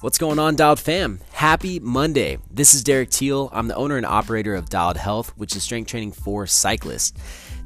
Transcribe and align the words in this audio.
What's 0.00 0.16
going 0.16 0.38
on, 0.38 0.54
Dialed 0.54 0.78
fam? 0.78 1.18
Happy 1.32 1.80
Monday. 1.80 2.38
This 2.52 2.72
is 2.72 2.84
Derek 2.84 3.10
Teal. 3.10 3.50
I'm 3.52 3.66
the 3.66 3.74
owner 3.74 3.96
and 3.96 4.06
operator 4.06 4.54
of 4.54 4.70
Dialed 4.70 4.96
Health, 4.96 5.36
which 5.36 5.56
is 5.56 5.64
strength 5.64 5.90
training 5.90 6.12
for 6.12 6.46
cyclists. 6.46 7.18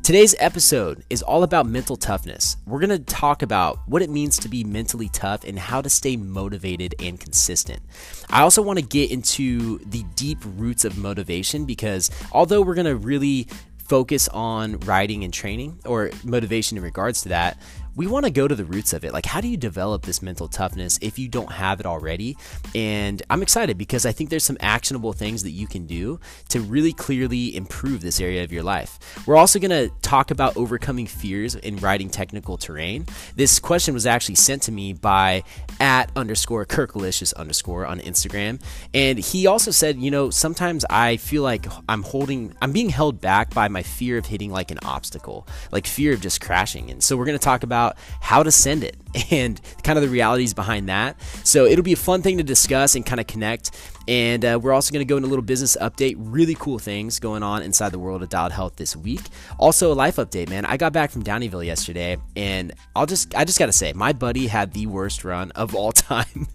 Today's 0.02 0.34
episode 0.38 1.04
is 1.10 1.20
all 1.20 1.42
about 1.42 1.66
mental 1.66 1.94
toughness. 1.94 2.56
We're 2.66 2.78
going 2.78 2.88
to 2.88 3.00
talk 3.00 3.42
about 3.42 3.80
what 3.86 4.00
it 4.00 4.08
means 4.08 4.38
to 4.38 4.48
be 4.48 4.64
mentally 4.64 5.10
tough 5.10 5.44
and 5.44 5.58
how 5.58 5.82
to 5.82 5.90
stay 5.90 6.16
motivated 6.16 6.94
and 7.00 7.20
consistent. 7.20 7.82
I 8.30 8.40
also 8.40 8.62
want 8.62 8.78
to 8.78 8.84
get 8.86 9.10
into 9.10 9.80
the 9.80 10.02
deep 10.14 10.38
roots 10.56 10.86
of 10.86 10.96
motivation 10.96 11.66
because 11.66 12.10
although 12.32 12.62
we're 12.62 12.76
going 12.76 12.86
to 12.86 12.96
really 12.96 13.46
focus 13.76 14.26
on 14.28 14.80
riding 14.80 15.22
and 15.22 15.34
training 15.34 15.78
or 15.84 16.10
motivation 16.24 16.78
in 16.78 16.82
regards 16.82 17.20
to 17.20 17.28
that, 17.28 17.58
we 17.94 18.06
want 18.06 18.24
to 18.24 18.30
go 18.30 18.48
to 18.48 18.54
the 18.54 18.64
roots 18.64 18.92
of 18.92 19.04
it. 19.04 19.12
Like, 19.12 19.26
how 19.26 19.40
do 19.40 19.48
you 19.48 19.56
develop 19.56 20.02
this 20.02 20.22
mental 20.22 20.48
toughness 20.48 20.98
if 21.02 21.18
you 21.18 21.28
don't 21.28 21.52
have 21.52 21.78
it 21.78 21.86
already? 21.86 22.36
And 22.74 23.22
I'm 23.28 23.42
excited 23.42 23.76
because 23.76 24.06
I 24.06 24.12
think 24.12 24.30
there's 24.30 24.44
some 24.44 24.56
actionable 24.60 25.12
things 25.12 25.42
that 25.42 25.50
you 25.50 25.66
can 25.66 25.86
do 25.86 26.18
to 26.48 26.60
really 26.60 26.92
clearly 26.92 27.54
improve 27.54 28.00
this 28.00 28.20
area 28.20 28.44
of 28.44 28.52
your 28.52 28.62
life. 28.62 28.98
We're 29.26 29.36
also 29.36 29.58
going 29.58 29.70
to 29.70 29.92
talk 30.00 30.30
about 30.30 30.56
overcoming 30.56 31.06
fears 31.06 31.54
in 31.54 31.76
riding 31.76 32.08
technical 32.08 32.56
terrain. 32.56 33.06
This 33.36 33.58
question 33.58 33.92
was 33.92 34.06
actually 34.06 34.36
sent 34.36 34.62
to 34.62 34.72
me 34.72 34.92
by 34.94 35.42
at 35.80 36.10
underscore 36.16 36.64
Kirkalicious 36.64 37.34
underscore 37.34 37.86
on 37.86 38.00
Instagram. 38.00 38.62
And 38.94 39.18
he 39.18 39.46
also 39.46 39.70
said, 39.70 39.98
you 39.98 40.10
know, 40.10 40.30
sometimes 40.30 40.84
I 40.88 41.18
feel 41.18 41.42
like 41.42 41.66
I'm 41.88 42.02
holding, 42.02 42.54
I'm 42.62 42.72
being 42.72 42.88
held 42.88 43.20
back 43.20 43.52
by 43.52 43.68
my 43.68 43.82
fear 43.82 44.16
of 44.16 44.26
hitting 44.26 44.50
like 44.50 44.70
an 44.70 44.78
obstacle, 44.82 45.46
like 45.70 45.86
fear 45.86 46.14
of 46.14 46.20
just 46.20 46.40
crashing. 46.40 46.90
And 46.90 47.02
so 47.02 47.16
we're 47.16 47.26
going 47.26 47.38
to 47.38 47.44
talk 47.44 47.62
about 47.62 47.81
how 48.20 48.42
to 48.42 48.50
send 48.50 48.84
it 48.84 48.96
and 49.30 49.60
kind 49.82 49.98
of 49.98 50.04
the 50.04 50.10
realities 50.10 50.54
behind 50.54 50.88
that. 50.88 51.20
So 51.44 51.66
it'll 51.66 51.84
be 51.84 51.92
a 51.92 51.96
fun 51.96 52.22
thing 52.22 52.38
to 52.38 52.42
discuss 52.42 52.94
and 52.94 53.04
kind 53.04 53.20
of 53.20 53.26
connect. 53.26 53.70
And 54.08 54.44
uh, 54.44 54.58
we're 54.60 54.72
also 54.72 54.92
going 54.92 55.06
to 55.06 55.08
go 55.08 55.16
into 55.16 55.28
a 55.28 55.30
little 55.30 55.44
business 55.44 55.76
update. 55.80 56.14
Really 56.18 56.56
cool 56.56 56.78
things 56.78 57.20
going 57.20 57.42
on 57.42 57.62
inside 57.62 57.90
the 57.90 57.98
world 57.98 58.22
of 58.22 58.28
Dialed 58.28 58.52
Health 58.52 58.76
this 58.76 58.96
week. 58.96 59.20
Also 59.58 59.92
a 59.92 59.94
life 59.94 60.16
update, 60.16 60.48
man. 60.48 60.64
I 60.64 60.76
got 60.76 60.92
back 60.92 61.10
from 61.10 61.22
Downieville 61.22 61.64
yesterday, 61.64 62.16
and 62.34 62.72
I'll 62.96 63.06
just 63.06 63.34
I 63.36 63.44
just 63.44 63.58
got 63.58 63.66
to 63.66 63.72
say, 63.72 63.92
my 63.92 64.12
buddy 64.12 64.48
had 64.48 64.72
the 64.72 64.86
worst 64.86 65.24
run 65.24 65.52
of 65.52 65.74
all 65.74 65.92
time, 65.92 66.48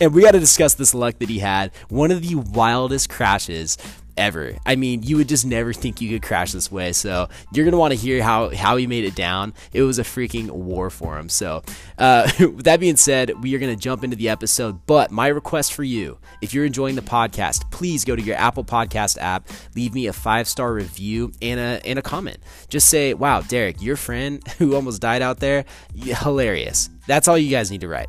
and 0.00 0.14
we 0.14 0.22
got 0.22 0.32
to 0.32 0.40
discuss 0.40 0.74
this 0.74 0.94
luck 0.94 1.18
that 1.18 1.28
he 1.28 1.38
had. 1.38 1.70
One 1.88 2.10
of 2.10 2.22
the 2.22 2.36
wildest 2.36 3.10
crashes 3.10 3.76
ever. 4.16 4.56
I 4.64 4.76
mean, 4.76 5.02
you 5.02 5.16
would 5.16 5.28
just 5.28 5.46
never 5.46 5.72
think 5.72 6.00
you 6.00 6.10
could 6.10 6.22
crash 6.22 6.52
this 6.52 6.70
way. 6.70 6.92
So 6.92 7.28
you're 7.52 7.64
gonna 7.64 7.78
want 7.78 7.92
to 7.92 7.98
hear 7.98 8.22
how 8.22 8.50
how 8.54 8.76
he 8.76 8.86
made 8.86 9.04
it 9.04 9.14
down. 9.14 9.54
It 9.72 9.82
was 9.82 9.98
a 9.98 10.02
freaking 10.02 10.50
war 10.50 10.90
for 10.90 11.18
him. 11.18 11.28
So 11.28 11.62
uh, 11.98 12.30
with 12.38 12.64
that 12.64 12.80
being 12.80 12.96
said, 12.96 13.42
we 13.42 13.54
are 13.54 13.58
gonna 13.58 13.76
jump 13.76 14.04
into 14.04 14.16
the 14.16 14.28
episode. 14.28 14.86
But 14.86 15.10
my 15.10 15.28
request 15.28 15.74
for 15.74 15.84
you, 15.84 16.18
if 16.42 16.54
you're 16.54 16.64
enjoying 16.64 16.94
the 16.94 17.02
podcast, 17.02 17.70
please 17.70 18.04
go 18.04 18.16
to 18.16 18.22
your 18.22 18.36
Apple 18.36 18.64
Podcast 18.64 19.18
app, 19.20 19.48
leave 19.74 19.94
me 19.94 20.06
a 20.06 20.12
five 20.12 20.48
star 20.48 20.72
review 20.72 21.32
and 21.42 21.60
a 21.60 21.80
and 21.86 21.98
a 21.98 22.02
comment. 22.02 22.38
Just 22.68 22.88
say, 22.88 23.14
"Wow, 23.14 23.42
Derek, 23.42 23.80
your 23.82 23.96
friend 23.96 24.46
who 24.58 24.74
almost 24.74 25.00
died 25.00 25.22
out 25.22 25.40
there, 25.40 25.64
hilarious." 25.94 26.90
That's 27.06 27.28
all 27.28 27.38
you 27.38 27.50
guys 27.50 27.70
need 27.70 27.82
to 27.82 27.88
write. 27.88 28.08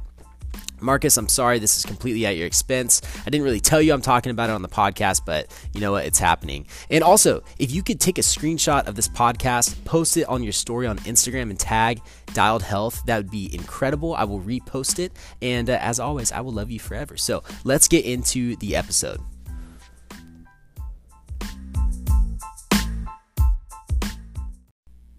Marcus, 0.79 1.17
I'm 1.17 1.27
sorry 1.27 1.57
this 1.59 1.77
is 1.77 1.85
completely 1.85 2.25
at 2.25 2.37
your 2.37 2.45
expense. 2.45 3.01
I 3.25 3.29
didn't 3.29 3.43
really 3.43 3.59
tell 3.59 3.81
you 3.81 3.93
I'm 3.93 4.01
talking 4.01 4.31
about 4.31 4.49
it 4.49 4.53
on 4.53 4.61
the 4.61 4.67
podcast, 4.67 5.21
but 5.25 5.47
you 5.73 5.81
know 5.81 5.91
what? 5.93 6.05
It's 6.05 6.19
happening. 6.19 6.67
And 6.89 7.03
also, 7.03 7.43
if 7.57 7.71
you 7.71 7.81
could 7.81 7.99
take 7.99 8.17
a 8.17 8.21
screenshot 8.21 8.87
of 8.87 8.95
this 8.95 9.07
podcast, 9.07 9.83
post 9.85 10.17
it 10.17 10.25
on 10.25 10.43
your 10.43 10.53
story 10.53 10.85
on 10.85 10.99
Instagram 10.99 11.49
and 11.49 11.59
tag 11.59 12.01
Dialed 12.33 12.61
Health, 12.61 13.03
that 13.05 13.17
would 13.17 13.31
be 13.31 13.53
incredible. 13.53 14.13
I 14.13 14.25
will 14.25 14.41
repost 14.41 14.99
it. 14.99 15.11
And 15.41 15.69
uh, 15.69 15.79
as 15.81 15.99
always, 15.99 16.31
I 16.31 16.41
will 16.41 16.53
love 16.53 16.69
you 16.69 16.79
forever. 16.79 17.17
So 17.17 17.43
let's 17.63 17.87
get 17.87 18.05
into 18.05 18.55
the 18.57 18.75
episode. 18.75 19.19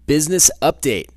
Business 0.05 0.49
update. 0.61 1.09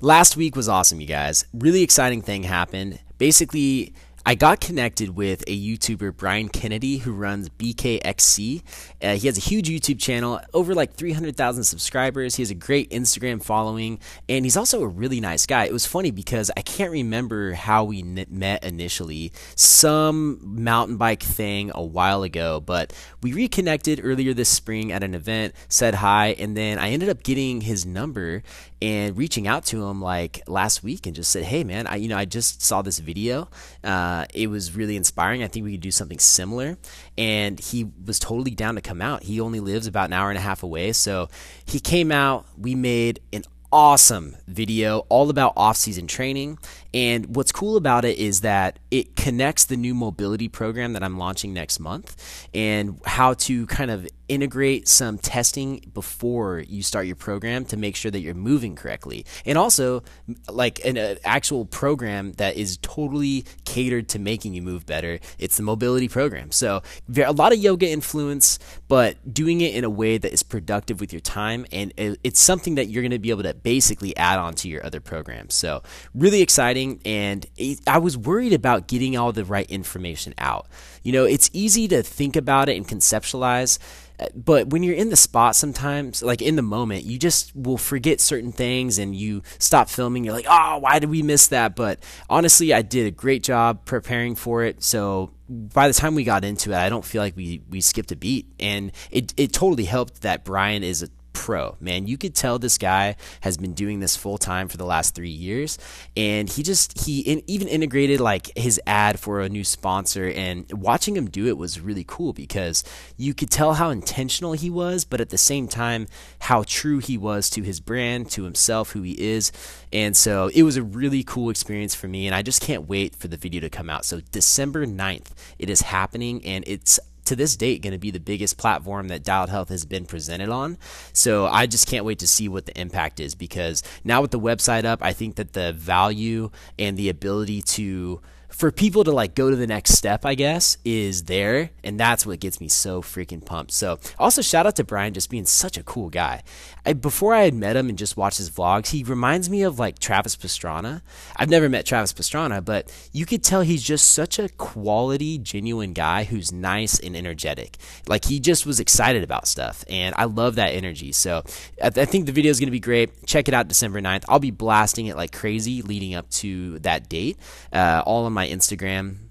Last 0.00 0.36
week 0.36 0.54
was 0.54 0.68
awesome, 0.68 1.00
you 1.00 1.08
guys. 1.08 1.44
Really 1.52 1.82
exciting 1.82 2.22
thing 2.22 2.44
happened 2.44 3.00
basically 3.18 3.92
I 4.28 4.34
got 4.34 4.60
connected 4.60 5.16
with 5.16 5.42
a 5.46 5.58
YouTuber, 5.58 6.14
Brian 6.18 6.50
Kennedy, 6.50 6.98
who 6.98 7.14
runs 7.14 7.48
BKXC. 7.48 8.62
Uh, 9.02 9.14
he 9.14 9.26
has 9.26 9.38
a 9.38 9.40
huge 9.40 9.70
YouTube 9.70 9.98
channel, 9.98 10.38
over 10.52 10.74
like 10.74 10.92
300,000 10.92 11.64
subscribers. 11.64 12.34
He 12.34 12.42
has 12.42 12.50
a 12.50 12.54
great 12.54 12.90
Instagram 12.90 13.42
following, 13.42 14.00
and 14.28 14.44
he's 14.44 14.58
also 14.58 14.82
a 14.82 14.86
really 14.86 15.18
nice 15.18 15.46
guy. 15.46 15.64
It 15.64 15.72
was 15.72 15.86
funny 15.86 16.10
because 16.10 16.50
I 16.58 16.60
can't 16.60 16.92
remember 16.92 17.54
how 17.54 17.84
we 17.84 18.02
met 18.02 18.64
initially, 18.64 19.32
some 19.54 20.40
mountain 20.42 20.98
bike 20.98 21.22
thing 21.22 21.72
a 21.74 21.82
while 21.82 22.22
ago, 22.22 22.60
but 22.60 22.92
we 23.22 23.32
reconnected 23.32 23.98
earlier 24.04 24.34
this 24.34 24.50
spring 24.50 24.92
at 24.92 25.02
an 25.02 25.14
event, 25.14 25.54
said 25.70 25.94
hi, 25.94 26.34
and 26.38 26.54
then 26.54 26.78
I 26.78 26.90
ended 26.90 27.08
up 27.08 27.22
getting 27.22 27.62
his 27.62 27.86
number 27.86 28.42
and 28.80 29.16
reaching 29.16 29.48
out 29.48 29.64
to 29.66 29.86
him 29.86 30.00
like 30.02 30.42
last 30.46 30.82
week 30.82 31.06
and 31.06 31.16
just 31.16 31.30
said, 31.32 31.44
"Hey, 31.44 31.64
man, 31.64 31.86
I 31.86 31.96
you 31.96 32.08
know 32.08 32.16
I 32.16 32.26
just 32.26 32.62
saw 32.62 32.82
this 32.82 32.98
video. 32.98 33.48
Uh, 33.82 34.17
Uh, 34.18 34.26
it 34.34 34.48
was 34.48 34.74
really 34.74 34.96
inspiring. 34.96 35.42
I 35.42 35.48
think 35.48 35.64
we 35.64 35.72
could 35.72 35.80
do 35.80 35.90
something 35.90 36.18
similar." 36.18 36.76
And 37.16 37.60
he 37.60 37.86
was 38.04 38.18
totally 38.18 38.54
down 38.54 38.74
to 38.74 38.80
come 38.80 39.00
out. 39.00 39.22
He 39.22 39.40
only 39.40 39.60
lives 39.60 39.86
about 39.86 40.06
an 40.06 40.12
hour 40.12 40.28
and 40.30 40.38
a 40.38 40.42
half 40.42 40.62
away, 40.62 40.92
so 40.92 41.28
he 41.64 41.78
came 41.80 42.10
out. 42.10 42.46
We 42.56 42.74
made 42.74 43.20
an 43.32 43.44
awesome 43.70 44.34
video 44.46 45.00
all 45.08 45.28
about 45.28 45.52
off-season 45.54 46.06
training 46.06 46.58
and 46.94 47.36
what's 47.36 47.52
cool 47.52 47.76
about 47.76 48.04
it 48.04 48.18
is 48.18 48.40
that 48.40 48.78
it 48.90 49.14
connects 49.14 49.66
the 49.66 49.76
new 49.76 49.94
mobility 49.94 50.48
program 50.48 50.94
that 50.94 51.02
I'm 51.02 51.18
launching 51.18 51.52
next 51.52 51.80
month 51.80 52.48
and 52.54 52.98
how 53.04 53.34
to 53.34 53.66
kind 53.66 53.90
of 53.90 54.08
integrate 54.28 54.86
some 54.86 55.18
testing 55.18 55.90
before 55.94 56.60
you 56.60 56.82
start 56.82 57.06
your 57.06 57.16
program 57.16 57.64
to 57.64 57.76
make 57.76 57.96
sure 57.96 58.10
that 58.10 58.20
you're 58.20 58.34
moving 58.34 58.76
correctly. 58.76 59.24
And 59.44 59.58
also, 59.58 60.02
like 60.50 60.84
an, 60.84 60.96
an 60.96 61.18
actual 61.24 61.64
program 61.64 62.32
that 62.32 62.56
is 62.56 62.78
totally 62.78 63.44
catered 63.64 64.08
to 64.10 64.18
making 64.18 64.54
you 64.54 64.62
move 64.62 64.86
better. 64.86 65.18
It's 65.38 65.56
the 65.56 65.62
mobility 65.62 66.08
program. 66.08 66.50
So, 66.52 66.82
a 67.16 67.32
lot 67.32 67.52
of 67.52 67.58
yoga 67.58 67.88
influence, 67.88 68.58
but 68.86 69.16
doing 69.32 69.60
it 69.60 69.74
in 69.74 69.84
a 69.84 69.90
way 69.90 70.18
that 70.18 70.32
is 70.32 70.42
productive 70.42 71.00
with 71.00 71.12
your 71.12 71.20
time. 71.20 71.66
And 71.72 71.92
uh, 71.98 72.14
it's 72.22 72.40
something 72.40 72.76
that 72.76 72.86
you're 72.86 73.02
going 73.02 73.10
to 73.10 73.18
be 73.18 73.30
able 73.30 73.44
to 73.44 73.54
basically 73.54 74.16
add 74.16 74.38
on 74.38 74.54
to 74.56 74.68
your 74.68 74.84
other 74.84 75.00
programs. 75.00 75.54
So, 75.54 75.82
really 76.14 76.42
exciting 76.42 76.77
and 77.04 77.46
I 77.86 77.98
was 77.98 78.16
worried 78.16 78.52
about 78.52 78.88
getting 78.88 79.16
all 79.16 79.32
the 79.32 79.44
right 79.44 79.68
information 79.70 80.34
out. 80.38 80.66
You 81.02 81.12
know, 81.12 81.24
it's 81.24 81.50
easy 81.52 81.88
to 81.88 82.02
think 82.02 82.36
about 82.36 82.68
it 82.68 82.76
and 82.76 82.86
conceptualize, 82.86 83.78
uh, 84.20 84.26
but 84.34 84.68
when 84.68 84.82
you're 84.82 84.96
in 84.96 85.10
the 85.10 85.16
spot 85.16 85.54
sometimes, 85.54 86.22
like 86.22 86.42
in 86.42 86.56
the 86.56 86.62
moment, 86.62 87.04
you 87.04 87.18
just 87.18 87.54
will 87.54 87.78
forget 87.78 88.20
certain 88.20 88.52
things 88.52 88.98
and 88.98 89.14
you 89.14 89.42
stop 89.58 89.88
filming. 89.88 90.24
You're 90.24 90.34
like, 90.34 90.46
oh, 90.48 90.78
why 90.78 90.98
did 90.98 91.10
we 91.10 91.22
miss 91.22 91.48
that? 91.48 91.76
But 91.76 92.02
honestly, 92.28 92.74
I 92.74 92.82
did 92.82 93.06
a 93.06 93.10
great 93.10 93.42
job 93.42 93.84
preparing 93.84 94.34
for 94.34 94.64
it. 94.64 94.82
So 94.82 95.30
by 95.48 95.88
the 95.88 95.94
time 95.94 96.14
we 96.14 96.24
got 96.24 96.44
into 96.44 96.72
it, 96.72 96.76
I 96.76 96.88
don't 96.88 97.04
feel 97.04 97.22
like 97.22 97.36
we, 97.36 97.62
we 97.70 97.80
skipped 97.80 98.10
a 98.10 98.16
beat. 98.16 98.46
And 98.58 98.90
it, 99.10 99.32
it 99.36 99.52
totally 99.52 99.84
helped 99.84 100.22
that 100.22 100.44
Brian 100.44 100.82
is 100.82 101.02
a 101.02 101.08
pro, 101.38 101.76
man. 101.78 102.08
You 102.08 102.18
could 102.18 102.34
tell 102.34 102.58
this 102.58 102.78
guy 102.78 103.14
has 103.42 103.56
been 103.56 103.72
doing 103.72 104.00
this 104.00 104.16
full 104.16 104.38
time 104.38 104.66
for 104.66 104.76
the 104.76 104.84
last 104.84 105.14
three 105.14 105.30
years, 105.30 105.78
and 106.16 106.48
he 106.48 106.64
just 106.64 107.06
he 107.06 107.20
in, 107.20 107.42
even 107.46 107.68
integrated 107.68 108.18
like 108.20 108.50
his 108.58 108.80
ad 108.88 109.20
for 109.20 109.40
a 109.40 109.48
new 109.48 109.62
sponsor, 109.62 110.32
and 110.34 110.66
watching 110.72 111.16
him 111.16 111.30
do 111.30 111.46
it 111.46 111.56
was 111.56 111.80
really 111.80 112.04
cool 112.04 112.32
because 112.32 112.82
you 113.16 113.34
could 113.34 113.50
tell 113.50 113.74
how 113.74 113.90
intentional 113.90 114.52
he 114.52 114.68
was, 114.68 115.04
but 115.04 115.20
at 115.20 115.30
the 115.30 115.38
same 115.38 115.68
time 115.68 116.08
how 116.40 116.64
true 116.66 116.98
he 116.98 117.16
was 117.16 117.48
to 117.50 117.62
his 117.62 117.78
brand, 117.78 118.28
to 118.32 118.42
himself, 118.42 118.90
who 118.90 119.02
he 119.02 119.12
is, 119.12 119.52
and 119.92 120.16
so 120.16 120.50
it 120.52 120.64
was 120.64 120.76
a 120.76 120.82
really 120.82 121.22
cool 121.22 121.50
experience 121.50 121.94
for 121.94 122.08
me, 122.08 122.26
and 122.26 122.34
I 122.34 122.42
just 122.42 122.60
can't 122.60 122.88
wait 122.88 123.14
for 123.14 123.28
the 123.28 123.36
video 123.36 123.60
to 123.60 123.70
come 123.70 123.88
out. 123.88 124.04
So 124.04 124.20
December 124.32 124.86
9th, 124.86 125.30
it 125.56 125.70
is 125.70 125.82
happening, 125.82 126.44
and 126.44 126.64
it's 126.66 126.98
to 127.28 127.36
this 127.36 127.56
date 127.56 127.82
going 127.82 127.92
to 127.92 127.98
be 127.98 128.10
the 128.10 128.20
biggest 128.20 128.58
platform 128.58 129.08
that 129.08 129.22
Dialed 129.22 129.50
Health 129.50 129.68
has 129.68 129.84
been 129.84 130.04
presented 130.04 130.48
on. 130.48 130.78
So 131.12 131.46
I 131.46 131.66
just 131.66 131.86
can't 131.86 132.04
wait 132.04 132.18
to 132.20 132.26
see 132.26 132.48
what 132.48 132.66
the 132.66 132.78
impact 132.78 133.20
is 133.20 133.34
because 133.34 133.82
now 134.04 134.22
with 134.22 134.30
the 134.30 134.40
website 134.40 134.84
up, 134.84 135.02
I 135.02 135.12
think 135.12 135.36
that 135.36 135.52
the 135.52 135.72
value 135.72 136.50
and 136.78 136.96
the 136.96 137.08
ability 137.08 137.62
to 137.62 138.20
for 138.48 138.72
people 138.72 139.04
to 139.04 139.12
like 139.12 139.34
go 139.34 139.50
to 139.50 139.56
the 139.56 139.66
next 139.66 139.92
step, 139.92 140.24
I 140.24 140.34
guess, 140.34 140.78
is 140.84 141.24
there. 141.24 141.70
And 141.84 142.00
that's 142.00 142.26
what 142.26 142.40
gets 142.40 142.60
me 142.60 142.68
so 142.68 143.02
freaking 143.02 143.44
pumped. 143.44 143.72
So, 143.72 143.98
also 144.18 144.42
shout 144.42 144.66
out 144.66 144.76
to 144.76 144.84
Brian 144.84 145.14
just 145.14 145.30
being 145.30 145.44
such 145.44 145.76
a 145.76 145.82
cool 145.82 146.08
guy. 146.08 146.42
I, 146.88 146.94
before 146.94 147.34
I 147.34 147.42
had 147.42 147.52
met 147.52 147.76
him 147.76 147.90
and 147.90 147.98
just 147.98 148.16
watched 148.16 148.38
his 148.38 148.48
vlogs, 148.48 148.88
he 148.88 149.04
reminds 149.04 149.50
me 149.50 149.62
of 149.62 149.78
like 149.78 149.98
Travis 149.98 150.36
Pastrana. 150.36 151.02
I've 151.36 151.50
never 151.50 151.68
met 151.68 151.84
Travis 151.84 152.14
Pastrana, 152.14 152.64
but 152.64 152.90
you 153.12 153.26
could 153.26 153.44
tell 153.44 153.60
he's 153.60 153.82
just 153.82 154.12
such 154.12 154.38
a 154.38 154.48
quality, 154.48 155.36
genuine 155.36 155.92
guy 155.92 156.24
who's 156.24 156.50
nice 156.50 156.98
and 156.98 157.14
energetic. 157.14 157.76
Like 158.06 158.24
he 158.24 158.40
just 158.40 158.64
was 158.64 158.80
excited 158.80 159.22
about 159.22 159.46
stuff. 159.46 159.84
And 159.90 160.14
I 160.16 160.24
love 160.24 160.54
that 160.54 160.68
energy. 160.68 161.12
So, 161.12 161.42
I, 161.82 161.88
I 161.88 162.06
think 162.06 162.24
the 162.24 162.32
video 162.32 162.50
is 162.50 162.58
going 162.58 162.68
to 162.68 162.72
be 162.72 162.80
great. 162.80 163.26
Check 163.26 163.48
it 163.48 163.54
out 163.54 163.68
December 163.68 164.00
9th. 164.00 164.24
I'll 164.26 164.38
be 164.38 164.50
blasting 164.50 165.08
it 165.08 165.16
like 165.16 165.30
crazy 165.32 165.82
leading 165.82 166.14
up 166.14 166.30
to 166.30 166.78
that 166.78 167.10
date, 167.10 167.36
uh, 167.70 168.02
all 168.06 168.24
on 168.24 168.32
my 168.32 168.48
Instagram 168.48 169.28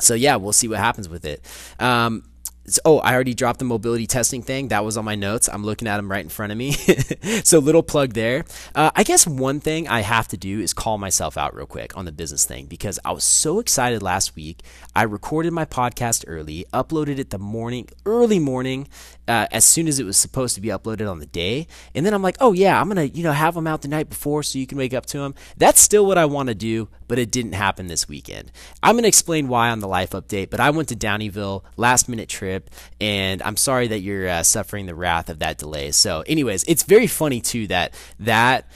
so 0.00 0.14
yeah, 0.14 0.36
we'll 0.36 0.52
see 0.52 0.68
what 0.68 0.78
happens 0.78 1.08
with 1.08 1.24
it. 1.24 1.44
Um, 1.78 2.24
oh, 2.84 2.98
I 2.98 3.14
already 3.14 3.34
dropped 3.34 3.58
the 3.58 3.64
mobility 3.64 4.06
testing 4.06 4.42
thing. 4.42 4.68
That 4.68 4.84
was 4.84 4.96
on 4.96 5.04
my 5.04 5.14
notes. 5.14 5.48
I'm 5.48 5.64
looking 5.64 5.88
at 5.88 5.96
them 5.96 6.10
right 6.10 6.22
in 6.22 6.28
front 6.28 6.52
of 6.52 6.58
me. 6.58 6.72
so, 7.44 7.58
little 7.58 7.82
plug 7.82 8.12
there. 8.12 8.44
Uh, 8.74 8.90
I 8.94 9.02
guess 9.02 9.26
one 9.26 9.60
thing 9.60 9.88
I 9.88 10.00
have 10.00 10.28
to 10.28 10.36
do 10.36 10.60
is 10.60 10.72
call 10.72 10.98
myself 10.98 11.36
out 11.36 11.54
real 11.54 11.66
quick 11.66 11.96
on 11.96 12.04
the 12.04 12.12
business 12.12 12.44
thing 12.44 12.66
because 12.66 12.98
I 13.04 13.12
was 13.12 13.24
so 13.24 13.58
excited 13.58 14.02
last 14.02 14.36
week. 14.36 14.62
I 14.94 15.02
recorded 15.02 15.52
my 15.52 15.64
podcast 15.64 16.24
early, 16.26 16.66
uploaded 16.72 17.18
it 17.18 17.30
the 17.30 17.38
morning, 17.38 17.88
early 18.04 18.38
morning, 18.38 18.88
uh, 19.30 19.46
as 19.52 19.64
soon 19.64 19.86
as 19.86 20.00
it 20.00 20.04
was 20.04 20.16
supposed 20.16 20.56
to 20.56 20.60
be 20.60 20.68
uploaded 20.68 21.08
on 21.08 21.20
the 21.20 21.26
day. 21.26 21.68
And 21.94 22.04
then 22.04 22.12
I'm 22.12 22.22
like, 22.22 22.36
oh 22.40 22.52
yeah, 22.52 22.80
I'm 22.80 22.88
gonna 22.88 23.04
you 23.04 23.22
know 23.22 23.30
have 23.30 23.54
them 23.54 23.68
out 23.68 23.82
the 23.82 23.88
night 23.88 24.08
before 24.08 24.42
so 24.42 24.58
you 24.58 24.66
can 24.66 24.76
wake 24.76 24.92
up 24.92 25.06
to 25.06 25.18
them. 25.18 25.36
That's 25.56 25.80
still 25.80 26.04
what 26.04 26.18
I 26.18 26.24
want 26.24 26.48
to 26.48 26.54
do, 26.54 26.88
but 27.06 27.18
it 27.18 27.30
didn't 27.30 27.52
happen 27.52 27.86
this 27.86 28.08
weekend. 28.08 28.50
I'm 28.82 28.96
gonna 28.96 29.06
explain 29.06 29.46
why 29.46 29.70
on 29.70 29.78
the 29.78 29.86
life 29.86 30.10
update. 30.10 30.50
But 30.50 30.58
I 30.58 30.70
went 30.70 30.88
to 30.88 30.96
Downieville 30.96 31.62
last 31.76 32.08
minute 32.08 32.28
trip, 32.28 32.59
and 33.00 33.42
I'm 33.42 33.56
sorry 33.56 33.88
that 33.88 34.00
you're 34.00 34.28
uh, 34.28 34.42
suffering 34.42 34.86
the 34.86 34.94
wrath 34.94 35.28
of 35.28 35.38
that 35.40 35.58
delay. 35.58 35.90
So, 35.92 36.22
anyways, 36.26 36.64
it's 36.64 36.82
very 36.82 37.06
funny 37.06 37.40
too 37.40 37.66
that 37.68 37.94
that 38.18 38.66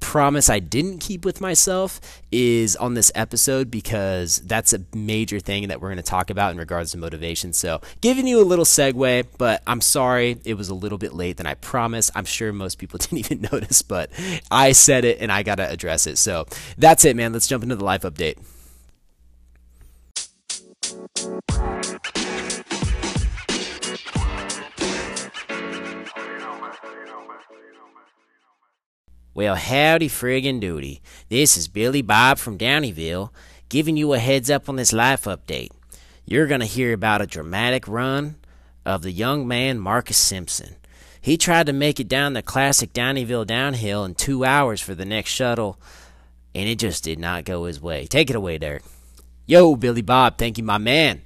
promise 0.00 0.48
I 0.48 0.58
didn't 0.58 0.98
keep 0.98 1.24
with 1.24 1.40
myself 1.40 2.00
is 2.32 2.74
on 2.76 2.94
this 2.94 3.12
episode 3.14 3.70
because 3.70 4.38
that's 4.38 4.72
a 4.72 4.80
major 4.94 5.38
thing 5.38 5.68
that 5.68 5.80
we're 5.80 5.88
going 5.88 5.98
to 5.98 6.02
talk 6.02 6.30
about 6.30 6.52
in 6.52 6.58
regards 6.58 6.92
to 6.92 6.98
motivation. 6.98 7.52
So, 7.52 7.80
giving 8.00 8.26
you 8.26 8.40
a 8.40 8.44
little 8.44 8.64
segue, 8.64 9.26
but 9.38 9.62
I'm 9.66 9.80
sorry 9.80 10.38
it 10.44 10.54
was 10.54 10.68
a 10.68 10.74
little 10.74 10.98
bit 10.98 11.12
late 11.12 11.36
than 11.36 11.46
I 11.46 11.54
promised. 11.54 12.10
I'm 12.14 12.24
sure 12.24 12.52
most 12.52 12.78
people 12.78 12.98
didn't 13.00 13.18
even 13.18 13.48
notice, 13.52 13.82
but 13.82 14.10
I 14.50 14.72
said 14.72 15.04
it 15.04 15.18
and 15.20 15.30
I 15.30 15.42
got 15.42 15.56
to 15.56 15.70
address 15.70 16.06
it. 16.06 16.18
So, 16.18 16.46
that's 16.78 17.04
it, 17.04 17.14
man. 17.14 17.32
Let's 17.32 17.46
jump 17.46 17.62
into 17.62 17.76
the 17.76 17.84
life 17.84 18.02
update. 18.02 18.38
Well, 29.40 29.56
howdy 29.56 30.10
friggin' 30.10 30.60
doody. 30.60 31.00
This 31.30 31.56
is 31.56 31.66
Billy 31.66 32.02
Bob 32.02 32.36
from 32.36 32.58
Downieville 32.58 33.30
giving 33.70 33.96
you 33.96 34.12
a 34.12 34.18
heads 34.18 34.50
up 34.50 34.68
on 34.68 34.76
this 34.76 34.92
life 34.92 35.24
update. 35.24 35.70
You're 36.26 36.46
gonna 36.46 36.66
hear 36.66 36.92
about 36.92 37.22
a 37.22 37.26
dramatic 37.26 37.88
run 37.88 38.36
of 38.84 39.00
the 39.00 39.10
young 39.10 39.48
man 39.48 39.78
Marcus 39.78 40.18
Simpson. 40.18 40.76
He 41.22 41.38
tried 41.38 41.64
to 41.68 41.72
make 41.72 41.98
it 41.98 42.06
down 42.06 42.34
the 42.34 42.42
classic 42.42 42.92
Downieville 42.92 43.46
downhill 43.46 44.04
in 44.04 44.14
two 44.14 44.44
hours 44.44 44.82
for 44.82 44.94
the 44.94 45.06
next 45.06 45.30
shuttle, 45.30 45.80
and 46.54 46.68
it 46.68 46.78
just 46.78 47.02
did 47.02 47.18
not 47.18 47.46
go 47.46 47.64
his 47.64 47.80
way. 47.80 48.04
Take 48.04 48.28
it 48.28 48.36
away, 48.36 48.58
Derek. 48.58 48.82
Yo, 49.46 49.74
Billy 49.74 50.02
Bob, 50.02 50.36
thank 50.36 50.58
you, 50.58 50.64
my 50.64 50.76
man. 50.76 51.22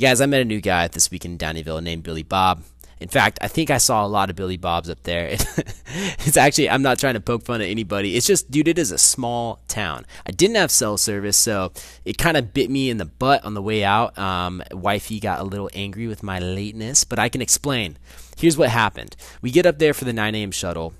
guys, 0.00 0.20
I 0.20 0.26
met 0.26 0.42
a 0.42 0.44
new 0.44 0.60
guy 0.60 0.86
this 0.86 1.10
week 1.10 1.24
in 1.24 1.36
Downeyville 1.36 1.82
named 1.82 2.04
Billy 2.04 2.22
Bob. 2.22 2.62
In 3.00 3.08
fact, 3.08 3.38
I 3.40 3.48
think 3.48 3.70
I 3.70 3.78
saw 3.78 4.04
a 4.04 4.08
lot 4.08 4.28
of 4.28 4.36
Billy 4.36 4.58
Bobs 4.58 4.90
up 4.90 5.02
there. 5.04 5.28
it's 5.88 6.36
actually, 6.36 6.68
I'm 6.68 6.82
not 6.82 6.98
trying 6.98 7.14
to 7.14 7.20
poke 7.20 7.44
fun 7.44 7.62
at 7.62 7.68
anybody. 7.68 8.14
It's 8.14 8.26
just, 8.26 8.50
dude, 8.50 8.68
it 8.68 8.78
is 8.78 8.92
a 8.92 8.98
small 8.98 9.58
town. 9.68 10.04
I 10.26 10.32
didn't 10.32 10.56
have 10.56 10.70
cell 10.70 10.98
service, 10.98 11.38
so 11.38 11.72
it 12.04 12.18
kind 12.18 12.36
of 12.36 12.52
bit 12.52 12.70
me 12.70 12.90
in 12.90 12.98
the 12.98 13.06
butt 13.06 13.42
on 13.44 13.54
the 13.54 13.62
way 13.62 13.84
out. 13.84 14.18
Um, 14.18 14.62
wifey 14.70 15.18
got 15.18 15.40
a 15.40 15.44
little 15.44 15.70
angry 15.72 16.06
with 16.06 16.22
my 16.22 16.38
lateness, 16.38 17.04
but 17.04 17.18
I 17.18 17.30
can 17.30 17.40
explain. 17.40 17.96
Here's 18.36 18.58
what 18.58 18.68
happened. 18.68 19.16
We 19.40 19.50
get 19.50 19.64
up 19.64 19.78
there 19.78 19.94
for 19.94 20.04
the 20.04 20.12
9 20.12 20.34
a.m. 20.34 20.50
shuttle. 20.50 20.92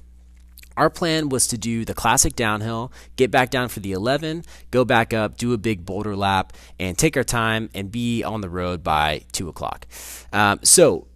Our 0.77 0.89
plan 0.89 1.29
was 1.29 1.47
to 1.49 1.59
do 1.59 1.85
the 1.85 1.93
classic 1.93 2.35
downhill, 2.35 2.91
get 3.17 3.31
back 3.31 3.51
down 3.51 3.69
for 3.69 3.81
the 3.81 3.93
11, 3.93 4.45
go 4.71 4.87
back 4.87 5.13
up, 5.13 5.37
do 5.37 5.53
a 5.53 5.59
big 5.59 5.85
boulder 5.85 6.17
lap, 6.17 6.55
and 6.79 6.97
take 6.97 7.19
our 7.19 7.25
time 7.25 7.69
and 7.75 7.91
be 7.91 8.23
on 8.25 8.41
the 8.41 8.49
road 8.49 8.83
by 8.83 9.25
2 9.33 9.51
o'clock. 9.51 9.87
Um, 10.33 10.61
so 10.63 11.07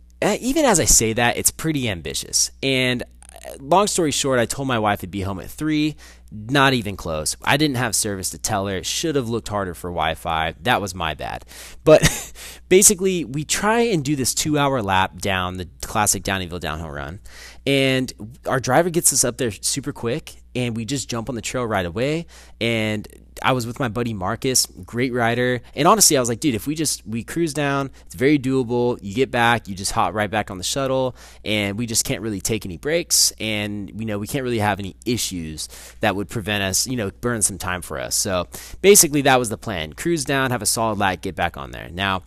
even 0.40 0.64
as 0.64 0.80
I 0.80 0.84
say 0.84 1.12
that, 1.12 1.36
it's 1.36 1.50
pretty 1.50 1.88
ambitious. 1.88 2.50
And 2.62 3.02
uh, 3.02 3.56
long 3.60 3.86
story 3.86 4.10
short, 4.10 4.38
I 4.38 4.46
told 4.46 4.68
my 4.68 4.78
wife 4.78 5.00
I'd 5.02 5.10
be 5.10 5.22
home 5.22 5.40
at 5.40 5.50
three. 5.50 5.96
Not 6.32 6.72
even 6.72 6.96
close. 6.96 7.36
I 7.44 7.56
didn't 7.56 7.76
have 7.76 7.94
service 7.94 8.30
to 8.30 8.38
tell 8.38 8.66
her. 8.66 8.76
It 8.76 8.86
should 8.86 9.14
have 9.14 9.28
looked 9.28 9.48
harder 9.48 9.74
for 9.74 9.90
Wi 9.90 10.14
Fi. 10.14 10.54
That 10.62 10.80
was 10.80 10.94
my 10.94 11.14
bad. 11.14 11.44
But 11.84 12.32
basically, 12.68 13.24
we 13.24 13.44
try 13.44 13.80
and 13.80 14.04
do 14.04 14.16
this 14.16 14.34
two 14.34 14.58
hour 14.58 14.82
lap 14.82 15.18
down 15.18 15.58
the 15.58 15.68
classic 15.82 16.24
Downieville 16.24 16.58
downhill 16.58 16.90
run. 16.90 17.20
And 17.66 18.12
our 18.46 18.58
driver 18.58 18.90
gets 18.90 19.12
us 19.12 19.22
up 19.22 19.36
there 19.36 19.52
super 19.52 19.92
quick. 19.92 20.34
And 20.56 20.76
we 20.76 20.84
just 20.84 21.08
jump 21.08 21.28
on 21.28 21.34
the 21.34 21.42
trail 21.42 21.66
right 21.66 21.86
away. 21.86 22.26
And 22.60 23.06
I 23.42 23.52
was 23.52 23.66
with 23.66 23.80
my 23.80 23.88
buddy 23.88 24.12
Marcus, 24.12 24.66
great 24.84 25.12
rider. 25.12 25.60
And 25.74 25.88
honestly, 25.88 26.16
I 26.16 26.20
was 26.20 26.28
like, 26.28 26.40
dude, 26.40 26.54
if 26.54 26.66
we 26.66 26.74
just 26.74 27.06
we 27.06 27.24
cruise 27.24 27.54
down, 27.54 27.90
it's 28.06 28.14
very 28.14 28.38
doable. 28.38 28.98
You 29.02 29.14
get 29.14 29.30
back, 29.30 29.68
you 29.68 29.74
just 29.74 29.92
hop 29.92 30.14
right 30.14 30.30
back 30.30 30.50
on 30.50 30.58
the 30.58 30.64
shuttle, 30.64 31.16
and 31.44 31.78
we 31.78 31.86
just 31.86 32.04
can't 32.04 32.22
really 32.22 32.40
take 32.40 32.64
any 32.64 32.76
breaks, 32.76 33.32
and 33.40 33.90
you 33.98 34.06
know 34.06 34.18
we 34.18 34.26
can't 34.26 34.44
really 34.44 34.58
have 34.58 34.78
any 34.78 34.96
issues 35.04 35.68
that 36.00 36.16
would 36.16 36.28
prevent 36.28 36.62
us, 36.62 36.86
you 36.86 36.96
know, 36.96 37.10
burn 37.20 37.42
some 37.42 37.58
time 37.58 37.82
for 37.82 37.98
us. 37.98 38.14
So 38.14 38.48
basically, 38.82 39.22
that 39.22 39.38
was 39.38 39.48
the 39.48 39.58
plan: 39.58 39.92
cruise 39.92 40.24
down, 40.24 40.50
have 40.50 40.62
a 40.62 40.66
solid 40.66 40.98
lap, 40.98 41.20
get 41.22 41.34
back 41.34 41.56
on 41.56 41.70
there. 41.70 41.88
Now. 41.90 42.22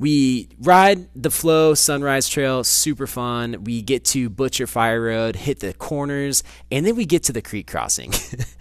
We 0.00 0.48
ride 0.60 1.08
the 1.20 1.28
Flow 1.28 1.74
Sunrise 1.74 2.28
Trail, 2.28 2.62
super 2.62 3.08
fun. 3.08 3.64
We 3.64 3.82
get 3.82 4.04
to 4.04 4.30
Butcher 4.30 4.68
Fire 4.68 5.02
Road, 5.02 5.34
hit 5.34 5.58
the 5.58 5.74
corners, 5.74 6.44
and 6.70 6.86
then 6.86 6.94
we 6.94 7.04
get 7.04 7.24
to 7.24 7.32
the 7.32 7.42
creek 7.42 7.66
crossing. 7.66 8.12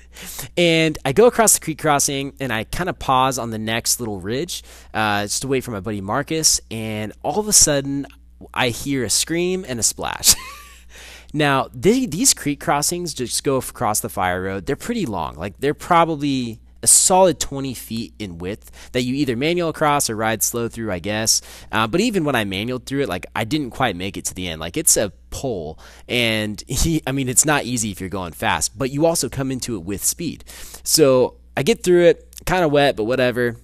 And 0.56 0.98
I 1.06 1.12
go 1.12 1.28
across 1.28 1.54
the 1.54 1.64
creek 1.64 1.80
crossing 1.80 2.34
and 2.40 2.52
I 2.52 2.64
kind 2.64 2.90
of 2.90 3.00
pause 3.00 3.38
on 3.38 3.52
the 3.52 3.58
next 3.58 4.00
little 4.00 4.20
ridge 4.20 4.64
uh, 4.94 5.24
just 5.24 5.42
to 5.44 5.48
wait 5.48 5.64
for 5.64 5.72
my 5.72 5.80
buddy 5.80 6.02
Marcus. 6.02 6.60
And 6.72 7.14
all 7.24 7.40
of 7.40 7.48
a 7.48 7.54
sudden, 7.54 8.08
I 8.54 8.70
hear 8.70 9.04
a 9.04 9.10
scream 9.10 9.66
and 9.68 9.80
a 9.80 9.84
splash. 9.84 10.36
now, 11.34 11.70
they, 11.74 12.06
these 12.06 12.34
creek 12.34 12.60
crossings 12.60 13.14
just 13.14 13.44
go 13.44 13.58
across 13.58 14.00
the 14.00 14.10
fire 14.10 14.44
road. 14.44 14.66
They're 14.66 14.76
pretty 14.76 15.06
long. 15.06 15.36
Like, 15.36 15.58
they're 15.60 15.74
probably 15.74 16.60
a 16.88 16.90
solid 16.90 17.38
20 17.38 17.74
feet 17.74 18.14
in 18.18 18.38
width 18.38 18.72
that 18.94 19.02
you 19.02 19.14
either 19.14 19.36
manual 19.36 19.68
across 19.68 20.10
or 20.10 20.16
ride 20.16 20.42
slow 20.42 20.70
through, 20.70 20.90
I 20.90 21.00
guess. 21.00 21.42
Uh, 21.70 21.86
but 21.86 22.00
even 22.00 22.24
when 22.24 22.34
I 22.34 22.46
manual 22.46 22.80
through 22.80 23.02
it, 23.02 23.10
like 23.10 23.26
I 23.36 23.44
didn't 23.44 23.72
quite 23.72 23.98
make 23.98 24.16
it 24.16 24.24
to 24.26 24.34
the 24.34 24.48
end. 24.48 24.62
Like 24.62 24.78
it's 24.78 24.96
a 24.96 25.12
pole, 25.30 25.78
and 26.08 26.64
he, 26.68 27.04
I 27.06 27.12
mean, 27.12 27.28
it's 27.28 27.44
not 27.44 27.66
easy 27.66 27.92
if 27.92 28.00
you're 28.00 28.10
going 28.10 28.32
fast, 28.32 28.78
but 28.78 28.90
you 28.90 29.06
also 29.06 29.28
come 29.28 29.52
into 29.52 29.76
it 29.76 29.84
with 29.84 30.02
speed. 30.02 30.46
So 30.84 31.36
I 31.58 31.64
get 31.64 31.84
through 31.84 32.06
it, 32.06 32.26
kind 32.46 32.64
of 32.64 32.72
wet, 32.72 32.96
but 32.96 33.04
whatever. 33.04 33.58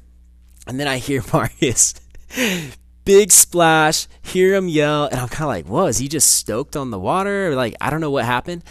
And 0.68 0.78
then 0.78 0.90
I 0.90 0.98
hear 0.98 1.24
Marcus. 1.34 1.94
Big 3.06 3.32
splash, 3.32 4.08
hear 4.22 4.54
him 4.54 4.68
yell, 4.68 5.06
and 5.06 5.20
I'm 5.20 5.28
kind 5.28 5.44
of 5.44 5.48
like, 5.48 5.66
whoa, 5.66 5.88
is 5.88 5.98
he 5.98 6.08
just 6.08 6.32
stoked 6.32 6.78
on 6.78 6.90
the 6.90 7.00
water? 7.00 7.54
like, 7.54 7.76
I 7.82 7.90
don't 7.90 8.00
know 8.00 8.12
what 8.12 8.24
happened 8.24 8.64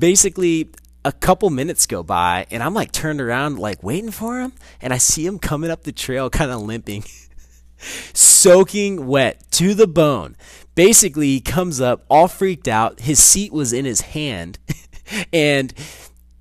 basically 0.00 0.70
a 1.04 1.12
couple 1.12 1.48
minutes 1.50 1.86
go 1.86 2.02
by 2.02 2.46
and 2.50 2.62
I'm 2.62 2.74
like 2.74 2.92
turned 2.92 3.20
around 3.20 3.58
like 3.58 3.82
waiting 3.82 4.10
for 4.10 4.40
him 4.40 4.52
and 4.80 4.92
I 4.92 4.98
see 4.98 5.24
him 5.24 5.38
coming 5.38 5.70
up 5.70 5.84
the 5.84 5.92
trail 5.92 6.28
kind 6.30 6.50
of 6.50 6.62
limping 6.62 7.04
soaking 8.12 9.06
wet 9.06 9.42
to 9.52 9.72
the 9.72 9.86
bone. 9.86 10.36
Basically 10.74 11.28
he 11.28 11.40
comes 11.40 11.80
up 11.80 12.04
all 12.10 12.28
freaked 12.28 12.68
out 12.68 13.00
his 13.00 13.22
seat 13.22 13.52
was 13.52 13.72
in 13.72 13.84
his 13.84 14.02
hand 14.02 14.58
and 15.32 15.72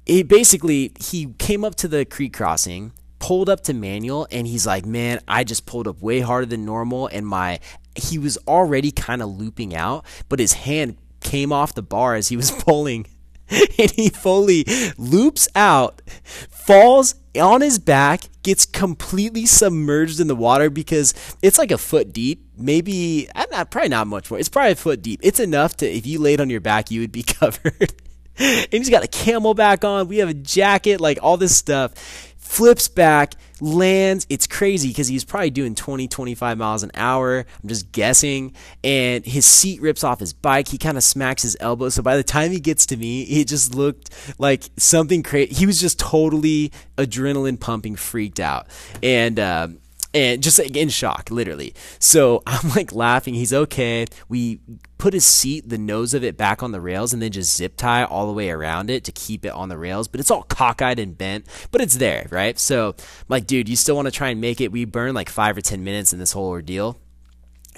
he 0.06 0.24
basically 0.24 0.92
he 1.00 1.34
came 1.38 1.63
up 1.63 1.75
to 1.75 1.88
the 1.88 2.04
creek 2.06 2.34
crossing 2.34 2.92
pulled 3.20 3.50
up 3.50 3.62
to 3.62 3.74
manual 3.74 4.28
and 4.32 4.48
he's 4.48 4.66
like 4.66 4.86
man 4.86 5.20
I 5.28 5.44
just 5.44 5.66
pulled 5.66 5.88
up 5.88 6.01
way 6.01 6.20
harder 6.22 6.46
than 6.46 6.66
normal 6.66 7.08
and 7.08 7.28
my 7.28 7.60
he 7.96 8.18
was 8.18 8.38
already 8.48 8.92
kind 8.92 9.22
of 9.22 9.30
looping 9.30 9.75
out 9.75 10.06
but 10.30 10.39
his 10.39 10.54
hand 10.54 10.98
came 11.20 11.51
off 11.51 11.75
the 11.75 11.82
bar 11.82 12.16
as 12.16 12.30
he 12.30 12.38
was 12.38 12.51
pulling 12.63 13.06
and 13.79 13.91
he 13.91 14.10
fully 14.10 14.65
loops 14.98 15.48
out, 15.56 16.01
falls 16.50 17.15
on 17.39 17.62
his 17.62 17.79
back, 17.79 18.24
gets 18.44 18.65
completely 18.65 19.46
submerged 19.46 20.20
in 20.20 20.27
the 20.27 20.36
water 20.36 20.70
because 20.70 21.13
it's 21.41 21.58
like 21.58 21.72
a 21.72 21.77
foot 21.77 22.13
deep. 22.13 22.46
Maybe, 22.58 23.27
uh, 23.36 23.46
not, 23.51 23.72
probably 23.72 23.89
not 23.89 24.08
much 24.08 24.29
more. 24.29 24.39
It's 24.39 24.50
probably 24.50 24.74
a 24.74 24.75
foot 24.75 25.01
deep. 25.01 25.20
It's 25.24 25.39
enough 25.39 25.77
to, 25.77 25.89
if 25.89 26.06
you 26.06 26.20
laid 26.20 26.41
on 26.41 26.50
your 26.50 26.60
back, 26.60 26.91
you 26.91 27.01
would 27.01 27.12
be 27.12 27.24
covered. 27.39 27.94
and 28.38 28.68
he's 28.72 28.89
got 28.89 29.03
a 29.03 29.08
CamelBak 29.08 29.84
on. 29.84 30.08
We 30.08 30.18
have 30.18 30.29
a 30.29 30.34
jacket, 30.34 31.01
like 31.01 31.20
all 31.22 31.38
this 31.38 31.56
stuff. 31.56 32.29
Flips 32.50 32.88
back, 32.88 33.36
lands. 33.62 34.25
It's 34.27 34.48
crazy 34.48 34.88
because 34.88 35.08
he's 35.08 35.24
probably 35.24 35.51
doing 35.51 35.75
20, 35.75 36.08
25 36.08 36.58
miles 36.58 36.82
an 36.82 36.89
hour. 36.96 37.46
I'm 37.62 37.70
just 37.70 37.91
guessing. 37.91 38.56
And 38.84 39.24
his 39.24 39.46
seat 39.46 39.79
rips 39.82 40.03
off 40.03 40.20
his 40.20 40.34
bike. 40.34 40.68
He 40.68 40.79
kind 40.79 40.98
of 40.98 41.03
smacks 41.03 41.44
his 41.44 41.56
elbow. 41.60 41.89
So 41.89 42.01
by 42.01 42.18
the 42.18 42.24
time 42.24 42.50
he 42.51 42.60
gets 42.60 42.88
to 42.88 42.98
me, 42.98 43.22
it 43.22 43.48
just 43.48 43.75
looked 43.75 44.10
like 44.39 44.63
something 44.77 45.22
crazy. 45.22 45.53
He 45.53 45.68
was 45.68 45.79
just 45.79 46.00
totally 46.00 46.72
adrenaline 46.98 47.60
pumping, 47.60 47.96
freaked 47.96 48.39
out. 48.39 48.65
And, 49.03 49.39
uh, 49.39 49.68
and 50.13 50.42
just 50.42 50.60
like 50.60 50.75
in 50.75 50.89
shock, 50.89 51.30
literally. 51.32 51.74
So 52.00 52.42
I'm 52.48 52.70
like 52.70 52.94
laughing. 52.94 53.34
He's 53.34 53.54
okay. 53.54 54.06
We 54.28 54.60
put 54.98 55.13
his 55.13 55.25
seat, 55.25 55.70
the 55.70 55.78
nose 55.78 56.13
of 56.13 56.24
it 56.24 56.38
back 56.38 56.62
on 56.62 56.72
the 56.72 56.82
rails, 56.82 57.13
and 57.13 57.22
then 57.22 57.32
just 57.32 57.56
zip 57.56 57.78
tie 57.78 58.04
all 58.04 58.28
the 58.28 58.34
way 58.34 58.50
around 58.50 58.89
it 58.89 59.04
to 59.06 59.12
keep 59.12 59.46
it 59.46 59.54
on 59.54 59.70
the 59.70 59.78
rails. 59.78 60.08
But 60.08 60.20
it's 60.20 60.32
all 60.32 60.44
cockeyed 60.44 61.00
and 61.00 61.18
bent, 61.18 61.46
but 61.72 61.82
it's 61.82 61.96
there, 61.98 62.28
right? 62.32 62.58
So 62.60 62.89
I'm 62.89 63.25
like, 63.28 63.48
dude, 63.48 63.70
you 63.70 63.75
still 63.75 63.96
want 63.96 64.08
to 64.08 64.12
try 64.12 64.30
and 64.30 64.42
make 64.42 64.62
it? 64.62 64.72
We 64.72 64.86
burn 64.86 65.13
like 65.13 65.30
five 65.30 65.58
or 65.58 65.62
10 65.62 65.84
minutes 65.84 66.13
in 66.13 66.20
this 66.20 66.32
whole 66.32 66.48
ordeal. 66.48 67.00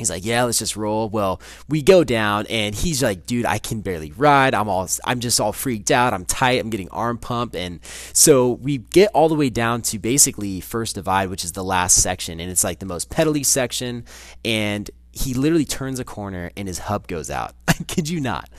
He's 0.02 0.10
like, 0.10 0.26
yeah, 0.26 0.44
let's 0.44 0.60
just 0.60 0.76
roll. 0.76 1.10
Well, 1.10 1.40
we 1.70 1.82
go 1.82 2.04
down, 2.04 2.48
and 2.50 2.74
he's 2.74 3.04
like, 3.04 3.26
dude, 3.26 3.46
I 3.46 3.60
can 3.60 3.82
barely 3.82 4.12
ride. 4.12 4.56
I'm 4.56 4.68
all, 4.68 4.88
I'm 5.06 5.20
just 5.20 5.40
all 5.40 5.54
freaked 5.54 5.92
out. 5.92 6.14
I'm 6.14 6.26
tight. 6.26 6.60
I'm 6.60 6.70
getting 6.72 6.90
arm 6.90 7.20
pump, 7.20 7.56
and 7.56 7.80
so 8.14 8.54
we 8.54 8.80
get 8.80 9.12
all 9.14 9.30
the 9.30 9.36
way 9.36 9.50
down 9.50 9.82
to 9.84 10.00
basically 10.00 10.60
first 10.60 10.96
divide, 10.96 11.30
which 11.30 11.44
is 11.44 11.52
the 11.52 11.64
last 11.64 12.02
section, 12.02 12.40
and 12.40 12.50
it's 12.50 12.64
like 12.64 12.80
the 12.80 12.86
most 12.86 13.10
pedally 13.10 13.46
section. 13.46 14.06
And 14.44 14.90
he 15.12 15.34
literally 15.34 15.66
turns 15.66 16.00
a 16.00 16.04
corner, 16.04 16.52
and 16.58 16.68
his 16.68 16.80
hub 16.80 17.08
goes 17.08 17.30
out. 17.30 17.54
Could 17.88 18.10
you 18.10 18.20
not. 18.20 18.50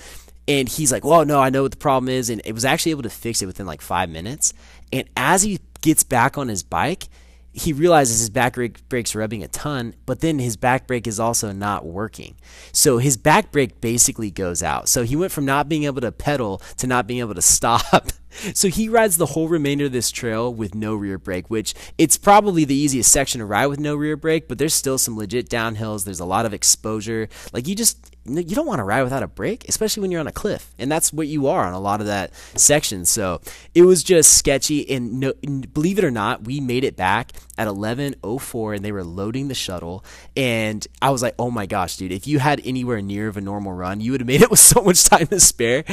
And 0.49 0.69
he's 0.69 0.93
like, 0.93 1.05
well, 1.05 1.25
no, 1.25 1.41
I 1.41 1.51
know 1.51 1.63
what 1.63 1.73
the 1.73 1.77
problem 1.77 2.09
is, 2.09 2.31
and 2.31 2.41
it 2.45 2.53
was 2.53 2.65
actually 2.65 2.93
able 2.93 3.03
to 3.03 3.11
fix 3.11 3.43
it 3.43 3.47
within 3.47 3.67
like 3.67 3.81
five 3.81 4.11
minutes. 4.11 4.53
And 4.93 5.09
as 5.17 5.43
he 5.43 5.61
gets 5.81 6.03
back 6.03 6.39
on 6.39 6.49
his 6.49 6.63
bike, 6.63 7.09
he 7.53 7.73
realizes 7.73 8.21
his 8.21 8.31
back 8.31 8.55
brake 8.55 8.89
brake's 8.89 9.15
rubbing 9.15 9.43
a 9.43 9.49
ton, 9.49 9.95
but 10.07 10.21
then 10.21 10.39
his 10.39 10.57
back 10.57 10.87
brake 10.87 11.07
is 11.07 11.21
also 11.21 11.53
not 11.53 11.85
working. 11.85 12.35
So 12.73 12.99
his 12.99 13.17
back 13.17 13.53
brake 13.53 13.81
basically 13.81 14.31
goes 14.31 14.63
out. 14.63 14.89
So 14.89 15.05
he 15.05 15.17
went 15.17 15.33
from 15.33 15.45
not 15.45 15.69
being 15.69 15.85
able 15.85 16.01
to 16.01 16.13
pedal 16.13 16.63
to 16.79 16.87
not 16.87 17.07
being 17.07 17.21
able 17.21 17.35
to 17.35 17.43
stop. 17.43 18.13
So 18.55 18.69
he 18.69 18.89
rides 18.89 19.17
the 19.17 19.27
whole 19.27 19.49
remainder 19.49 19.87
of 19.87 19.93
this 19.93 20.11
trail 20.11 20.53
with 20.53 20.75
no 20.75 20.95
rear 20.95 21.19
brake, 21.19 21.51
which 21.51 21.75
it's 21.99 22.17
probably 22.17 22.65
the 22.65 22.75
easiest 22.75 23.11
section 23.13 23.39
to 23.41 23.45
ride 23.45 23.67
with 23.67 23.81
no 23.81 23.95
rear 23.95 24.17
brake, 24.17 24.49
but 24.49 24.59
there's 24.59 24.75
still 24.75 24.99
some 24.99 25.17
legit 25.17 25.49
downhills. 25.49 26.05
There's 26.05 26.21
a 26.21 26.25
lot 26.25 26.47
of 26.47 26.55
exposure. 26.55 27.29
Like 27.53 27.69
you 27.69 27.75
just 27.75 28.13
you 28.25 28.55
don't 28.55 28.67
want 28.67 28.79
to 28.79 28.85
ride 28.85 29.03
without 29.03 29.23
a 29.23 29.27
brake, 29.27 29.69
especially 29.69 30.01
when 30.01 30.11
you're 30.13 30.21
on 30.21 30.29
a 30.29 30.33
cliff, 30.33 30.73
and 30.79 30.91
that's 30.91 31.13
what 31.13 31.27
you 31.27 31.49
are 31.49 31.67
on 31.67 31.73
a 31.73 31.81
lot 31.81 32.01
of 32.01 32.07
that 32.07 32.33
section. 32.55 33.05
So 33.05 33.41
it 33.75 33.83
was 33.83 34.05
just 34.05 34.35
sketchy, 34.35 34.89
and 34.95 35.19
no, 35.19 35.33
believe 35.73 35.99
it 35.99 36.05
or 36.05 36.11
not, 36.11 36.45
we 36.45 36.61
made 36.61 36.85
it 36.85 36.97
back 36.97 37.33
at 37.63 37.69
11:04, 37.69 38.75
and 38.75 38.85
they 38.85 38.93
were 38.93 39.05
loading 39.05 39.49
the 39.49 39.55
shuttle, 39.55 40.05
and 40.37 40.87
I 41.01 41.11
was 41.11 41.23
like, 41.23 41.35
oh 41.39 41.51
my 41.51 41.67
gosh, 41.67 41.97
dude, 41.97 42.13
if 42.13 42.27
you 42.27 42.41
had 42.41 42.61
anywhere 42.65 43.01
near 43.01 43.29
of 43.29 43.37
a 43.37 43.41
normal 43.41 43.73
run, 43.73 44.01
you 44.01 44.11
would 44.11 44.21
have 44.21 44.27
made 44.33 44.43
it 44.43 44.51
with 44.51 44.59
so 44.59 44.83
much 44.83 45.05
time 45.05 45.29
to 45.29 45.41
spare, 45.41 45.85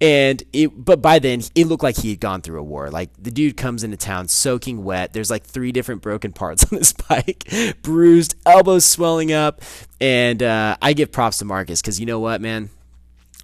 and 0.00 0.42
it. 0.52 0.84
But 0.84 1.02
by 1.02 1.18
then, 1.18 1.42
it 1.54 1.66
looked 1.66 1.82
like 1.82 1.98
he 1.98 2.10
had 2.10 2.20
gone 2.20 2.40
through 2.40 2.60
a 2.60 2.64
war. 2.64 2.90
Like 2.90 3.10
the 3.18 3.30
dude 3.30 3.56
comes 3.56 3.84
into 3.84 3.96
town 3.96 4.28
soaking 4.28 4.84
wet. 4.84 5.12
There's 5.12 5.30
like 5.30 5.44
three 5.44 5.72
different 5.72 6.02
broken 6.02 6.32
parts 6.32 6.64
on 6.72 6.78
his 6.78 6.92
bike, 6.92 7.50
bruised, 7.82 8.34
elbows 8.46 8.86
swelling 8.86 9.32
up, 9.32 9.62
and 10.00 10.42
uh, 10.42 10.76
I 10.80 10.94
give 10.94 11.12
props 11.12 11.38
to 11.38 11.44
Marcus 11.44 11.80
because 11.80 12.00
you 12.00 12.06
know 12.06 12.20
what, 12.20 12.40
man? 12.40 12.70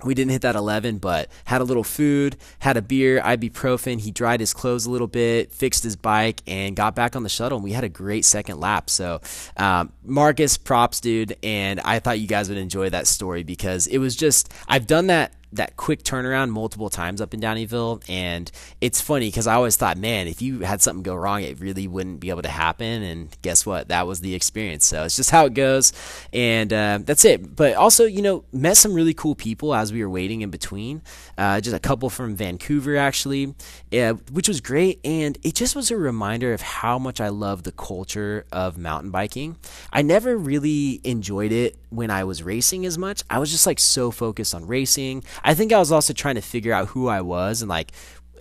We 0.05 0.15
didn't 0.15 0.33
hit 0.33 0.43
that 0.43 0.57
11, 0.57 0.99
but 0.99 1.29
had 1.45 1.61
a 1.61 1.65
little 1.65 1.85
food, 1.85 2.37
had 2.59 2.77
a 2.77 2.83
beer, 2.83 3.21
ibuprofen. 3.21 4.01
He 4.01 4.11
dried 4.11 4.41
his 4.41 4.53
clothes 4.53 4.87
a 4.87 4.91
little 4.91 5.07
bit, 5.07 5.53
fixed 5.53 5.83
his 5.83 5.97
bike, 5.97 6.43
and 6.47 6.77
got 6.77 6.95
back 6.95 7.17
on 7.17 7.23
the 7.23 7.29
shuttle. 7.29 7.57
And 7.57 7.65
we 7.65 7.73
had 7.73 7.85
a 7.85 7.89
great 7.89 8.25
second 8.25 8.61
lap. 8.61 8.91
So, 8.91 9.21
um, 9.57 9.93
Marcus, 10.05 10.57
props, 10.57 11.01
dude. 11.01 11.37
And 11.43 11.81
I 11.81 11.99
thought 11.99 12.21
you 12.21 12.27
guys 12.27 12.49
would 12.49 12.59
enjoy 12.59 12.91
that 12.91 13.07
story 13.07 13.43
because 13.43 13.87
it 13.87 13.99
was 13.99 14.17
just, 14.17 14.53
I've 14.69 14.87
done 14.87 15.09
that 15.09 15.33
that 15.55 15.77
quick 15.77 16.03
turnaround 16.03 16.51
multiple 16.51 16.91
times 16.91 17.21
up 17.21 17.35
in 17.35 17.41
Downieville. 17.41 18.03
and 18.09 18.51
it's 18.81 19.01
funny 19.01 19.29
because 19.29 19.47
I 19.47 19.55
always 19.55 19.77
thought, 19.77 19.97
man, 19.97 20.27
if 20.29 20.43
you 20.43 20.61
had 20.61 20.83
something 20.83 21.03
go 21.03 21.15
wrong, 21.15 21.43
it 21.43 21.61
really 21.61 21.87
wouldn't 21.87 22.21
be 22.21 22.31
able 22.31 22.43
to 22.43 22.49
happen. 22.49 23.03
And 23.03 23.37
guess 23.43 23.65
what? 23.65 23.89
That 23.89 24.07
was 24.07 24.21
the 24.21 24.35
experience. 24.35 24.85
So 24.85 25.05
it's 25.05 25.17
just 25.17 25.31
how 25.31 25.47
it 25.47 25.55
goes, 25.55 25.93
and 26.33 26.73
uh, 26.73 26.99
that's 27.03 27.25
it. 27.25 27.57
But 27.57 27.75
also, 27.75 28.05
you 28.05 28.23
know, 28.23 28.45
met 28.53 28.77
some 28.77 28.95
really 28.95 29.15
cool 29.15 29.35
people 29.35 29.75
as 29.75 29.93
we 29.93 30.03
were 30.03 30.11
waiting 30.11 30.43
in 30.43 30.51
between. 30.51 31.03
Uh, 31.39 31.61
just 31.61 31.75
a 31.75 31.81
couple 31.81 32.11
from 32.11 32.37
Vancouver 32.37 32.97
actually, 32.97 33.55
uh, 33.93 34.15
which 34.33 34.49
was 34.49 34.61
great, 34.61 35.01
and 35.05 35.39
it 35.43 35.55
just 35.55 35.75
was 35.75 35.91
a 35.91 35.97
reminder 35.97 36.53
of 36.53 36.61
how 36.61 36.99
much 36.99 37.21
I 37.21 37.29
love 37.29 37.63
the 37.63 37.73
culture 37.73 38.47
of 38.53 38.79
mountain 38.79 39.11
biking. 39.11 39.57
I 39.93 40.03
never 40.03 40.37
really 40.37 41.01
enjoyed 41.05 41.53
it 41.53 41.77
when 41.91 42.11
I 42.11 42.25
was 42.25 42.43
racing 42.43 42.87
as 42.87 42.99
much. 42.99 43.23
I 43.31 43.39
was 43.39 43.51
just 43.51 43.67
like 43.67 43.79
so 43.79 44.11
focused 44.11 44.55
on 44.55 44.67
racing. 44.67 45.25
I 45.45 45.55
think 45.55 45.73
I 45.73 45.79
was 45.79 45.93
also 45.93 46.13
trying 46.13 46.35
to 46.37 46.41
figure 46.41 46.73
out 46.73 46.89
who 46.89 47.07
I 47.07 47.21
was 47.21 47.63
and 47.63 47.69
like 47.69 47.93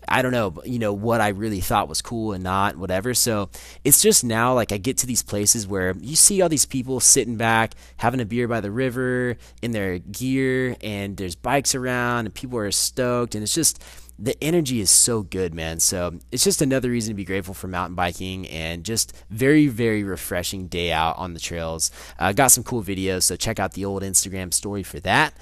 I 0.07 0.21
don't 0.21 0.31
know, 0.31 0.61
you 0.65 0.79
know, 0.79 0.93
what 0.93 1.21
I 1.21 1.29
really 1.29 1.61
thought 1.61 1.87
was 1.87 2.01
cool 2.01 2.33
and 2.33 2.43
not, 2.43 2.77
whatever. 2.77 3.13
So 3.13 3.49
it's 3.83 4.01
just 4.01 4.23
now 4.23 4.53
like 4.53 4.71
I 4.71 4.77
get 4.77 4.97
to 4.99 5.07
these 5.07 5.23
places 5.23 5.67
where 5.67 5.95
you 5.99 6.15
see 6.15 6.41
all 6.41 6.49
these 6.49 6.65
people 6.65 6.99
sitting 6.99 7.37
back, 7.37 7.73
having 7.97 8.19
a 8.19 8.25
beer 8.25 8.47
by 8.47 8.61
the 8.61 8.71
river 8.71 9.37
in 9.61 9.71
their 9.71 9.99
gear, 9.99 10.75
and 10.81 11.17
there's 11.17 11.35
bikes 11.35 11.75
around, 11.75 12.25
and 12.25 12.33
people 12.33 12.59
are 12.59 12.71
stoked, 12.71 13.35
and 13.35 13.43
it's 13.43 13.53
just 13.53 13.81
the 14.23 14.41
energy 14.41 14.79
is 14.79 14.89
so 14.89 15.21
good, 15.21 15.53
man. 15.53 15.81
So 15.81 16.17
it's 16.31 16.45
just 16.45 16.61
another 16.61 16.89
reason 16.89 17.11
to 17.11 17.15
be 17.15 17.25
grateful 17.25 17.53
for 17.53 17.67
mountain 17.67 17.93
biking 17.93 18.47
and 18.47 18.85
just 18.85 19.13
very, 19.29 19.67
very 19.67 20.05
refreshing 20.05 20.67
day 20.67 20.93
out 20.93 21.17
on 21.17 21.33
the 21.33 21.41
trails. 21.41 21.91
Uh, 22.17 22.31
got 22.31 22.47
some 22.47 22.63
cool 22.63 22.81
videos, 22.81 23.23
so 23.23 23.35
check 23.35 23.59
out 23.59 23.73
the 23.73 23.83
old 23.83 24.01
Instagram 24.01 24.53
story 24.53 24.81
for 24.81 25.01
that. 25.01 25.33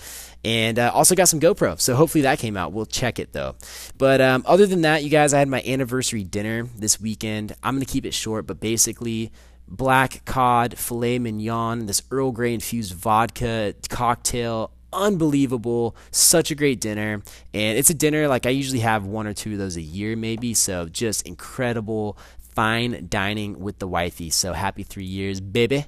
And 0.44 0.80
uh, 0.80 0.92
also 0.96 1.14
got 1.14 1.28
some 1.30 1.40
GoPro, 1.40 1.80
so 1.80 1.94
hopefully 1.94 2.24
that 2.24 2.40
came 2.40 2.58
out. 2.58 2.74
We'll 2.74 2.88
check 2.88 3.20
it 3.20 3.34
though. 3.34 3.56
But 4.00 4.20
um, 4.20 4.44
other 4.48 4.66
than 4.66 4.82
that, 4.82 5.04
you 5.04 5.12
guys, 5.12 5.36
I 5.36 5.40
had 5.40 5.48
my 5.48 5.62
anniversary 5.62 6.24
dinner 6.24 6.68
this 6.76 7.00
weekend. 7.00 7.54
I'm 7.62 7.76
gonna 7.76 7.86
keep 7.86 8.08
it 8.08 8.16
short, 8.16 8.48
but 8.48 8.60
basically 8.60 9.32
black 9.68 10.26
cod, 10.26 10.80
filet 10.80 11.20
mignon, 11.20 11.86
this 11.86 12.02
Earl 12.10 12.32
Grey 12.32 12.56
infused 12.56 12.96
vodka 12.96 13.76
cocktail, 13.90 14.72
unbelievable. 14.94 15.96
Such 16.12 16.52
a 16.52 16.56
great 16.56 16.82
dinner. 16.82 17.22
And 17.54 17.78
it's 17.78 17.90
a 17.90 17.94
dinner 17.94 18.28
like 18.28 18.46
I 18.46 18.50
usually 18.50 18.80
have 18.80 19.06
one 19.06 19.28
or 19.28 19.34
two 19.34 19.54
of 19.54 19.58
those 19.58 19.78
a 19.78 19.82
year, 19.82 20.16
maybe. 20.16 20.54
So 20.54 20.88
just 20.88 21.28
incredible, 21.28 22.18
fine 22.56 23.08
dining 23.10 23.60
with 23.60 23.80
the 23.80 23.88
wifey. 23.88 24.30
So 24.30 24.54
happy 24.54 24.84
three 24.84 25.06
years, 25.06 25.40
baby. 25.40 25.86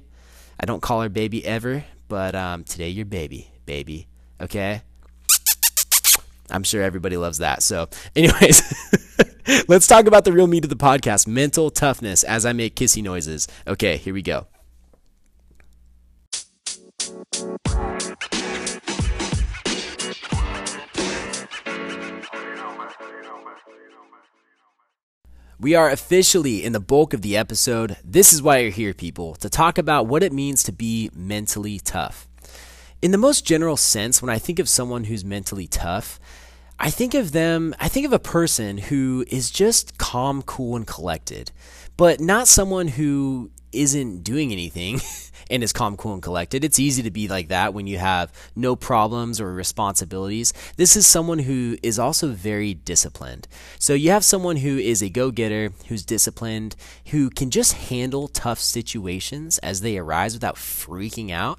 I 0.58 0.66
don't 0.66 0.80
call 0.80 1.02
her 1.02 1.08
baby 1.08 1.44
ever, 1.44 1.84
but 2.08 2.34
um, 2.34 2.64
today 2.64 2.88
you're 2.88 3.04
baby, 3.04 3.50
baby. 3.66 4.06
Okay? 4.40 4.82
I'm 6.50 6.62
sure 6.62 6.82
everybody 6.82 7.16
loves 7.16 7.38
that. 7.38 7.62
So, 7.62 7.88
anyways, 8.14 8.62
let's 9.68 9.86
talk 9.86 10.06
about 10.06 10.24
the 10.24 10.32
real 10.32 10.46
meat 10.46 10.64
of 10.64 10.70
the 10.70 10.76
podcast 10.76 11.26
mental 11.26 11.70
toughness 11.70 12.22
as 12.22 12.44
I 12.44 12.52
make 12.52 12.76
kissy 12.76 13.02
noises. 13.02 13.48
Okay, 13.66 13.96
here 13.96 14.14
we 14.14 14.22
go. 14.22 14.46
We 25.60 25.76
are 25.76 25.88
officially 25.88 26.64
in 26.64 26.72
the 26.72 26.80
bulk 26.80 27.14
of 27.14 27.22
the 27.22 27.36
episode. 27.36 27.96
This 28.02 28.32
is 28.32 28.42
why 28.42 28.58
you're 28.58 28.70
here, 28.70 28.92
people, 28.92 29.36
to 29.36 29.48
talk 29.48 29.78
about 29.78 30.06
what 30.06 30.24
it 30.24 30.32
means 30.32 30.64
to 30.64 30.72
be 30.72 31.10
mentally 31.14 31.78
tough. 31.78 32.26
In 33.00 33.12
the 33.12 33.18
most 33.18 33.46
general 33.46 33.76
sense, 33.76 34.20
when 34.20 34.30
I 34.30 34.38
think 34.38 34.58
of 34.58 34.68
someone 34.68 35.04
who's 35.04 35.24
mentally 35.24 35.68
tough, 35.68 36.18
I 36.80 36.90
think 36.90 37.14
of 37.14 37.30
them, 37.30 37.72
I 37.78 37.86
think 37.86 38.04
of 38.04 38.12
a 38.12 38.18
person 38.18 38.78
who 38.78 39.24
is 39.28 39.48
just 39.48 39.96
calm, 39.96 40.42
cool, 40.42 40.74
and 40.74 40.86
collected, 40.86 41.52
but 41.96 42.20
not 42.20 42.48
someone 42.48 42.88
who 42.88 43.52
isn't 43.74 44.22
doing 44.22 44.52
anything 44.52 45.00
and 45.50 45.62
is 45.62 45.72
calm, 45.72 45.96
cool, 45.96 46.14
and 46.14 46.22
collected. 46.22 46.64
It's 46.64 46.78
easy 46.78 47.02
to 47.02 47.10
be 47.10 47.28
like 47.28 47.48
that 47.48 47.74
when 47.74 47.86
you 47.86 47.98
have 47.98 48.32
no 48.56 48.76
problems 48.76 49.40
or 49.40 49.52
responsibilities. 49.52 50.52
This 50.76 50.96
is 50.96 51.06
someone 51.06 51.40
who 51.40 51.76
is 51.82 51.98
also 51.98 52.28
very 52.28 52.74
disciplined. 52.74 53.48
So 53.78 53.94
you 53.94 54.10
have 54.10 54.24
someone 54.24 54.56
who 54.56 54.78
is 54.78 55.02
a 55.02 55.08
go 55.08 55.30
getter, 55.30 55.72
who's 55.88 56.04
disciplined, 56.04 56.76
who 57.06 57.30
can 57.30 57.50
just 57.50 57.74
handle 57.74 58.28
tough 58.28 58.58
situations 58.58 59.58
as 59.58 59.80
they 59.80 59.98
arise 59.98 60.34
without 60.34 60.56
freaking 60.56 61.30
out. 61.30 61.58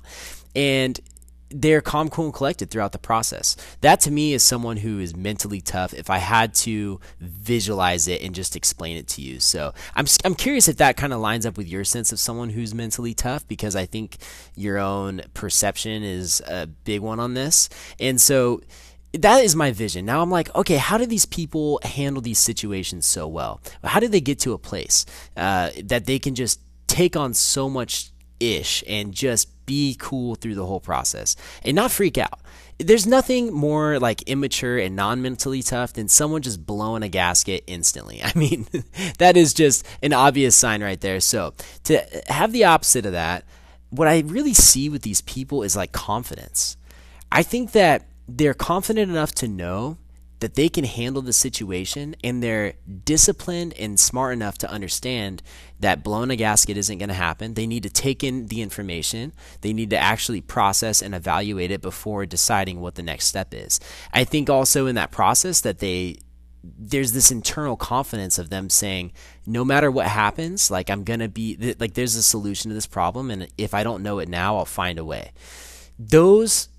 And 0.55 1.00
they're 1.49 1.81
calm, 1.81 2.09
cool, 2.09 2.25
and 2.25 2.33
collected 2.33 2.69
throughout 2.69 2.91
the 2.91 2.97
process. 2.97 3.55
That 3.81 3.99
to 4.01 4.11
me 4.11 4.33
is 4.33 4.43
someone 4.43 4.77
who 4.77 4.99
is 4.99 5.15
mentally 5.15 5.61
tough. 5.61 5.93
If 5.93 6.09
I 6.09 6.17
had 6.17 6.53
to 6.55 6.99
visualize 7.19 8.07
it 8.07 8.21
and 8.21 8.33
just 8.33 8.55
explain 8.55 8.97
it 8.97 9.07
to 9.09 9.21
you, 9.21 9.39
so 9.39 9.73
I'm 9.95 10.05
I'm 10.23 10.35
curious 10.35 10.67
if 10.67 10.77
that 10.77 10.97
kind 10.97 11.13
of 11.13 11.19
lines 11.19 11.45
up 11.45 11.57
with 11.57 11.67
your 11.67 11.83
sense 11.83 12.11
of 12.11 12.19
someone 12.19 12.49
who's 12.49 12.73
mentally 12.73 13.13
tough 13.13 13.47
because 13.47 13.75
I 13.75 13.85
think 13.85 14.17
your 14.55 14.77
own 14.77 15.21
perception 15.33 16.03
is 16.03 16.41
a 16.47 16.67
big 16.67 17.01
one 17.01 17.19
on 17.19 17.33
this, 17.33 17.69
and 17.99 18.19
so 18.19 18.61
that 19.13 19.43
is 19.43 19.55
my 19.55 19.71
vision. 19.71 20.05
Now 20.05 20.21
I'm 20.21 20.31
like, 20.31 20.53
okay, 20.55 20.77
how 20.77 20.97
do 20.97 21.05
these 21.05 21.25
people 21.25 21.79
handle 21.83 22.21
these 22.21 22.39
situations 22.39 23.05
so 23.05 23.27
well? 23.27 23.61
How 23.83 23.99
do 23.99 24.07
they 24.07 24.21
get 24.21 24.39
to 24.39 24.53
a 24.53 24.57
place 24.57 25.05
uh, 25.37 25.71
that 25.83 26.05
they 26.05 26.19
can 26.19 26.35
just 26.35 26.59
take 26.87 27.15
on 27.15 27.33
so 27.33 27.69
much 27.69 28.11
ish 28.39 28.83
and 28.87 29.13
just 29.13 29.49
be 29.65 29.95
cool 30.00 30.36
through 30.36 30.55
the 30.55 30.65
whole 30.65 30.79
process 30.79 31.36
and 31.63 31.75
not 31.75 31.91
freak 31.91 32.17
out. 32.17 32.39
there's 32.77 33.07
nothing 33.07 33.53
more 33.53 34.00
like 34.00 34.22
immature 34.24 34.77
and 34.77 34.95
non-mentally 34.95 35.63
tough 35.63 35.93
than 35.93 36.07
someone 36.10 36.41
just 36.41 36.65
blowing 36.65 37.03
a 37.03 37.10
gasket 37.10 37.63
instantly. 37.67 38.22
I 38.24 38.31
mean, 38.38 38.67
that 39.17 39.38
is 39.38 39.53
just 39.53 39.86
an 40.01 40.13
obvious 40.13 40.55
sign 40.55 40.84
right 40.84 41.00
there. 41.00 41.19
So 41.19 41.53
to 41.86 42.05
have 42.27 42.51
the 42.51 42.65
opposite 42.65 43.05
of 43.05 43.13
that, 43.13 43.45
what 43.89 44.07
I 44.07 44.19
really 44.19 44.53
see 44.53 44.89
with 44.89 45.03
these 45.03 45.22
people 45.22 45.63
is 45.63 45.75
like 45.75 45.91
confidence. 45.91 46.77
I 47.31 47.43
think 47.43 47.72
that 47.72 48.07
they're 48.27 48.53
confident 48.53 49.10
enough 49.10 49.34
to 49.36 49.48
know 49.48 49.98
that 50.39 50.56
they 50.56 50.70
can 50.70 50.84
handle 50.84 51.22
the 51.22 51.34
situation 51.34 52.15
and 52.24 52.44
they're 52.44 52.74
disciplined 53.04 53.74
and 53.80 54.00
smart 54.00 54.34
enough 54.34 54.58
to 54.60 54.70
understand 54.70 55.42
that 55.80 56.04
blowing 56.04 56.30
a 56.30 56.36
gasket 56.36 56.77
isn't 56.77 56.98
going 56.98 57.10
to 57.10 57.15
happen. 57.15 57.54
They 57.54 57.68
need 57.68 57.84
to 57.84 57.89
take 57.89 58.24
in 58.24 58.48
the 58.48 58.62
information. 58.62 59.34
They 59.62 59.74
need 59.74 59.89
to 59.92 59.98
actually 59.98 60.42
process 60.42 61.01
and 61.01 61.15
evaluate 61.15 61.72
it 61.72 61.82
before 61.82 62.25
deciding 62.25 62.82
what 62.82 62.96
the 62.96 63.04
next 63.04 63.27
step 63.27 63.54
is. 63.54 63.80
I 64.13 64.24
think 64.24 64.50
also 64.50 64.88
in 64.88 64.96
that 64.96 65.12
process 65.12 65.62
that 65.62 65.80
they 65.80 66.18
there's 66.77 67.12
this 67.12 67.32
internal 67.32 67.77
confidence 67.77 68.39
of 68.39 68.50
them 68.50 68.72
saying 68.72 69.12
no 69.46 69.63
matter 69.63 69.92
what 69.92 70.08
happens 70.08 70.72
like 70.72 70.89
i'm 70.89 71.04
going 71.04 71.20
to 71.20 71.27
be 71.27 71.75
like 71.80 71.94
there's 71.94 72.15
a 72.15 72.24
solution 72.24 72.70
to 72.70 72.75
this 72.75 72.88
problem 72.88 73.30
and 73.30 73.48
if 73.56 73.75
i 73.75 73.84
don't 73.84 74.01
know 74.01 74.18
it 74.18 74.27
now 74.27 74.58
i'll 74.58 74.65
find 74.65 74.98
a 74.98 75.06
way 75.06 75.32
those 76.00 76.70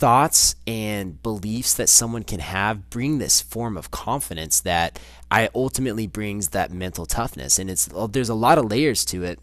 thoughts 0.00 0.56
and 0.66 1.22
beliefs 1.22 1.74
that 1.74 1.90
someone 1.90 2.22
can 2.22 2.40
have 2.40 2.88
bring 2.88 3.18
this 3.18 3.42
form 3.42 3.76
of 3.76 3.90
confidence 3.90 4.60
that 4.60 4.98
I 5.30 5.50
ultimately 5.54 6.06
brings 6.06 6.48
that 6.48 6.72
mental 6.72 7.04
toughness. 7.04 7.58
And 7.58 7.70
it's 7.70 7.92
uh, 7.94 8.06
there's 8.06 8.30
a 8.30 8.34
lot 8.34 8.56
of 8.56 8.70
layers 8.70 9.04
to 9.06 9.22
it 9.22 9.38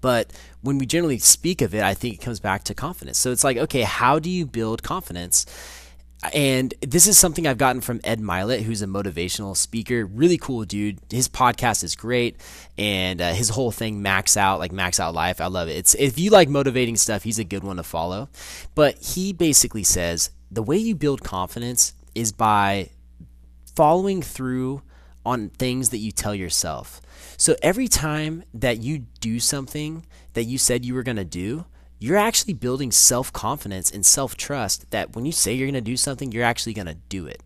but 0.00 0.32
when 0.62 0.78
we 0.78 0.86
generally 0.86 1.18
speak 1.18 1.62
of 1.62 1.74
it 1.74 1.82
I 1.82 1.94
think 1.94 2.14
it 2.14 2.20
comes 2.20 2.40
back 2.40 2.64
to 2.64 2.74
confidence. 2.74 3.18
So 3.18 3.30
it's 3.30 3.44
like 3.44 3.56
okay 3.56 3.82
how 3.82 4.18
do 4.18 4.28
you 4.28 4.46
build 4.46 4.82
confidence 4.82 5.46
and 6.32 6.74
this 6.80 7.06
is 7.06 7.16
something 7.16 7.46
I've 7.46 7.58
gotten 7.58 7.80
from 7.80 8.00
Ed 8.02 8.20
Mylett, 8.20 8.62
who's 8.62 8.82
a 8.82 8.86
motivational 8.86 9.56
speaker. 9.56 10.04
Really 10.04 10.36
cool 10.36 10.64
dude. 10.64 10.98
His 11.10 11.28
podcast 11.28 11.84
is 11.84 11.94
great, 11.94 12.36
and 12.76 13.20
uh, 13.20 13.32
his 13.32 13.50
whole 13.50 13.70
thing, 13.70 14.02
Max 14.02 14.36
Out, 14.36 14.58
like 14.58 14.72
Max 14.72 14.98
Out 14.98 15.14
Life. 15.14 15.40
I 15.40 15.46
love 15.46 15.68
it. 15.68 15.76
It's 15.76 15.94
if 15.94 16.18
you 16.18 16.30
like 16.30 16.48
motivating 16.48 16.96
stuff, 16.96 17.22
he's 17.22 17.38
a 17.38 17.44
good 17.44 17.62
one 17.62 17.76
to 17.76 17.84
follow. 17.84 18.28
But 18.74 18.98
he 18.98 19.32
basically 19.32 19.84
says 19.84 20.30
the 20.50 20.62
way 20.62 20.76
you 20.76 20.94
build 20.94 21.22
confidence 21.22 21.94
is 22.14 22.32
by 22.32 22.90
following 23.76 24.22
through 24.22 24.82
on 25.24 25.50
things 25.50 25.90
that 25.90 25.98
you 25.98 26.10
tell 26.10 26.34
yourself. 26.34 27.00
So 27.36 27.54
every 27.62 27.86
time 27.86 28.42
that 28.54 28.78
you 28.78 29.00
do 29.20 29.38
something 29.38 30.04
that 30.32 30.44
you 30.44 30.58
said 30.58 30.84
you 30.84 30.94
were 30.94 31.02
going 31.02 31.16
to 31.16 31.24
do, 31.24 31.64
you're 31.98 32.16
actually 32.16 32.54
building 32.54 32.92
self 32.92 33.32
confidence 33.32 33.90
and 33.90 34.04
self 34.04 34.36
trust 34.36 34.90
that 34.90 35.14
when 35.14 35.24
you 35.24 35.32
say 35.32 35.52
you're 35.52 35.66
going 35.66 35.74
to 35.74 35.80
do 35.80 35.96
something, 35.96 36.32
you're 36.32 36.44
actually 36.44 36.74
going 36.74 36.86
to 36.86 36.96
do 37.08 37.26
it. 37.26 37.42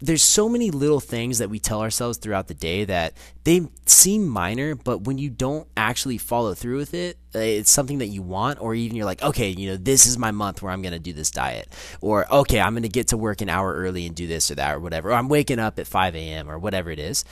There's 0.00 0.22
so 0.22 0.48
many 0.48 0.72
little 0.72 0.98
things 0.98 1.38
that 1.38 1.48
we 1.48 1.60
tell 1.60 1.80
ourselves 1.80 2.18
throughout 2.18 2.48
the 2.48 2.54
day 2.54 2.84
that 2.84 3.12
they 3.44 3.68
seem 3.86 4.26
minor, 4.26 4.74
but 4.74 5.02
when 5.02 5.16
you 5.16 5.30
don't 5.30 5.68
actually 5.76 6.18
follow 6.18 6.54
through 6.54 6.78
with 6.78 6.92
it, 6.92 7.18
uh, 7.36 7.38
it's 7.38 7.70
something 7.70 7.98
that 7.98 8.08
you 8.08 8.20
want, 8.20 8.60
or 8.60 8.74
even 8.74 8.96
you're 8.96 9.06
like, 9.06 9.22
okay, 9.22 9.50
you 9.50 9.70
know, 9.70 9.76
this 9.76 10.04
is 10.06 10.18
my 10.18 10.32
month 10.32 10.60
where 10.60 10.72
I'm 10.72 10.82
going 10.82 10.92
to 10.92 10.98
do 10.98 11.12
this 11.12 11.30
diet, 11.30 11.68
or 12.00 12.30
okay, 12.34 12.60
I'm 12.60 12.72
going 12.72 12.82
to 12.82 12.88
get 12.88 13.08
to 13.08 13.16
work 13.16 13.42
an 13.42 13.48
hour 13.48 13.72
early 13.72 14.04
and 14.04 14.16
do 14.16 14.26
this 14.26 14.50
or 14.50 14.56
that 14.56 14.74
or 14.74 14.80
whatever, 14.80 15.10
or 15.10 15.14
I'm 15.14 15.28
waking 15.28 15.60
up 15.60 15.78
at 15.78 15.86
5 15.86 16.16
a.m. 16.16 16.50
or 16.50 16.58
whatever 16.58 16.90
it 16.90 16.98
is 16.98 17.24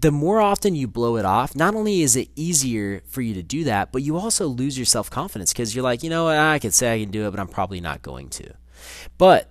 the 0.00 0.10
more 0.10 0.40
often 0.40 0.74
you 0.74 0.88
blow 0.88 1.16
it 1.16 1.24
off, 1.24 1.54
not 1.54 1.74
only 1.74 2.02
is 2.02 2.16
it 2.16 2.28
easier 2.34 3.02
for 3.06 3.22
you 3.22 3.32
to 3.34 3.42
do 3.42 3.64
that, 3.64 3.92
but 3.92 4.02
you 4.02 4.16
also 4.16 4.46
lose 4.46 4.76
your 4.76 4.86
self 4.86 5.08
confidence 5.08 5.52
because 5.52 5.74
you're 5.74 5.84
like, 5.84 6.02
you 6.02 6.10
know 6.10 6.24
what, 6.24 6.36
I 6.36 6.58
could 6.58 6.74
say 6.74 6.94
I 6.94 7.00
can 7.00 7.10
do 7.10 7.26
it, 7.26 7.30
but 7.30 7.38
I'm 7.38 7.48
probably 7.48 7.80
not 7.80 8.02
going 8.02 8.28
to. 8.30 8.54
But 9.18 9.50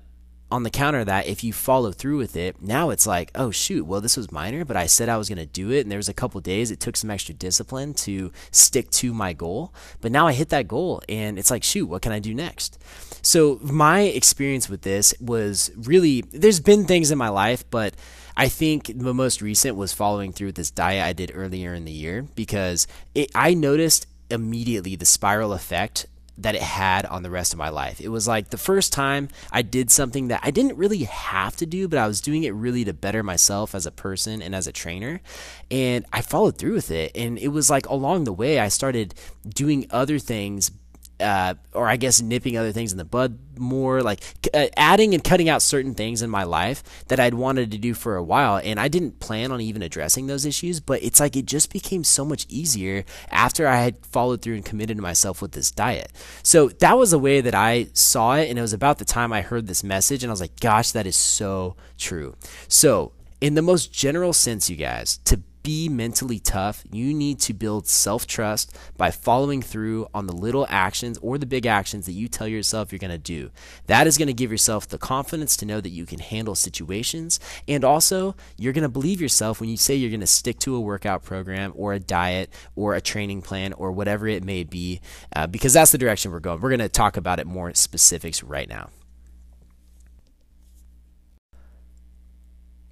on 0.52 0.64
the 0.64 0.70
counter 0.70 1.00
of 1.00 1.06
that, 1.06 1.28
if 1.28 1.44
you 1.44 1.54
follow 1.54 1.92
through 1.92 2.18
with 2.18 2.36
it, 2.36 2.62
now 2.62 2.90
it's 2.90 3.08
like, 3.08 3.32
oh 3.36 3.52
shoot, 3.52 3.86
well 3.86 4.02
this 4.02 4.18
was 4.18 4.32
minor, 4.32 4.66
but 4.66 4.76
I 4.76 4.86
said 4.86 5.08
I 5.08 5.18
was 5.18 5.30
going 5.30 5.38
to 5.38 5.46
do 5.46 5.72
it, 5.72 5.82
and 5.82 5.92
there 5.92 5.98
was 5.98 6.10
a 6.10 6.14
couple 6.14 6.42
days 6.42 6.72
it 6.72 6.80
took 6.82 6.98
some 6.98 7.10
extra 7.10 7.34
discipline 7.34 7.94
to 7.96 8.32
stick 8.52 8.90
to 8.92 9.14
my 9.14 9.32
goal, 9.32 9.74
but 10.02 10.12
now 10.12 10.28
I 10.28 10.34
hit 10.34 10.50
that 10.50 10.68
goal, 10.68 11.02
and 11.08 11.40
it's 11.40 11.52
like, 11.52 11.64
shoot, 11.64 11.86
what 11.86 12.02
can 12.02 12.12
I 12.12 12.20
do 12.20 12.34
next? 12.34 12.78
So 13.22 13.60
my 13.64 14.02
experience 14.02 14.68
with 14.68 14.82
this 14.82 15.14
was 15.22 15.72
really, 15.78 16.22
there's 16.32 16.60
been 16.60 16.86
things 16.86 17.12
in 17.12 17.18
my 17.18 17.30
life, 17.30 17.64
but 17.70 17.96
I 18.36 18.50
think 18.50 18.92
the 18.96 19.14
most 19.14 19.42
recent 19.42 19.78
was 19.78 19.94
following 19.94 20.34
through 20.34 20.48
with 20.48 20.56
this 20.56 20.72
diet 20.72 21.06
I 21.06 21.14
did 21.14 21.32
earlier 21.34 21.74
in 21.74 21.86
the 21.86 21.92
year 21.92 22.26
because 22.36 22.88
it, 23.14 23.32
I 23.36 23.54
noticed 23.54 24.08
immediately 24.30 24.96
the 24.96 25.06
spiral 25.06 25.54
effect 25.54 26.08
that 26.38 26.56
it 26.56 26.62
had 26.62 27.06
on 27.06 27.22
the 27.22 27.30
rest 27.30 27.54
of 27.54 27.60
my 27.60 27.70
life. 27.70 28.02
It 28.02 28.10
was 28.10 28.28
like 28.28 28.50
the 28.50 28.58
first 28.58 28.92
time 28.92 29.30
I 29.52 29.62
did 29.62 29.92
something 29.92 30.30
that 30.30 30.42
I 30.44 30.50
didn't 30.50 30.78
really 30.78 31.04
have 31.04 31.56
to 31.58 31.66
do, 31.66 31.88
but 31.88 32.00
I 32.00 32.08
was 32.08 32.22
doing 32.22 32.44
it 32.44 32.52
really 32.52 32.84
to 32.86 32.94
better 32.94 33.22
myself 33.22 33.76
as 33.76 33.86
a 33.86 33.92
person 33.92 34.42
and 34.42 34.56
as 34.56 34.66
a 34.66 34.72
trainer. 34.72 35.22
And 35.70 36.06
I 36.12 36.22
followed 36.22 36.58
through 36.58 36.74
with 36.74 36.90
it. 36.90 37.12
And 37.16 37.38
it 37.38 37.50
was 37.50 37.70
like 37.70 37.88
along 37.88 38.24
the 38.24 38.34
way, 38.34 38.60
I 38.60 38.70
started 38.70 39.14
doing 39.48 39.86
other 39.92 40.18
things 40.18 40.72
uh, 41.20 41.56
or 41.74 41.88
I 41.88 41.98
guess 41.98 42.22
nipping 42.22 42.58
other 42.58 42.72
things 42.72 42.92
in 42.92 42.98
the 42.98 43.06
bud 43.06 43.38
more, 43.58 44.02
like 44.02 44.22
uh, 44.54 44.68
adding 44.76 45.14
and 45.14 45.24
cutting 45.24 45.50
out 45.50 45.62
certain 45.62 45.94
things 45.94 46.22
in 46.22 46.30
my 46.30 46.44
life 46.44 46.84
that 47.08 47.20
I'd 47.20 47.34
wanted 47.34 47.72
to 47.72 47.78
do 47.78 47.94
for 47.94 48.16
a 48.16 48.24
while. 48.24 48.60
And 48.64 48.80
I 48.80 48.88
didn't 48.88 49.20
plan 49.20 49.52
on 49.52 49.62
even 49.62 49.82
addressing 49.82 50.28
those 50.28 50.46
issues, 50.46 50.80
but 50.80 51.04
it's 51.04 51.20
like 51.20 51.36
it 51.36 51.46
just 51.46 51.72
became 51.72 52.04
so 52.04 52.26
much 52.26 52.46
easier 52.50 53.06
after 53.30 53.68
I 53.68 53.78
had 53.78 54.06
followed 54.06 54.42
through 54.42 54.56
and 54.56 54.66
committed 54.66 54.98
myself 54.98 55.42
with 55.42 55.52
this 55.52 55.72
diet. 55.72 56.12
So 56.42 56.70
that 56.70 56.98
was 56.98 57.12
the 57.12 57.20
way 57.20 57.42
that 57.42 57.56
I 57.56 57.88
saw 57.94 58.36
it. 58.36 58.50
And 58.50 58.58
it 58.58 58.62
was 58.62 58.74
about 58.74 58.98
the 58.98 59.06
time 59.06 59.32
I 59.32 59.42
heard 59.42 59.68
this 59.68 59.84
message, 59.84 60.24
and 60.24 60.32
I 60.32 60.34
was 60.34 60.42
like, 60.42 60.60
gosh, 60.60 60.92
that 60.92 61.08
is 61.08 61.16
so 61.16 61.76
true. 61.98 62.36
So, 62.68 63.14
in 63.40 63.56
the 63.56 63.62
most 63.62 63.92
general 63.92 64.32
sense, 64.32 64.70
you 64.70 64.78
guys, 64.78 65.18
to 65.26 65.42
be 65.64 65.90
mentally 65.90 66.40
tough, 66.40 66.84
you 66.92 67.14
need 67.14 67.40
to 67.40 67.54
build 67.54 67.88
self 67.88 68.28
trust 68.28 68.78
by 68.98 69.12
following 69.12 69.62
through 69.62 70.08
on 70.14 70.28
the 70.28 70.34
little 70.34 70.68
actions 70.70 71.18
or 71.22 71.38
the 71.38 71.46
big 71.46 71.66
actions 71.66 72.06
that 72.06 72.12
you 72.12 72.28
tell 72.28 72.48
yourself 72.48 72.92
you're 72.92 73.00
going 73.00 73.12
to 73.12 73.18
do. 73.18 73.50
That 73.88 74.06
is 74.06 74.18
going 74.18 74.28
to 74.28 74.34
give 74.34 74.52
yourself 74.52 74.88
the 74.88 74.98
confidence 74.98 75.56
to 75.58 75.66
know 75.66 75.82
that 75.82 75.90
you 75.90 76.06
can 76.06 76.20
handle 76.20 76.56
situations. 76.56 77.40
And 77.68 77.84
also, 77.84 78.36
you're 78.58 78.74
going 78.74 78.84
to 78.84 78.90
believe 78.90 79.22
yourself 79.22 79.60
when 79.60 79.70
you 79.70 79.78
say 79.78 79.96
you're 79.96 80.10
going 80.10 80.20
to 80.20 80.28
stick 80.28 80.60
to 80.60 80.76
a 80.76 80.82
workout 80.82 81.24
program 81.24 81.74
or 81.76 81.94
a 81.94 82.00
diet 82.00 82.54
or 82.76 82.94
a 82.94 83.02
training 83.02 83.42
plan 83.42 83.74
or 83.74 83.92
whatever 83.92 84.28
it 84.28 84.44
may 84.44 84.64
be, 84.64 85.02
uh, 85.36 85.48
because 85.48 85.74
that's 85.74 85.92
the 85.92 85.98
direction 85.98 86.32
we're 86.32 86.40
going. 86.40 86.60
We're 86.60 86.70
going 86.70 86.80
to 86.80 86.90
talk 86.90 87.18
about 87.18 87.40
it 87.40 87.48
more 87.48 87.70
in 87.70 87.76
specifics 87.76 88.44
right 88.44 88.68
now. 88.68 88.90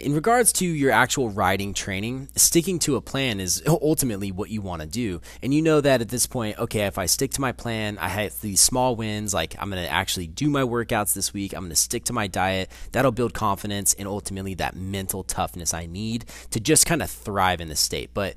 In 0.02 0.14
regards 0.14 0.52
to 0.54 0.66
your 0.66 0.92
actual 0.92 1.30
riding 1.30 1.74
training, 1.74 2.30
sticking 2.36 2.80
to 2.80 2.96
a 2.96 3.02
plan 3.02 3.40
is 3.40 3.62
ultimately 3.68 4.32
what 4.32 4.50
you 4.50 4.62
want 4.62 4.82
to 4.82 4.88
do. 4.88 5.22
And 5.42 5.54
you 5.54 5.62
know 5.62 5.80
that 5.80 6.02
at 6.02 6.10
this 6.10 6.26
point, 6.26 6.58
okay, 6.58 6.82
if 6.82 6.98
I 6.98 7.06
stick 7.06 7.32
to 7.32 7.42
my 7.42 7.52
plan, 7.52 7.98
I 8.00 8.10
have 8.10 8.40
these 8.42 8.60
small 8.60 8.96
wins, 8.96 9.34
like 9.34 9.56
I'm 9.60 9.70
going 9.70 9.84
to 9.84 9.90
actually 9.90 10.28
do 10.28 10.50
my 10.50 10.64
workouts 10.64 11.14
this 11.14 11.34
week, 11.34 11.54
I'm 11.54 11.62
going 11.62 11.70
to 11.70 11.76
stick 11.76 12.04
to 12.06 12.14
my 12.14 12.28
diet. 12.28 12.72
That'll 12.92 13.12
build 13.12 13.34
confidence 13.34 13.94
and 13.94 14.08
ultimately 14.08 14.56
that 14.56 14.76
mental 14.76 15.24
toughness 15.24 15.74
I 15.74 15.86
need 15.86 16.26
to 16.50 16.60
just 16.60 16.86
kind 16.86 17.02
of 17.02 17.10
thrive 17.10 17.62
in 17.62 17.70
this 17.70 17.80
state. 17.80 18.12
But 18.14 18.36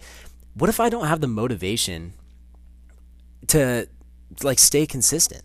what 0.55 0.71
if 0.71 0.81
I 0.81 0.91
don't 0.91 1.07
have 1.07 1.21
the 1.21 1.29
motivation 1.29 2.13
to 3.49 3.89
like 4.43 4.59
stay 4.59 4.87
consistent? 4.87 5.43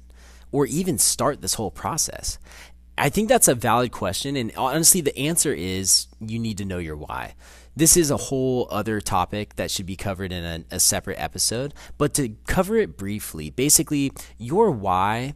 or 0.52 0.66
even 0.66 0.98
start 0.98 1.42
this 1.42 1.56
whole 1.56 1.72
process? 1.72 2.40
I 3.00 3.10
think 3.10 3.30
that's 3.30 3.48
a 3.48 3.56
valid 3.56 3.92
question. 3.92 4.36
And 4.36 4.52
honestly, 4.58 5.00
the 5.00 5.18
answer 5.18 5.54
is 5.54 6.08
you 6.20 6.38
need 6.38 6.58
to 6.58 6.66
know 6.66 6.80
your 6.80 6.98
why. 6.98 7.36
This 7.76 7.96
is 7.96 8.12
a 8.12 8.18
whole 8.18 8.68
other 8.70 9.00
topic 9.00 9.56
that 9.56 9.72
should 9.72 9.86
be 9.86 9.96
covered 9.96 10.34
in 10.34 10.44
a, 10.44 10.76
a 10.76 10.80
separate 10.82 11.18
episode. 11.18 11.74
But 11.98 12.14
to 12.16 12.36
cover 12.46 12.76
it 12.76 12.98
briefly, 12.98 13.52
basically, 13.52 14.12
your 14.38 14.70
why 14.70 15.36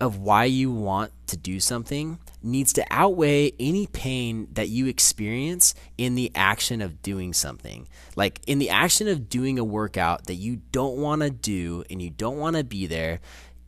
of 0.00 0.18
why 0.18 0.44
you 0.44 0.72
want 0.72 1.12
to 1.28 1.36
do 1.36 1.60
something 1.60 2.18
needs 2.42 2.72
to 2.72 2.84
outweigh 2.90 3.52
any 3.60 3.86
pain 3.86 4.48
that 4.52 4.68
you 4.68 4.86
experience 4.86 5.74
in 5.96 6.16
the 6.16 6.32
action 6.34 6.82
of 6.82 7.02
doing 7.02 7.32
something. 7.32 7.86
Like 8.16 8.40
in 8.46 8.58
the 8.58 8.70
action 8.70 9.06
of 9.06 9.28
doing 9.28 9.58
a 9.58 9.64
workout 9.64 10.26
that 10.26 10.34
you 10.34 10.62
don't 10.72 10.96
want 10.96 11.22
to 11.22 11.30
do 11.30 11.84
and 11.88 12.02
you 12.02 12.10
don't 12.10 12.38
want 12.38 12.56
to 12.56 12.64
be 12.64 12.86
there, 12.86 13.20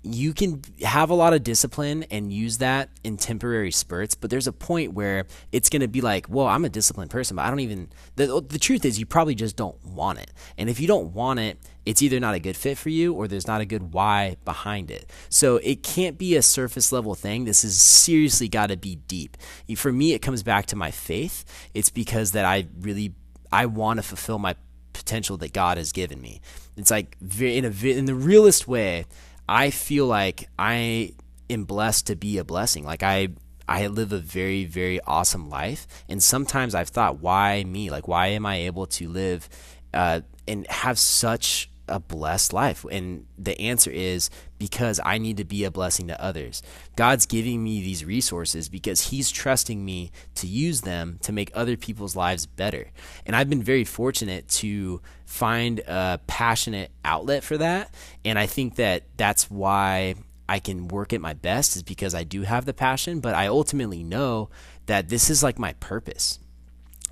you 0.04 0.34
can 0.34 0.62
have 0.82 1.08
a 1.08 1.14
lot 1.14 1.32
of 1.32 1.42
discipline 1.42 2.04
and 2.10 2.30
use 2.30 2.58
that 2.58 2.90
in 3.02 3.16
temporary 3.16 3.70
spurts, 3.70 4.14
but 4.14 4.28
there's 4.28 4.46
a 4.46 4.52
point 4.52 4.92
where 4.92 5.26
it's 5.50 5.70
going 5.70 5.80
to 5.80 5.88
be 5.88 6.02
like, 6.02 6.28
well, 6.28 6.46
I'm 6.46 6.64
a 6.64 6.68
disciplined 6.68 7.10
person, 7.10 7.36
but 7.36 7.46
I 7.46 7.48
don't 7.48 7.60
even. 7.60 7.88
The, 8.16 8.44
the 8.46 8.58
truth 8.58 8.84
is, 8.84 8.98
you 8.98 9.06
probably 9.06 9.34
just 9.34 9.56
don't 9.56 9.82
want 9.82 10.18
it. 10.18 10.30
And 10.58 10.68
if 10.68 10.78
you 10.78 10.86
don't 10.86 11.14
want 11.14 11.40
it, 11.40 11.58
it's 11.86 12.02
either 12.02 12.20
not 12.20 12.34
a 12.34 12.38
good 12.38 12.56
fit 12.56 12.76
for 12.76 12.90
you 12.90 13.14
or 13.14 13.26
there's 13.26 13.46
not 13.46 13.62
a 13.62 13.64
good 13.64 13.94
why 13.94 14.36
behind 14.44 14.90
it. 14.90 15.10
So 15.30 15.56
it 15.56 15.82
can't 15.82 16.18
be 16.18 16.36
a 16.36 16.42
surface 16.42 16.92
level 16.92 17.14
thing. 17.14 17.44
This 17.44 17.62
has 17.62 17.80
seriously 17.80 18.48
got 18.48 18.68
to 18.68 18.76
be 18.76 18.96
deep. 18.96 19.38
For 19.76 19.90
me, 19.90 20.12
it 20.12 20.20
comes 20.20 20.42
back 20.42 20.66
to 20.66 20.76
my 20.76 20.90
faith. 20.90 21.44
It's 21.72 21.90
because 21.90 22.32
that 22.32 22.44
I 22.44 22.66
really 22.78 23.14
I 23.50 23.66
want 23.66 23.98
to 23.98 24.02
fulfill 24.02 24.38
my 24.38 24.56
potential 24.92 25.36
that 25.38 25.52
God 25.52 25.76
has 25.76 25.92
given 25.92 26.20
me. 26.20 26.40
It's 26.76 26.90
like 26.90 27.16
in 27.40 27.64
a 27.64 27.86
in 27.86 28.06
the 28.06 28.14
realest 28.14 28.66
way. 28.66 29.04
I 29.48 29.70
feel 29.70 30.06
like 30.06 30.48
I 30.58 31.14
am 31.50 31.64
blessed 31.64 32.06
to 32.08 32.16
be 32.16 32.38
a 32.38 32.44
blessing. 32.44 32.84
Like 32.84 33.02
I 33.02 33.28
I 33.68 33.86
live 33.86 34.12
a 34.12 34.18
very 34.18 34.64
very 34.64 35.00
awesome 35.00 35.48
life, 35.48 35.86
and 36.08 36.22
sometimes 36.22 36.74
I've 36.74 36.88
thought, 36.88 37.20
why 37.20 37.64
me? 37.64 37.90
Like 37.90 38.08
why 38.08 38.28
am 38.28 38.46
I 38.46 38.56
able 38.56 38.86
to 38.86 39.08
live 39.08 39.48
uh, 39.92 40.20
and 40.46 40.66
have 40.68 40.98
such 40.98 41.70
a 41.88 42.00
blessed 42.00 42.52
life? 42.52 42.84
And 42.90 43.26
the 43.38 43.58
answer 43.60 43.90
is 43.90 44.30
because 44.58 45.00
I 45.04 45.18
need 45.18 45.36
to 45.36 45.44
be 45.44 45.64
a 45.64 45.70
blessing 45.70 46.08
to 46.08 46.22
others. 46.22 46.62
God's 46.96 47.26
giving 47.26 47.62
me 47.62 47.82
these 47.82 48.04
resources 48.04 48.68
because 48.68 49.08
He's 49.08 49.30
trusting 49.30 49.84
me 49.84 50.10
to 50.36 50.46
use 50.46 50.82
them 50.82 51.18
to 51.22 51.32
make 51.32 51.50
other 51.54 51.76
people's 51.76 52.16
lives 52.16 52.46
better. 52.46 52.90
And 53.26 53.36
I've 53.36 53.50
been 53.50 53.62
very 53.62 53.84
fortunate 53.84 54.48
to 54.48 55.00
find 55.26 55.80
a 55.80 56.20
passionate 56.26 56.90
outlet 57.04 57.44
for 57.44 57.58
that. 57.58 57.94
And 58.24 58.38
I 58.38 58.46
think 58.46 58.76
that 58.76 59.04
that's 59.16 59.50
why 59.50 60.14
I 60.48 60.58
can 60.58 60.88
work 60.88 61.12
at 61.12 61.20
my 61.20 61.32
best 61.32 61.76
is 61.76 61.82
because 61.82 62.14
I 62.14 62.24
do 62.24 62.42
have 62.42 62.64
the 62.66 62.74
passion, 62.74 63.20
but 63.20 63.34
I 63.34 63.46
ultimately 63.46 64.02
know 64.02 64.50
that 64.86 65.08
this 65.08 65.30
is 65.30 65.42
like 65.42 65.58
my 65.58 65.72
purpose 65.74 66.38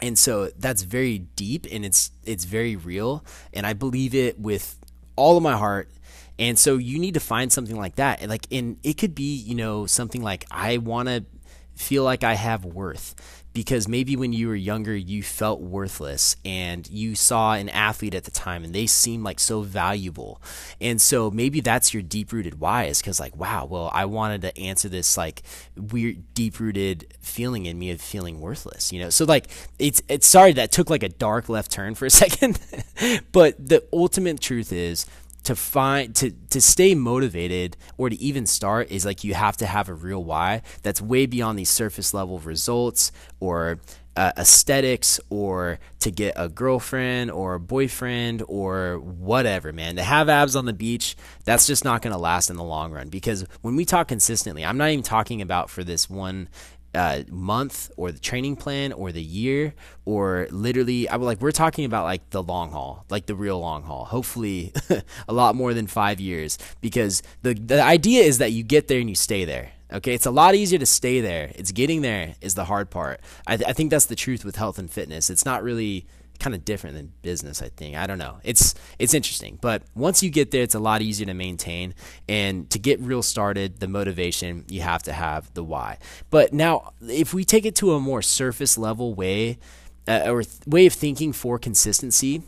and 0.02 0.18
so 0.18 0.50
that's 0.58 0.82
very 0.82 1.18
deep 1.18 1.66
and 1.70 1.84
it's 1.84 2.10
it's 2.24 2.44
very 2.44 2.76
real. 2.76 3.24
And 3.54 3.66
i 3.66 3.72
believe 3.72 4.14
it 4.14 4.38
with 4.38 4.78
all 5.16 5.36
of 5.36 5.42
my 5.42 5.56
heart. 5.56 5.88
And 6.38 6.58
so 6.58 6.76
you 6.76 6.98
need 6.98 7.14
to 7.14 7.20
find 7.20 7.52
something 7.52 7.76
like 7.76 7.96
that. 7.96 8.28
Like 8.28 8.46
and 8.50 8.78
it 8.82 8.94
could 8.94 9.14
be 9.14 9.34
you 9.34 9.54
know 9.54 9.86
something 9.86 10.22
like 10.22 10.44
i 10.50 10.76
want 10.78 11.08
to 11.08 11.24
feel 11.74 12.04
like 12.04 12.22
i 12.22 12.34
have 12.34 12.64
worth 12.64 13.41
because 13.52 13.88
maybe 13.88 14.16
when 14.16 14.32
you 14.32 14.48
were 14.48 14.54
younger 14.54 14.96
you 14.96 15.22
felt 15.22 15.60
worthless 15.60 16.36
and 16.44 16.88
you 16.90 17.14
saw 17.14 17.54
an 17.54 17.68
athlete 17.68 18.14
at 18.14 18.24
the 18.24 18.30
time 18.30 18.64
and 18.64 18.74
they 18.74 18.86
seemed 18.86 19.24
like 19.24 19.40
so 19.40 19.62
valuable. 19.62 20.40
And 20.80 21.00
so 21.00 21.30
maybe 21.30 21.60
that's 21.60 21.92
your 21.92 22.02
deep 22.02 22.32
rooted 22.32 22.60
why 22.60 22.84
is 22.84 23.00
because 23.00 23.18
like 23.18 23.36
wow 23.36 23.64
well 23.64 23.90
i 23.92 24.04
wanted 24.04 24.42
to 24.42 24.58
answer 24.58 24.88
this 24.88 25.16
like 25.16 25.42
weird 25.76 26.22
deep 26.34 26.60
rooted 26.60 27.14
feeling 27.20 27.66
in 27.66 27.78
me 27.78 27.90
of 27.90 28.00
feeling 28.00 28.40
worthless 28.40 28.92
you 28.92 29.00
know? 29.00 29.10
So 29.10 29.24
like 29.24 29.48
it's 29.78 30.02
it's 30.08 30.26
sorry 30.26 30.52
that 30.52 30.72
took 30.72 30.90
like 30.90 31.02
a 31.02 31.08
dark 31.08 31.48
left 31.48 31.70
turn 31.70 31.94
for 31.94 32.06
a 32.06 32.10
second. 32.22 32.58
But 33.32 33.68
the 33.68 33.84
ultimate 33.92 34.40
truth 34.40 34.72
is 34.72 35.06
to 35.44 35.57
find 35.57 36.14
to 36.16 36.31
to 36.50 36.61
stay 36.61 36.94
motivated 36.94 37.76
or 37.96 38.11
to 38.11 38.20
even 38.20 38.46
start 38.46 38.90
is 38.90 39.05
like 39.05 39.24
you 39.24 39.35
have 39.35 39.57
to 39.57 39.66
have 39.66 39.88
a 39.88 39.94
real 39.94 40.22
why 40.22 40.62
that's 40.83 41.00
way 41.00 41.26
beyond 41.26 41.59
these 41.59 41.70
surface 41.70 42.14
level 42.14 42.38
results 42.40 43.12
or 43.40 43.78
uh, 44.14 44.31
aesthetics 44.37 45.18
or 45.31 45.78
to 45.98 46.11
get 46.11 46.35
a 46.37 46.46
girlfriend 46.48 47.31
or 47.31 47.55
a 47.55 47.61
boyfriend 47.61 48.42
or 48.46 48.98
whatever 48.98 49.72
man. 49.72 49.96
To 49.96 50.02
have 50.02 50.28
abs 50.28 50.55
on 50.55 50.66
the 50.66 50.72
beach 50.72 51.16
that's 51.44 51.66
just 51.66 51.85
not 51.85 52.02
going 52.02 52.12
to 52.12 52.18
last 52.18 52.50
in 52.50 52.57
the 52.57 52.64
long 52.64 52.92
run 52.92 53.09
because 53.09 53.46
when 53.62 53.74
we 53.74 53.85
talk 53.85 54.09
consistently 54.09 54.64
i'm 54.64 54.76
not 54.76 54.90
even 54.90 55.02
talking 55.02 55.42
about 55.42 55.70
for 55.70 55.83
this 55.83 56.09
one 56.09 56.48
uh, 56.94 57.22
month 57.31 57.90
or 57.96 58.12
the 58.12 58.18
training 58.18 58.57
plan 58.57 58.92
or 58.92 59.12
the 59.12 59.22
year 59.22 59.74
or 60.05 60.46
literally 60.50 61.09
I 61.09 61.16
would 61.16 61.24
like 61.24 61.40
we're 61.40 61.50
talking 61.50 61.85
about 61.85 62.05
like 62.05 62.28
the 62.31 62.42
long 62.42 62.70
haul 62.70 63.05
like 63.09 63.26
the 63.26 63.35
real 63.35 63.59
long 63.59 63.83
haul. 63.83 64.05
Hopefully 64.05 64.72
a 65.28 65.33
lot 65.33 65.55
more 65.55 65.74
than 65.74 65.87
five 65.87 66.20
years 66.20 66.59
because 66.81 67.22
the 67.42 67.55
the 67.55 67.83
idea 67.83 68.22
is 68.22 68.38
that 68.38 68.52
you 68.52 68.62
get 68.62 68.88
there 68.88 69.00
and 69.00 69.09
you 69.09 69.16
stay 69.16 69.44
there 69.44 69.72
okay? 69.92 70.14
It's 70.14 70.26
a 70.26 70.31
lot 70.31 70.55
easier 70.55 70.78
to 70.78 70.87
stay 70.87 71.20
there. 71.20 71.52
It's 71.55 71.70
getting 71.70 72.00
there 72.00 72.35
is 72.40 72.55
the 72.55 72.64
hard 72.64 72.90
part. 72.90 73.20
I, 73.46 73.57
th- 73.57 73.68
I 73.68 73.72
think 73.72 73.90
that's 73.90 74.07
the 74.07 74.16
truth 74.16 74.44
with 74.44 74.57
health 74.57 74.78
and 74.78 74.90
fitness. 74.90 75.31
It's 75.31 75.44
not 75.44 75.62
really 75.62 76.07
kind 76.38 76.55
of 76.55 76.64
different 76.64 76.97
than 76.97 77.12
business 77.23 77.62
i 77.62 77.68
think 77.68 77.97
i 77.97 78.07
don't 78.07 78.18
know 78.18 78.38
it's 78.42 78.75
it's 78.99 79.14
interesting 79.14 79.59
but 79.61 79.83
once 79.95 80.23
you 80.23 80.31
get 80.31 80.51
there 80.51 80.62
it's 80.62 80.75
a 80.75 80.81
lot 80.81 81.01
easier 81.01 81.27
to 81.27 81.35
maintain 81.35 81.95
and 82.29 82.68
to 82.68 82.79
get 82.79 82.99
real 83.01 83.23
started 83.23 83.79
the 83.81 83.88
motivation 83.88 84.64
you 84.68 84.81
have 84.81 85.03
to 85.03 85.12
have 85.12 85.53
the 85.55 85.62
why 85.62 85.97
but 86.31 86.53
now 86.53 86.92
if 87.09 87.33
we 87.33 87.45
take 87.45 87.64
it 87.64 87.77
to 87.77 87.92
a 87.92 88.01
more 88.01 88.23
surface 88.23 88.77
level 88.77 89.14
way 89.14 89.59
uh, 90.09 90.25
or 90.27 90.42
th- 90.42 90.66
way 90.66 90.87
of 90.87 90.92
thinking 90.92 91.33
for 91.33 91.59
consistency 91.59 92.42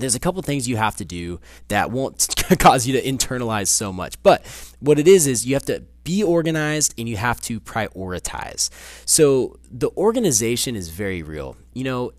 there's 0.00 0.14
a 0.14 0.20
couple 0.20 0.42
things 0.42 0.68
you 0.68 0.76
have 0.76 0.96
to 0.96 1.04
do 1.04 1.40
that 1.68 1.90
won't 1.90 2.34
cause 2.58 2.86
you 2.86 2.98
to 2.98 3.02
internalize 3.02 3.68
so 3.68 3.92
much. 3.92 4.20
But 4.22 4.44
what 4.80 4.98
it 4.98 5.06
is 5.06 5.26
is 5.26 5.46
you 5.46 5.54
have 5.54 5.66
to 5.66 5.84
be 6.04 6.22
organized 6.22 6.94
and 6.98 7.08
you 7.08 7.16
have 7.16 7.40
to 7.42 7.60
prioritize. 7.60 8.70
So 9.04 9.58
the 9.70 9.90
organization 9.96 10.74
is 10.74 10.88
very 10.88 11.22
real. 11.22 11.56
You 11.74 11.84
know, 11.84 12.12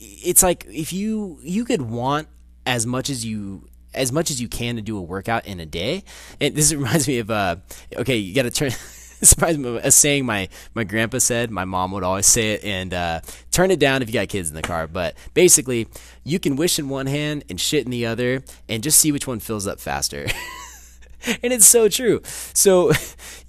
it's 0.00 0.42
like 0.42 0.66
if 0.68 0.92
you 0.92 1.38
you 1.42 1.64
could 1.64 1.82
want 1.82 2.28
as 2.66 2.86
much 2.86 3.10
as 3.10 3.24
you 3.24 3.68
as 3.94 4.12
much 4.12 4.30
as 4.30 4.40
you 4.40 4.48
can 4.48 4.76
to 4.76 4.82
do 4.82 4.96
a 4.98 5.02
workout 5.02 5.46
in 5.46 5.60
a 5.60 5.66
day. 5.66 6.04
And 6.40 6.54
this 6.54 6.72
reminds 6.74 7.08
me 7.08 7.18
of 7.18 7.30
uh 7.30 7.56
okay, 7.96 8.16
you 8.16 8.34
got 8.34 8.42
to 8.42 8.50
turn 8.50 8.70
surprised 9.22 9.58
me 9.58 9.78
a 9.82 9.90
saying 9.90 10.24
my 10.26 10.48
my 10.74 10.84
grandpa 10.84 11.18
said. 11.18 11.50
My 11.50 11.64
mom 11.64 11.92
would 11.92 12.04
always 12.04 12.26
say 12.26 12.52
it, 12.52 12.64
and 12.64 12.94
uh, 12.94 13.20
turn 13.50 13.70
it 13.70 13.80
down 13.80 14.02
if 14.02 14.08
you 14.08 14.14
got 14.14 14.28
kids 14.28 14.48
in 14.48 14.54
the 14.54 14.62
car. 14.62 14.86
But 14.86 15.16
basically, 15.34 15.88
you 16.24 16.38
can 16.38 16.56
wish 16.56 16.78
in 16.78 16.88
one 16.88 17.06
hand 17.06 17.44
and 17.48 17.60
shit 17.60 17.84
in 17.84 17.90
the 17.90 18.06
other, 18.06 18.44
and 18.68 18.82
just 18.82 19.00
see 19.00 19.12
which 19.12 19.26
one 19.26 19.40
fills 19.40 19.66
up 19.66 19.80
faster. 19.80 20.26
and 21.42 21.52
it's 21.52 21.66
so 21.66 21.88
true. 21.88 22.20
So, 22.24 22.92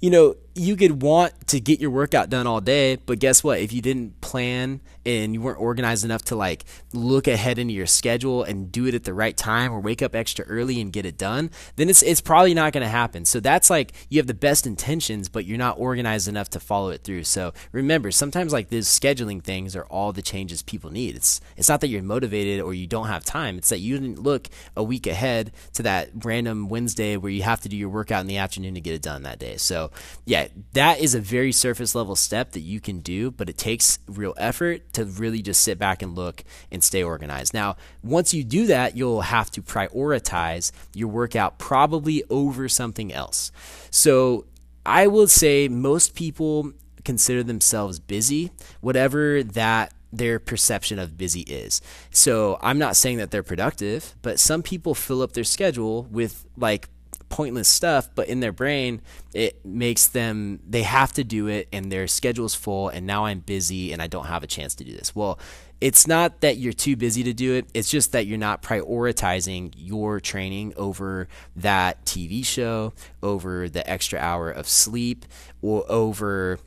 you 0.00 0.10
know, 0.10 0.36
you 0.54 0.76
could 0.76 1.02
want 1.02 1.32
to 1.48 1.60
get 1.60 1.80
your 1.80 1.90
workout 1.90 2.28
done 2.28 2.46
all 2.46 2.60
day, 2.60 2.96
but 2.96 3.18
guess 3.18 3.44
what? 3.44 3.60
If 3.60 3.72
you 3.72 3.80
didn't 3.80 4.20
plan 4.20 4.80
and 5.06 5.32
you 5.32 5.40
weren't 5.40 5.60
organized 5.60 6.04
enough 6.04 6.22
to 6.22 6.36
like 6.36 6.64
look 6.92 7.26
ahead 7.26 7.58
into 7.58 7.72
your 7.72 7.86
schedule 7.86 8.42
and 8.42 8.70
do 8.70 8.86
it 8.86 8.94
at 8.94 9.04
the 9.04 9.14
right 9.14 9.36
time 9.36 9.72
or 9.72 9.80
wake 9.80 10.02
up 10.02 10.14
extra 10.14 10.44
early 10.46 10.80
and 10.80 10.92
get 10.92 11.06
it 11.06 11.16
done, 11.16 11.50
then 11.76 11.88
it's 11.88 12.02
it's 12.02 12.20
probably 12.20 12.52
not 12.52 12.72
going 12.72 12.82
to 12.82 12.88
happen. 12.88 13.24
So 13.24 13.40
that's 13.40 13.70
like 13.70 13.92
you 14.08 14.18
have 14.18 14.26
the 14.26 14.34
best 14.34 14.66
intentions, 14.66 15.28
but 15.28 15.44
you're 15.44 15.58
not 15.58 15.78
organized 15.78 16.28
enough 16.28 16.50
to 16.50 16.60
follow 16.60 16.90
it 16.90 17.04
through. 17.04 17.24
So 17.24 17.52
remember, 17.72 18.10
sometimes 18.10 18.52
like 18.52 18.68
these 18.68 18.88
scheduling 18.88 19.42
things 19.42 19.76
are 19.76 19.84
all 19.84 20.12
the 20.12 20.22
changes 20.22 20.62
people 20.62 20.90
need. 20.90 21.16
It's 21.16 21.40
it's 21.56 21.68
not 21.68 21.80
that 21.80 21.88
you're 21.88 22.02
motivated 22.02 22.60
or 22.60 22.74
you 22.74 22.86
don't 22.86 23.06
have 23.06 23.24
time. 23.24 23.56
It's 23.56 23.68
that 23.68 23.78
you 23.78 23.98
didn't 23.98 24.22
look 24.22 24.48
a 24.76 24.82
week 24.82 25.06
ahead 25.06 25.52
to 25.74 25.82
that 25.84 26.10
random 26.24 26.68
Wednesday 26.68 27.16
where 27.16 27.30
you 27.30 27.42
have 27.42 27.60
to 27.60 27.68
do 27.68 27.76
your 27.76 27.88
workout 27.88 28.20
in 28.20 28.26
the 28.26 28.38
afternoon 28.38 28.74
to 28.74 28.80
get 28.80 28.94
it 28.94 29.02
done 29.02 29.22
that 29.22 29.38
day. 29.38 29.56
So 29.56 29.90
yeah, 30.26 30.39
that 30.72 31.00
is 31.00 31.14
a 31.14 31.20
very 31.20 31.52
surface 31.52 31.94
level 31.94 32.16
step 32.16 32.52
that 32.52 32.60
you 32.60 32.80
can 32.80 33.00
do, 33.00 33.30
but 33.30 33.48
it 33.48 33.58
takes 33.58 33.98
real 34.06 34.34
effort 34.36 34.92
to 34.94 35.04
really 35.04 35.42
just 35.42 35.62
sit 35.62 35.78
back 35.78 36.02
and 36.02 36.14
look 36.14 36.44
and 36.70 36.82
stay 36.82 37.02
organized. 37.02 37.54
Now, 37.54 37.76
once 38.02 38.32
you 38.32 38.44
do 38.44 38.66
that, 38.66 38.96
you'll 38.96 39.22
have 39.22 39.50
to 39.52 39.62
prioritize 39.62 40.72
your 40.94 41.08
workout 41.08 41.58
probably 41.58 42.22
over 42.30 42.68
something 42.68 43.12
else. 43.12 43.50
So 43.90 44.46
I 44.84 45.06
will 45.06 45.28
say 45.28 45.68
most 45.68 46.14
people 46.14 46.72
consider 47.04 47.42
themselves 47.42 47.98
busy, 47.98 48.50
whatever 48.80 49.42
that 49.42 49.92
their 50.12 50.38
perception 50.38 50.98
of 50.98 51.16
busy 51.16 51.42
is. 51.42 51.80
So 52.10 52.58
I'm 52.60 52.78
not 52.78 52.96
saying 52.96 53.18
that 53.18 53.30
they're 53.30 53.42
productive, 53.42 54.16
but 54.22 54.38
some 54.40 54.62
people 54.62 54.94
fill 54.94 55.22
up 55.22 55.32
their 55.32 55.44
schedule 55.44 56.04
with 56.10 56.44
like 56.56 56.88
pointless 57.30 57.68
stuff, 57.68 58.10
but 58.14 58.28
in 58.28 58.40
their 58.40 58.52
brain, 58.52 59.00
it 59.32 59.64
makes 59.64 60.06
them, 60.08 60.60
they 60.68 60.82
have 60.82 61.12
to 61.14 61.24
do 61.24 61.46
it 61.46 61.68
and 61.72 61.90
their 61.90 62.06
schedule's 62.06 62.54
full 62.54 62.90
and 62.90 63.06
now 63.06 63.24
I'm 63.24 63.40
busy 63.40 63.92
and 63.92 64.02
I 64.02 64.06
don't 64.06 64.26
have 64.26 64.42
a 64.42 64.46
chance 64.46 64.74
to 64.74 64.84
do 64.84 64.92
this. 64.92 65.16
Well, 65.16 65.38
it's 65.80 66.06
not 66.06 66.42
that 66.42 66.58
you're 66.58 66.74
too 66.74 66.94
busy 66.94 67.22
to 67.22 67.32
do 67.32 67.54
it. 67.54 67.66
It's 67.72 67.90
just 67.90 68.12
that 68.12 68.26
you're 68.26 68.36
not 68.36 68.62
prioritizing 68.62 69.72
your 69.76 70.20
training 70.20 70.74
over 70.76 71.26
that 71.56 72.04
TV 72.04 72.44
show, 72.44 72.92
over 73.22 73.66
the 73.68 73.88
extra 73.88 74.18
hour 74.18 74.50
of 74.50 74.68
sleep, 74.68 75.24
or 75.62 75.90
over 75.90 76.58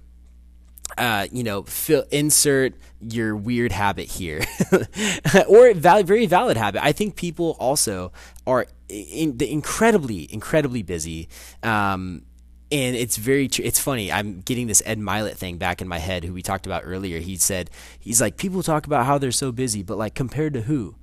uh, 0.98 1.28
you 1.32 1.44
know, 1.44 1.64
fill, 1.64 2.06
insert 2.12 2.74
your 3.00 3.36
weird 3.36 3.72
habit 3.72 4.08
here, 4.08 4.44
or 5.48 5.74
val- 5.74 6.04
very 6.04 6.26
valid 6.26 6.58
habit. 6.58 6.84
I 6.84 6.92
think 6.92 7.16
people 7.16 7.56
also 7.60 8.12
are 8.46 8.68
in, 8.90 9.38
incredibly, 9.42 10.32
incredibly 10.32 10.84
busy. 10.84 11.30
Um, 11.64 12.24
and 12.72 12.96
it's 12.96 13.18
very 13.18 13.48
tr- 13.48 13.62
it's 13.62 13.80
funny 13.80 14.12
i'm 14.12 14.42
getting 14.42 14.68
this 14.68 14.82
ed 14.86 14.98
mylett 14.98 15.36
thing 15.36 15.58
back 15.58 15.82
in 15.82 15.88
my 15.88 16.00
head 16.00 16.24
who 16.24 16.34
we 16.34 16.42
talked 16.42 16.66
about 16.66 16.82
earlier 16.86 17.20
he 17.20 17.36
said 17.36 17.70
he's 18.00 18.20
like 18.20 18.36
people 18.36 18.64
talk 18.64 18.88
about 18.88 19.06
how 19.06 19.18
they're 19.18 19.32
so 19.32 19.52
busy 19.52 19.84
but 19.84 19.98
like 19.98 20.16
compared 20.16 20.54
to 20.54 20.62
who 20.62 20.96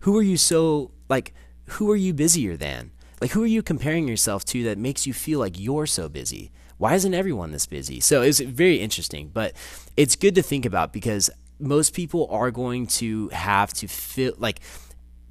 who 0.00 0.16
are 0.16 0.22
you 0.22 0.36
so 0.36 0.92
like 1.08 1.34
who 1.70 1.90
are 1.90 1.96
you 1.96 2.14
busier 2.14 2.56
than 2.56 2.92
like 3.20 3.32
who 3.32 3.42
are 3.42 3.46
you 3.46 3.62
comparing 3.62 4.06
yourself 4.06 4.44
to 4.44 4.62
that 4.62 4.78
makes 4.78 5.06
you 5.06 5.12
feel 5.12 5.40
like 5.40 5.58
you're 5.58 5.86
so 5.86 6.08
busy 6.08 6.52
why 6.78 6.94
isn't 6.94 7.14
everyone 7.14 7.52
this 7.52 7.66
busy? 7.66 8.00
So 8.00 8.22
it's 8.22 8.40
very 8.40 8.76
interesting, 8.76 9.30
but 9.32 9.54
it's 9.96 10.16
good 10.16 10.34
to 10.34 10.42
think 10.42 10.66
about 10.66 10.92
because 10.92 11.30
most 11.58 11.94
people 11.94 12.28
are 12.30 12.50
going 12.50 12.86
to 12.86 13.28
have 13.30 13.72
to 13.74 13.88
feel 13.88 14.34
like 14.36 14.60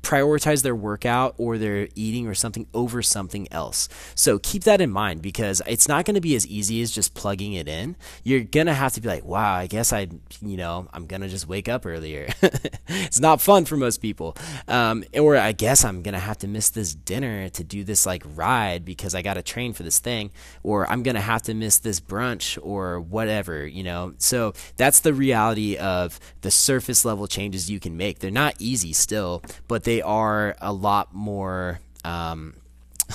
prioritize 0.06 0.62
their 0.62 0.76
workout 0.76 1.34
or 1.38 1.58
their 1.58 1.88
eating 1.96 2.28
or 2.28 2.36
something 2.36 2.68
over 2.76 3.02
something 3.02 3.52
else. 3.52 3.90
So 4.14 4.38
keep 4.38 4.64
that 4.66 4.80
in 4.80 4.92
mind 4.92 5.24
because 5.24 5.64
it's 5.66 5.88
not 5.88 6.06
going 6.06 6.14
to 6.14 6.22
be 6.22 6.36
as 6.36 6.46
easy 6.46 6.82
as 6.84 6.92
just 6.92 7.16
plugging 7.16 7.54
it 7.54 7.68
in. 7.68 7.96
You're 8.24 8.44
going 8.44 8.68
to 8.68 8.74
have 8.74 8.94
to 8.94 9.02
be 9.02 9.10
like, 9.10 9.26
wow, 9.26 9.56
I 9.56 9.66
guess 9.66 9.92
I, 9.92 10.08
you 10.42 10.58
know, 10.58 10.88
I'm 10.94 11.08
going 11.08 11.22
to 11.22 11.28
just 11.28 11.48
wake 11.48 11.68
up 11.68 11.88
earlier. 11.88 12.28
it's 12.88 13.20
not 13.20 13.42
fun 13.42 13.66
for 13.66 13.78
most 13.78 13.98
people. 13.98 14.38
Um, 14.68 15.04
or 15.18 15.38
I 15.38 15.54
guess 15.54 15.84
I'm 15.84 16.04
going 16.04 16.14
to 16.14 16.20
have 16.20 16.38
to 16.40 16.48
miss 16.48 16.70
this 16.70 16.94
dinner 16.94 17.50
to 17.50 17.64
do 17.64 17.84
this 17.84 18.06
like 18.06 18.22
ride 18.36 18.86
because 18.86 19.16
I 19.16 19.24
got 19.24 19.34
to 19.34 19.42
train 19.42 19.74
for 19.74 19.82
this 19.82 19.98
thing. 19.98 20.30
Or 20.62 20.88
I'm 20.90 21.02
going 21.02 21.16
to 21.16 21.22
have 21.22 21.42
to 21.44 21.56
miss 21.56 21.80
this 21.80 22.00
brunch 22.00 22.60
or 22.62 23.00
whatever, 23.00 23.66
you 23.66 23.84
know. 23.84 24.14
So 24.20 24.54
that's 24.78 25.00
the 25.00 25.16
reality 25.16 25.78
of 25.78 26.20
the 26.42 26.52
surface 26.52 27.06
level 27.06 27.26
changes 27.26 27.72
you 27.72 27.80
can 27.80 27.98
make. 27.98 28.20
They're 28.20 28.30
not 28.30 28.54
easy 28.60 28.94
still, 28.94 29.42
but 29.68 29.84
they 29.84 29.95
are 30.02 30.56
a 30.62 30.74
lot 30.74 31.14
more 31.14 31.80
um, 32.04 32.56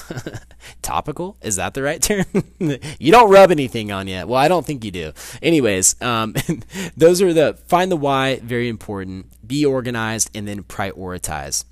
topical. 0.82 1.36
Is 1.42 1.56
that 1.56 1.74
the 1.74 1.82
right 1.82 2.02
term? 2.02 2.24
you 2.98 3.12
don't 3.12 3.30
rub 3.30 3.50
anything 3.50 3.92
on 3.92 4.08
yet. 4.08 4.28
Well, 4.28 4.38
I 4.38 4.48
don't 4.48 4.66
think 4.66 4.84
you 4.84 4.90
do. 4.90 5.12
Anyways, 5.42 6.00
um, 6.02 6.34
those 6.96 7.22
are 7.22 7.32
the 7.32 7.54
find 7.66 7.90
the 7.90 7.96
why, 7.96 8.40
very 8.40 8.68
important. 8.68 9.26
Be 9.46 9.64
organized 9.64 10.30
and 10.34 10.46
then 10.46 10.62
prioritize. 10.62 11.64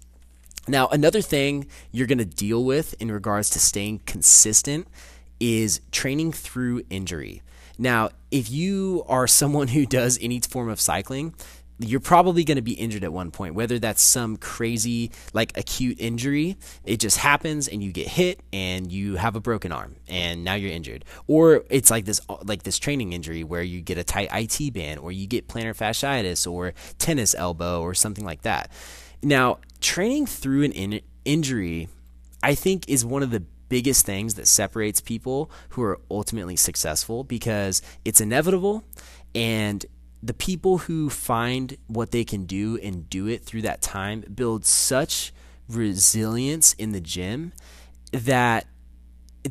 Now, 0.66 0.88
another 0.88 1.22
thing 1.22 1.66
you're 1.92 2.06
going 2.06 2.18
to 2.18 2.26
deal 2.26 2.64
with 2.64 2.94
in 3.00 3.10
regards 3.10 3.50
to 3.50 3.58
staying 3.58 4.00
consistent 4.00 4.86
is 5.40 5.80
training 5.92 6.32
through 6.32 6.82
injury. 6.90 7.42
Now, 7.78 8.10
if 8.30 8.50
you 8.50 9.04
are 9.08 9.26
someone 9.26 9.68
who 9.68 9.86
does 9.86 10.18
any 10.20 10.40
form 10.40 10.68
of 10.68 10.80
cycling, 10.80 11.34
you're 11.78 12.00
probably 12.00 12.44
going 12.44 12.56
to 12.56 12.62
be 12.62 12.72
injured 12.72 13.04
at 13.04 13.12
one 13.12 13.30
point, 13.30 13.54
whether 13.54 13.78
that's 13.78 14.02
some 14.02 14.36
crazy, 14.36 15.12
like 15.32 15.56
acute 15.56 15.96
injury, 16.00 16.56
it 16.84 16.98
just 16.98 17.18
happens 17.18 17.68
and 17.68 17.82
you 17.82 17.92
get 17.92 18.08
hit 18.08 18.40
and 18.52 18.90
you 18.90 19.16
have 19.16 19.36
a 19.36 19.40
broken 19.40 19.70
arm 19.70 19.96
and 20.08 20.42
now 20.42 20.54
you're 20.54 20.72
injured. 20.72 21.04
Or 21.26 21.64
it's 21.70 21.90
like 21.90 22.04
this, 22.04 22.20
like 22.44 22.64
this 22.64 22.78
training 22.78 23.12
injury 23.12 23.44
where 23.44 23.62
you 23.62 23.80
get 23.80 23.96
a 23.96 24.04
tight 24.04 24.28
IT 24.32 24.74
band 24.74 25.00
or 25.00 25.12
you 25.12 25.26
get 25.26 25.46
plantar 25.46 25.76
fasciitis 25.76 26.50
or 26.50 26.74
tennis 26.98 27.34
elbow 27.34 27.80
or 27.82 27.94
something 27.94 28.24
like 28.24 28.42
that. 28.42 28.70
Now, 29.22 29.58
training 29.80 30.26
through 30.26 30.64
an 30.64 30.72
in- 30.72 31.00
injury, 31.24 31.88
I 32.42 32.54
think, 32.54 32.88
is 32.88 33.04
one 33.04 33.22
of 33.22 33.30
the 33.30 33.44
biggest 33.68 34.06
things 34.06 34.34
that 34.34 34.48
separates 34.48 35.00
people 35.00 35.50
who 35.70 35.82
are 35.82 36.00
ultimately 36.10 36.56
successful 36.56 37.22
because 37.22 37.82
it's 38.04 38.20
inevitable 38.20 38.82
and 39.34 39.84
the 40.22 40.34
people 40.34 40.78
who 40.78 41.08
find 41.08 41.76
what 41.86 42.10
they 42.10 42.24
can 42.24 42.44
do 42.44 42.78
and 42.82 43.08
do 43.08 43.26
it 43.26 43.44
through 43.44 43.62
that 43.62 43.80
time 43.80 44.24
build 44.34 44.64
such 44.64 45.32
resilience 45.68 46.72
in 46.74 46.92
the 46.92 47.00
gym 47.00 47.52
that 48.12 48.66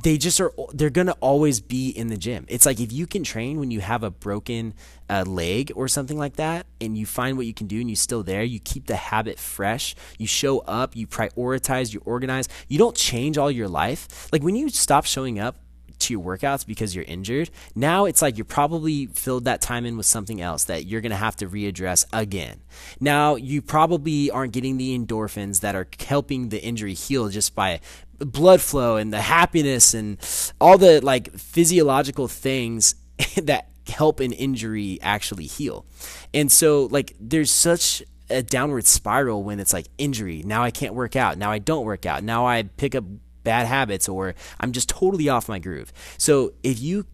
they 0.03 0.17
just 0.17 0.39
are 0.41 0.51
they're 0.73 0.89
going 0.89 1.07
to 1.07 1.17
always 1.21 1.59
be 1.59 1.89
in 1.89 2.07
the 2.07 2.17
gym. 2.17 2.45
It's 2.49 2.65
like 2.65 2.79
if 2.79 2.91
you 2.91 3.07
can 3.07 3.23
train 3.23 3.59
when 3.59 3.71
you 3.71 3.79
have 3.79 4.03
a 4.03 4.11
broken 4.11 4.73
uh, 5.09 5.23
leg 5.25 5.71
or 5.75 5.87
something 5.87 6.17
like 6.17 6.35
that 6.35 6.65
and 6.81 6.97
you 6.97 7.05
find 7.05 7.37
what 7.37 7.45
you 7.45 7.53
can 7.53 7.67
do 7.67 7.79
and 7.79 7.89
you're 7.89 7.95
still 7.95 8.23
there, 8.23 8.43
you 8.43 8.59
keep 8.59 8.87
the 8.87 8.95
habit 8.95 9.39
fresh, 9.39 9.95
you 10.17 10.27
show 10.27 10.59
up, 10.59 10.95
you 10.95 11.07
prioritize, 11.07 11.93
you 11.93 12.01
organize. 12.05 12.49
You 12.67 12.77
don't 12.77 12.95
change 12.95 13.37
all 13.37 13.49
your 13.49 13.67
life. 13.69 14.29
Like 14.31 14.43
when 14.43 14.55
you 14.55 14.69
stop 14.69 15.05
showing 15.05 15.39
up 15.39 15.55
to 15.99 16.13
your 16.13 16.23
workouts 16.23 16.65
because 16.65 16.95
you're 16.95 17.05
injured, 17.05 17.49
now 17.75 18.05
it's 18.05 18.21
like 18.21 18.37
you're 18.37 18.45
probably 18.45 19.07
filled 19.07 19.45
that 19.45 19.61
time 19.61 19.85
in 19.85 19.97
with 19.97 20.05
something 20.05 20.41
else 20.41 20.65
that 20.65 20.85
you're 20.85 21.01
going 21.01 21.11
to 21.11 21.15
have 21.15 21.35
to 21.37 21.47
readdress 21.47 22.05
again. 22.13 22.61
Now, 22.99 23.35
you 23.35 23.61
probably 23.61 24.31
aren't 24.31 24.53
getting 24.53 24.77
the 24.77 24.97
endorphins 24.97 25.61
that 25.61 25.75
are 25.75 25.87
helping 26.05 26.49
the 26.49 26.61
injury 26.63 26.93
heal 26.93 27.29
just 27.29 27.55
by 27.55 27.79
blood 28.19 28.61
flow 28.61 28.97
and 28.97 29.13
the 29.13 29.21
happiness 29.21 29.93
and 29.93 30.17
all 30.59 30.77
the 30.77 31.01
like 31.01 31.31
physiological 31.37 32.27
things 32.27 32.95
that 33.41 33.69
help 33.87 34.19
an 34.19 34.33
injury 34.33 34.99
actually 35.01 35.45
heal. 35.45 35.85
And 36.33 36.51
so 36.51 36.85
like 36.91 37.15
there's 37.19 37.51
such 37.51 38.03
a 38.29 38.43
downward 38.43 38.85
spiral 38.85 39.43
when 39.43 39.59
it's 39.59 39.73
like 39.73 39.87
injury. 39.97 40.43
Now 40.45 40.63
I 40.63 40.71
can't 40.71 40.93
work 40.93 41.15
out. 41.15 41.37
Now 41.37 41.51
I 41.51 41.59
don't 41.59 41.85
work 41.85 42.05
out. 42.05 42.23
Now 42.23 42.45
I 42.45 42.63
pick 42.63 42.95
up 42.95 43.05
bad 43.47 43.65
habits 43.65 44.09
or 44.09 44.35
I'm 44.59 44.73
just 44.73 44.89
totally 44.89 45.29
off 45.29 45.47
my 45.47 45.57
groove. 45.57 45.93
So 46.17 46.51
if 46.63 46.81
you 46.81 47.05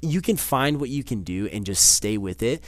you 0.00 0.20
can 0.20 0.36
find 0.36 0.80
what 0.80 0.90
you 0.90 1.02
can 1.02 1.22
do 1.24 1.48
and 1.48 1.66
just 1.66 1.90
stay 1.90 2.16
with 2.16 2.40
it. 2.42 2.62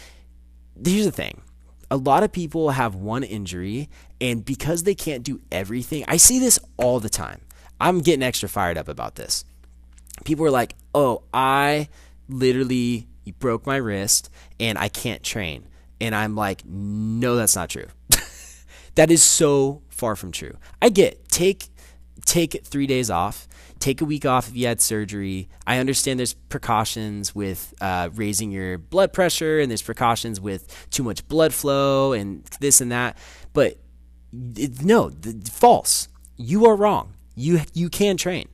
Here's 0.84 1.04
the 1.04 1.12
thing. 1.12 1.42
A 1.90 1.96
lot 1.96 2.24
of 2.24 2.32
people 2.32 2.70
have 2.70 2.96
one 2.96 3.22
injury 3.22 3.88
and 4.20 4.44
because 4.44 4.82
they 4.82 4.96
can't 4.96 5.22
do 5.22 5.40
everything, 5.52 6.04
I 6.08 6.16
see 6.16 6.40
this 6.40 6.58
all 6.76 6.98
the 6.98 7.08
time. 7.08 7.40
I'm 7.80 8.00
getting 8.00 8.22
extra 8.24 8.48
fired 8.48 8.76
up 8.76 8.88
about 8.88 9.14
this. 9.14 9.44
People 10.24 10.44
are 10.44 10.50
like, 10.50 10.74
"Oh, 10.92 11.22
I 11.32 11.88
literally 12.28 13.06
broke 13.38 13.64
my 13.64 13.76
wrist 13.76 14.28
and 14.58 14.76
I 14.76 14.88
can't 14.88 15.22
train." 15.22 15.68
And 16.00 16.14
I'm 16.16 16.34
like, 16.34 16.64
"No, 16.64 17.36
that's 17.36 17.54
not 17.54 17.70
true." 17.70 17.86
that 18.96 19.10
is 19.10 19.22
so 19.22 19.82
far 19.88 20.16
from 20.16 20.32
true. 20.32 20.56
I 20.82 20.88
get 20.88 21.28
take 21.28 21.68
take 22.24 22.64
three 22.64 22.86
days 22.86 23.10
off. 23.10 23.48
Take 23.78 24.00
a 24.00 24.04
week 24.04 24.24
off 24.24 24.48
if 24.48 24.56
you 24.56 24.66
had 24.66 24.80
surgery. 24.80 25.48
I 25.66 25.78
understand 25.78 26.18
there's 26.18 26.34
precautions 26.34 27.34
with 27.34 27.74
uh, 27.80 28.08
raising 28.14 28.50
your 28.50 28.78
blood 28.78 29.12
pressure, 29.12 29.60
and 29.60 29.70
there's 29.70 29.82
precautions 29.82 30.40
with 30.40 30.88
too 30.90 31.02
much 31.02 31.26
blood 31.28 31.52
flow 31.52 32.12
and 32.12 32.44
this 32.60 32.80
and 32.80 32.92
that. 32.92 33.18
But 33.52 33.78
it, 34.32 34.82
no, 34.82 35.10
the, 35.10 35.50
false. 35.50 36.08
You 36.36 36.66
are 36.66 36.76
wrong. 36.76 37.14
You 37.34 37.60
you 37.72 37.88
can 37.88 38.16
train. 38.16 38.48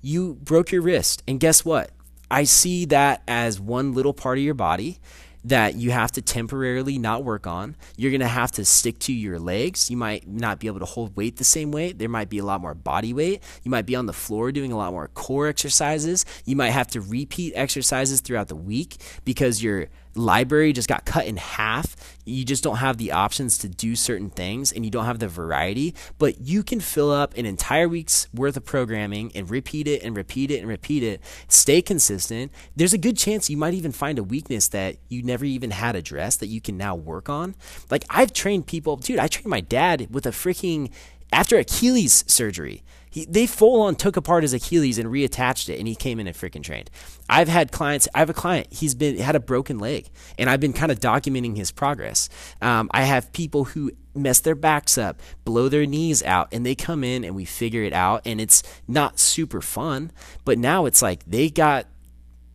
You 0.00 0.34
broke 0.34 0.72
your 0.72 0.82
wrist, 0.82 1.22
and 1.28 1.38
guess 1.38 1.64
what? 1.64 1.90
I 2.30 2.44
see 2.44 2.86
that 2.86 3.22
as 3.28 3.60
one 3.60 3.92
little 3.92 4.14
part 4.14 4.38
of 4.38 4.44
your 4.44 4.54
body 4.54 4.98
that 5.44 5.74
you 5.74 5.90
have 5.90 6.12
to 6.12 6.22
temporarily 6.22 6.98
not 6.98 7.24
work 7.24 7.46
on. 7.46 7.76
You're 7.96 8.10
going 8.10 8.20
to 8.20 8.28
have 8.28 8.52
to 8.52 8.64
stick 8.64 8.98
to 9.00 9.12
your 9.12 9.38
legs. 9.38 9.90
You 9.90 9.96
might 9.96 10.28
not 10.28 10.60
be 10.60 10.66
able 10.68 10.78
to 10.80 10.84
hold 10.84 11.16
weight 11.16 11.36
the 11.36 11.44
same 11.44 11.72
way. 11.72 11.92
There 11.92 12.08
might 12.08 12.28
be 12.28 12.38
a 12.38 12.44
lot 12.44 12.60
more 12.60 12.74
body 12.74 13.12
weight. 13.12 13.42
You 13.62 13.70
might 13.70 13.86
be 13.86 13.96
on 13.96 14.06
the 14.06 14.12
floor 14.12 14.52
doing 14.52 14.72
a 14.72 14.76
lot 14.76 14.92
more 14.92 15.08
core 15.08 15.48
exercises. 15.48 16.24
You 16.44 16.56
might 16.56 16.70
have 16.70 16.88
to 16.88 17.00
repeat 17.00 17.52
exercises 17.56 18.20
throughout 18.20 18.48
the 18.48 18.56
week 18.56 18.96
because 19.24 19.62
you're 19.62 19.88
library 20.14 20.72
just 20.72 20.88
got 20.88 21.04
cut 21.04 21.26
in 21.26 21.36
half. 21.36 21.96
You 22.24 22.44
just 22.44 22.62
don't 22.62 22.76
have 22.76 22.98
the 22.98 23.12
options 23.12 23.58
to 23.58 23.68
do 23.68 23.96
certain 23.96 24.30
things 24.30 24.72
and 24.72 24.84
you 24.84 24.90
don't 24.90 25.06
have 25.06 25.18
the 25.18 25.28
variety, 25.28 25.94
but 26.18 26.40
you 26.40 26.62
can 26.62 26.80
fill 26.80 27.10
up 27.10 27.36
an 27.36 27.46
entire 27.46 27.88
week's 27.88 28.28
worth 28.32 28.56
of 28.56 28.64
programming 28.64 29.32
and 29.34 29.50
repeat 29.50 29.88
it 29.88 30.02
and 30.02 30.16
repeat 30.16 30.50
it 30.50 30.58
and 30.58 30.68
repeat 30.68 31.02
it. 31.02 31.20
Stay 31.48 31.82
consistent. 31.82 32.52
There's 32.76 32.92
a 32.92 32.98
good 32.98 33.16
chance 33.16 33.50
you 33.50 33.56
might 33.56 33.74
even 33.74 33.92
find 33.92 34.18
a 34.18 34.22
weakness 34.22 34.68
that 34.68 34.96
you 35.08 35.22
never 35.22 35.44
even 35.44 35.70
had 35.70 35.96
addressed 35.96 36.40
that 36.40 36.46
you 36.46 36.60
can 36.60 36.76
now 36.76 36.94
work 36.94 37.28
on. 37.28 37.56
Like 37.90 38.04
I've 38.08 38.32
trained 38.32 38.66
people, 38.66 38.96
dude, 38.96 39.18
I 39.18 39.26
trained 39.26 39.48
my 39.48 39.60
dad 39.60 40.08
with 40.10 40.26
a 40.26 40.30
freaking 40.30 40.92
after 41.32 41.58
Achilles 41.58 42.24
surgery. 42.26 42.82
He, 43.10 43.26
they 43.26 43.46
full 43.46 43.82
on 43.82 43.96
took 43.96 44.16
apart 44.16 44.42
his 44.42 44.54
Achilles 44.54 44.96
and 44.96 45.10
reattached 45.10 45.68
it, 45.68 45.78
and 45.78 45.86
he 45.86 45.94
came 45.94 46.18
in 46.18 46.26
and 46.26 46.34
freaking 46.34 46.62
trained. 46.62 46.90
I've 47.28 47.48
had 47.48 47.70
clients. 47.70 48.08
I 48.14 48.20
have 48.20 48.30
a 48.30 48.34
client. 48.34 48.68
He's 48.70 48.94
been 48.94 49.18
had 49.18 49.36
a 49.36 49.40
broken 49.40 49.78
leg, 49.78 50.08
and 50.38 50.48
I've 50.48 50.60
been 50.60 50.72
kind 50.72 50.90
of 50.90 50.98
documenting 50.98 51.54
his 51.54 51.70
progress. 51.70 52.30
Um, 52.62 52.88
I 52.92 53.02
have 53.02 53.30
people 53.34 53.64
who 53.64 53.92
mess 54.14 54.40
their 54.40 54.54
backs 54.54 54.96
up, 54.96 55.20
blow 55.44 55.68
their 55.68 55.84
knees 55.84 56.22
out, 56.22 56.48
and 56.52 56.64
they 56.64 56.74
come 56.74 57.04
in 57.04 57.22
and 57.22 57.34
we 57.34 57.44
figure 57.44 57.82
it 57.82 57.92
out, 57.92 58.22
and 58.24 58.40
it's 58.40 58.62
not 58.88 59.18
super 59.18 59.60
fun. 59.60 60.10
But 60.46 60.58
now 60.58 60.86
it's 60.86 61.02
like 61.02 61.22
they 61.26 61.50
got 61.50 61.86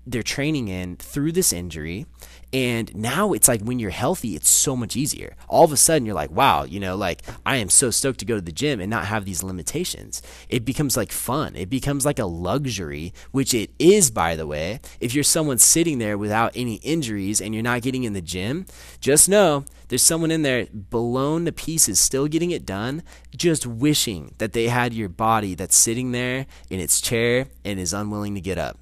their 0.08 0.24
training 0.24 0.70
in 0.70 0.96
through 0.96 1.34
this 1.34 1.52
injury 1.54 2.08
and 2.54 2.96
now 2.96 3.34
it's 3.34 3.48
like 3.48 3.62
when 3.62 3.78
you're 3.78 3.90
healthy, 3.90 4.36
it's 4.36 4.50
so 4.50 4.76
much 4.76 4.96
easier. 4.96 5.36
All 5.50 5.66
of 5.66 5.74
a 5.74 5.78
sudden, 5.78 6.06
you're 6.06 6.16
like, 6.16 6.32
wow, 6.32 6.64
you 6.64 6.80
know, 6.80 6.96
like 6.96 7.22
I 7.46 7.58
am 7.58 7.70
so 7.70 7.92
stoked 7.92 8.20
to 8.20 8.26
go 8.26 8.36
to 8.36 8.42
the 8.42 8.54
gym 8.54 8.80
and 8.80 8.90
not 8.90 9.06
have 9.06 9.26
these 9.26 9.44
limitations. 9.44 10.22
It 10.48 10.64
becomes 10.64 10.96
like 10.96 11.12
fun. 11.12 11.56
It 11.56 11.70
becomes 11.70 12.06
like 12.06 12.20
a 12.20 12.26
luxury, 12.26 13.14
which 13.32 13.54
it 13.54 13.72
is, 13.80 14.12
by 14.12 14.36
the 14.38 14.48
way. 14.48 14.80
If 15.02 15.14
you're 15.14 15.26
someone 15.26 15.58
sitting 15.58 16.00
there 16.00 16.18
without 16.18 16.54
any 16.56 16.76
injuries 16.76 17.42
and 17.42 17.54
you're 17.54 17.64
not 17.64 17.82
getting 17.82 18.06
in 18.06 18.14
the 18.14 18.22
gym, 18.22 18.66
just 19.02 19.28
know 19.28 19.66
there's 19.90 20.04
someone 20.04 20.32
in 20.32 20.42
there 20.42 20.68
blown 20.72 21.46
to 21.46 21.52
pieces, 21.52 22.00
still 22.00 22.28
getting 22.28 22.52
it 22.52 22.66
done, 22.66 23.04
just 23.36 23.68
wishing 23.68 24.36
that 24.38 24.54
they 24.54 24.70
had 24.70 24.94
your 24.94 25.10
body 25.10 25.54
that's 25.54 25.76
sitting 25.76 26.14
there 26.14 26.46
in 26.70 26.80
its 26.80 27.02
chair 27.02 27.48
and 27.66 27.80
is 27.80 27.94
unwilling 27.94 28.36
to 28.36 28.42
get 28.42 28.58
up 28.58 28.80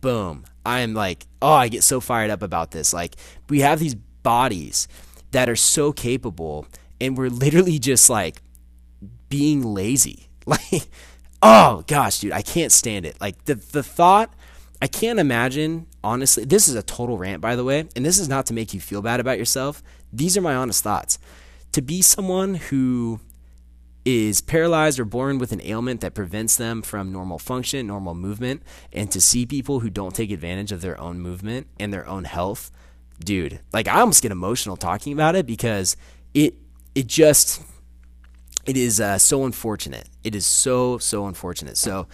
boom. 0.00 0.44
I 0.68 0.80
am 0.80 0.92
like, 0.92 1.26
oh, 1.40 1.54
I 1.54 1.68
get 1.68 1.82
so 1.82 1.98
fired 1.98 2.28
up 2.30 2.42
about 2.42 2.72
this. 2.72 2.92
Like, 2.92 3.16
we 3.48 3.60
have 3.60 3.78
these 3.80 3.94
bodies 3.94 4.86
that 5.30 5.48
are 5.48 5.56
so 5.56 5.92
capable, 5.92 6.66
and 7.00 7.16
we're 7.16 7.30
literally 7.30 7.78
just 7.78 8.10
like 8.10 8.42
being 9.28 9.62
lazy. 9.62 10.26
Like, 10.48 10.88
oh 11.42 11.84
gosh, 11.86 12.20
dude, 12.20 12.32
I 12.32 12.40
can't 12.40 12.72
stand 12.72 13.04
it. 13.04 13.20
Like, 13.20 13.44
the, 13.44 13.56
the 13.56 13.82
thought, 13.82 14.32
I 14.80 14.86
can't 14.86 15.18
imagine, 15.18 15.86
honestly, 16.02 16.46
this 16.46 16.68
is 16.68 16.74
a 16.74 16.82
total 16.82 17.18
rant, 17.18 17.42
by 17.42 17.54
the 17.54 17.64
way, 17.64 17.86
and 17.94 18.02
this 18.02 18.18
is 18.18 18.30
not 18.30 18.46
to 18.46 18.54
make 18.54 18.72
you 18.72 18.80
feel 18.80 19.02
bad 19.02 19.20
about 19.20 19.36
yourself. 19.36 19.82
These 20.10 20.38
are 20.38 20.40
my 20.40 20.54
honest 20.54 20.82
thoughts. 20.82 21.18
To 21.72 21.82
be 21.82 22.00
someone 22.00 22.54
who 22.54 23.20
is 24.04 24.40
paralyzed 24.40 24.98
or 24.98 25.04
born 25.04 25.38
with 25.38 25.52
an 25.52 25.60
ailment 25.62 26.00
that 26.00 26.14
prevents 26.14 26.56
them 26.56 26.82
from 26.82 27.12
normal 27.12 27.38
function, 27.38 27.86
normal 27.86 28.14
movement, 28.14 28.62
and 28.92 29.10
to 29.10 29.20
see 29.20 29.44
people 29.44 29.80
who 29.80 29.90
don't 29.90 30.14
take 30.14 30.30
advantage 30.30 30.72
of 30.72 30.80
their 30.80 30.98
own 31.00 31.20
movement 31.20 31.66
and 31.78 31.92
their 31.92 32.06
own 32.08 32.24
health, 32.24 32.70
dude, 33.22 33.60
like 33.72 33.88
I 33.88 34.00
almost 34.00 34.22
get 34.22 34.32
emotional 34.32 34.76
talking 34.76 35.12
about 35.12 35.36
it 35.36 35.46
because 35.46 35.96
it 36.34 36.54
it 36.94 37.06
just 37.06 37.62
it 38.66 38.76
is 38.76 39.00
uh, 39.00 39.18
so 39.18 39.44
unfortunate. 39.44 40.08
It 40.24 40.34
is 40.34 40.46
so 40.46 40.98
so 40.98 41.26
unfortunate. 41.26 41.76
So, 41.76 42.06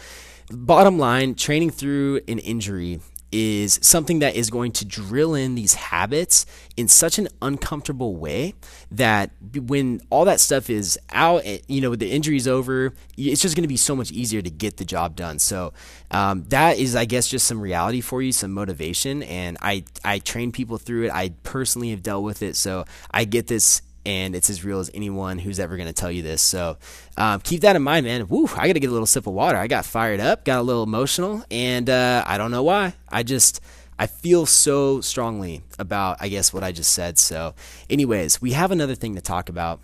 bottom 0.51 0.99
line, 0.99 1.35
training 1.35 1.71
through 1.71 2.21
an 2.29 2.39
injury 2.39 3.01
is 3.35 3.81
something 3.83 4.21
that 4.21 4.37
is 4.37 4.49
going 4.49 4.71
to 4.71 4.85
drill 4.85 5.35
in 5.35 5.57
these 5.57 5.75
habits 5.75 6.47
in 6.77 6.87
such 6.87 7.19
an 7.19 7.27
uncomfortable 7.43 8.15
way 8.15 8.55
that 8.93 9.31
when 9.57 10.01
all 10.09 10.25
that 10.25 10.39
stuff 10.39 10.71
is 10.71 10.97
out, 11.11 11.43
eh, 11.45 11.59
you 11.67 11.81
know, 11.81 11.91
with 11.91 11.99
the 11.99 12.09
injury's 12.09 12.47
over, 12.47 12.95
it's 13.19 13.43
just 13.43 13.57
going 13.57 13.65
to 13.65 13.69
be 13.69 13.77
so 13.77 13.97
much 13.97 14.13
easier 14.13 14.41
to 14.41 14.51
get 14.51 14.77
the 14.77 14.85
job 14.85 15.17
done. 15.17 15.41
So 15.41 15.73
um, 16.13 16.45
that 16.51 16.79
is, 16.79 16.95
I 16.95 17.07
guess, 17.07 17.27
just 17.27 17.49
some 17.49 17.61
reality 17.61 18.01
for 18.01 18.23
you, 18.23 18.31
some 18.31 18.53
motivation. 18.53 19.25
And 19.25 19.59
I, 19.61 19.83
I 20.05 20.21
train 20.21 20.53
people 20.53 20.79
through 20.79 21.07
it. 21.07 21.13
I 21.13 21.31
personally 21.43 21.91
have 21.91 22.05
dealt 22.05 22.23
with 22.23 22.41
it. 22.41 22.55
So 22.55 22.85
I 23.11 23.25
get 23.25 23.49
this 23.49 23.83
and 24.07 24.35
it's 24.35 24.51
as 24.51 24.65
real 24.65 24.81
as 24.81 24.91
anyone 24.95 25.39
who's 25.39 25.59
ever 25.59 25.77
going 25.77 25.87
to 25.87 25.93
tell 25.93 26.11
you 26.11 26.23
this. 26.23 26.43
So 26.43 26.77
um, 27.17 27.41
keep 27.41 27.63
that 27.63 27.77
in 27.77 27.83
mind, 27.83 28.07
man. 28.07 28.29
Woo, 28.29 28.49
I 28.57 28.67
got 28.67 28.75
to 28.75 28.81
get 28.81 28.91
a 28.91 28.93
little 28.93 29.07
sip 29.07 29.27
of 29.27 29.33
water. 29.33 29.57
I 29.57 29.67
got 29.67 29.85
fired 29.85 30.21
up, 30.21 30.45
got 30.45 30.61
a 30.61 30.63
little 30.63 30.83
emotional, 30.83 31.45
and 31.51 31.89
uh, 31.89 32.25
I 32.27 32.39
don't 32.39 32.51
know 32.51 32.63
why. 32.63 32.95
I 33.09 33.23
just. 33.23 33.61
I 33.97 34.09
feel 34.09 34.45
so 34.45 35.01
strongly 35.01 35.63
about, 35.79 36.17
I 36.19 36.27
guess, 36.27 36.53
what 36.53 36.65
I 36.65 36.73
just 36.73 36.93
said. 36.93 37.17
So, 37.17 37.55
anyways, 37.89 38.43
we 38.43 38.51
have 38.51 38.73
another 38.73 38.97
thing 38.97 39.15
to 39.15 39.21
talk 39.21 39.49
about. 39.49 39.79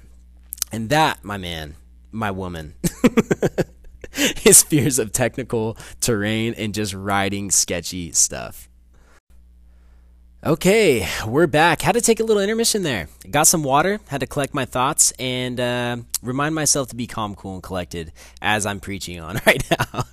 And 0.73 0.89
that, 0.89 1.25
my 1.25 1.37
man, 1.37 1.77
my 2.11 2.33
woman, 2.33 2.75
his 4.11 4.63
fears 4.63 4.99
of 4.99 5.13
technical 5.13 5.77
terrain 6.01 6.55
and 6.55 6.75
just 6.75 6.95
riding 6.95 7.51
sketchy 7.51 8.13
stuff. 8.13 8.70
Okay, 10.43 11.07
we're 11.27 11.47
back. 11.47 11.83
Had 11.83 11.97
to 11.97 12.01
take 12.01 12.19
a 12.19 12.25
little 12.25 12.43
intermission 12.43 12.83
there. 12.83 13.09
Got 13.31 13.47
some 13.47 13.63
water, 13.63 14.01
had 14.09 14.21
to 14.21 14.27
collect 14.27 14.55
my 14.55 14.65
thoughts, 14.65 15.13
and 15.19 15.61
uh, 15.61 15.99
remind 16.23 16.55
myself 16.55 16.89
to 16.89 16.97
be 16.97 17.07
calm, 17.07 17.35
cool, 17.35 17.53
and 17.57 17.63
collected 17.63 18.11
as 18.41 18.65
I'm 18.65 18.81
preaching 18.81 19.21
on 19.21 19.39
right 19.47 19.63
now. 19.71 20.05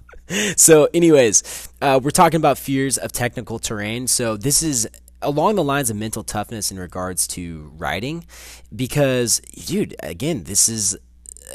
so, 0.57 0.89
anyways, 0.93 1.69
uh, 1.81 2.01
we're 2.03 2.11
talking 2.11 2.39
about 2.41 2.57
fears 2.57 2.97
of 2.97 3.13
technical 3.13 3.57
terrain. 3.57 4.05
So, 4.05 4.35
this 4.35 4.61
is 4.61 4.89
along 5.21 5.55
the 5.55 5.63
lines 5.63 5.89
of 5.89 5.95
mental 5.95 6.25
toughness 6.25 6.71
in 6.71 6.77
regards 6.77 7.25
to 7.27 7.71
riding, 7.77 8.25
because, 8.75 9.39
dude, 9.39 9.95
again, 10.03 10.43
this 10.43 10.67
is 10.67 10.97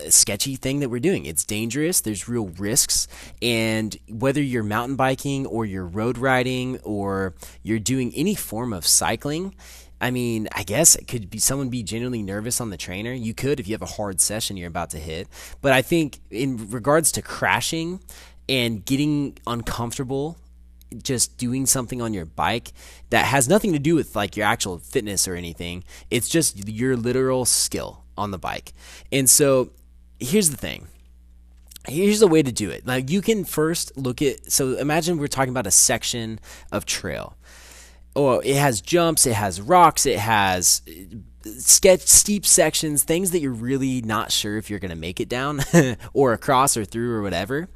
sketchy 0.08 0.56
thing 0.56 0.80
that 0.80 0.88
we're 0.88 1.00
doing. 1.00 1.26
It's 1.26 1.44
dangerous. 1.44 2.00
There's 2.00 2.28
real 2.28 2.48
risks. 2.48 3.08
And 3.40 3.96
whether 4.08 4.42
you're 4.42 4.62
mountain 4.62 4.96
biking 4.96 5.46
or 5.46 5.64
you're 5.64 5.86
road 5.86 6.18
riding 6.18 6.78
or 6.80 7.34
you're 7.62 7.78
doing 7.78 8.12
any 8.14 8.34
form 8.34 8.72
of 8.72 8.86
cycling, 8.86 9.54
I 10.00 10.10
mean, 10.10 10.48
I 10.52 10.64
guess 10.64 10.96
it 10.96 11.06
could 11.06 11.30
be 11.30 11.38
someone 11.38 11.68
be 11.68 11.82
genuinely 11.82 12.22
nervous 12.22 12.60
on 12.60 12.70
the 12.70 12.76
trainer. 12.76 13.12
You 13.12 13.34
could 13.34 13.60
if 13.60 13.68
you 13.68 13.74
have 13.74 13.82
a 13.82 13.86
hard 13.86 14.20
session 14.20 14.56
you're 14.56 14.68
about 14.68 14.90
to 14.90 14.98
hit. 14.98 15.28
But 15.60 15.72
I 15.72 15.82
think 15.82 16.18
in 16.30 16.70
regards 16.70 17.12
to 17.12 17.22
crashing 17.22 18.00
and 18.48 18.84
getting 18.84 19.38
uncomfortable 19.46 20.36
just 21.02 21.38
doing 21.38 21.66
something 21.66 22.02
on 22.02 22.12
your 22.12 22.26
bike 22.26 22.72
that 23.10 23.24
has 23.26 23.48
nothing 23.48 23.72
to 23.72 23.78
do 23.78 23.94
with 23.94 24.14
like 24.14 24.36
your 24.36 24.46
actual 24.46 24.78
fitness 24.78 25.26
or 25.26 25.34
anything. 25.34 25.84
It's 26.10 26.28
just 26.28 26.68
your 26.68 26.96
literal 26.96 27.44
skill 27.44 28.04
on 28.16 28.30
the 28.30 28.38
bike. 28.38 28.72
And 29.10 29.28
so 29.28 29.70
here's 30.22 30.50
the 30.50 30.56
thing. 30.56 30.88
Here's 31.88 32.20
the 32.20 32.28
way 32.28 32.42
to 32.42 32.52
do 32.52 32.70
it. 32.70 32.86
Like 32.86 33.10
you 33.10 33.20
can 33.20 33.44
first 33.44 33.96
look 33.96 34.22
at 34.22 34.50
so 34.50 34.76
imagine 34.78 35.18
we're 35.18 35.26
talking 35.26 35.50
about 35.50 35.66
a 35.66 35.72
section 35.72 36.38
of 36.70 36.86
trail. 36.86 37.36
Or 38.14 38.44
it 38.44 38.56
has 38.56 38.80
jumps, 38.82 39.26
it 39.26 39.34
has 39.34 39.60
rocks, 39.60 40.04
it 40.04 40.18
has 40.18 40.82
uh, 40.86 41.16
sketch 41.58 42.02
steep 42.02 42.44
sections, 42.44 43.04
things 43.04 43.30
that 43.30 43.40
you're 43.40 43.52
really 43.52 44.02
not 44.02 44.30
sure 44.30 44.58
if 44.58 44.68
you're 44.68 44.78
going 44.78 44.90
to 44.90 44.96
make 44.96 45.18
it 45.18 45.30
down 45.30 45.62
or 46.12 46.34
across 46.34 46.76
or 46.76 46.84
through 46.84 47.14
or 47.14 47.22
whatever. 47.22 47.68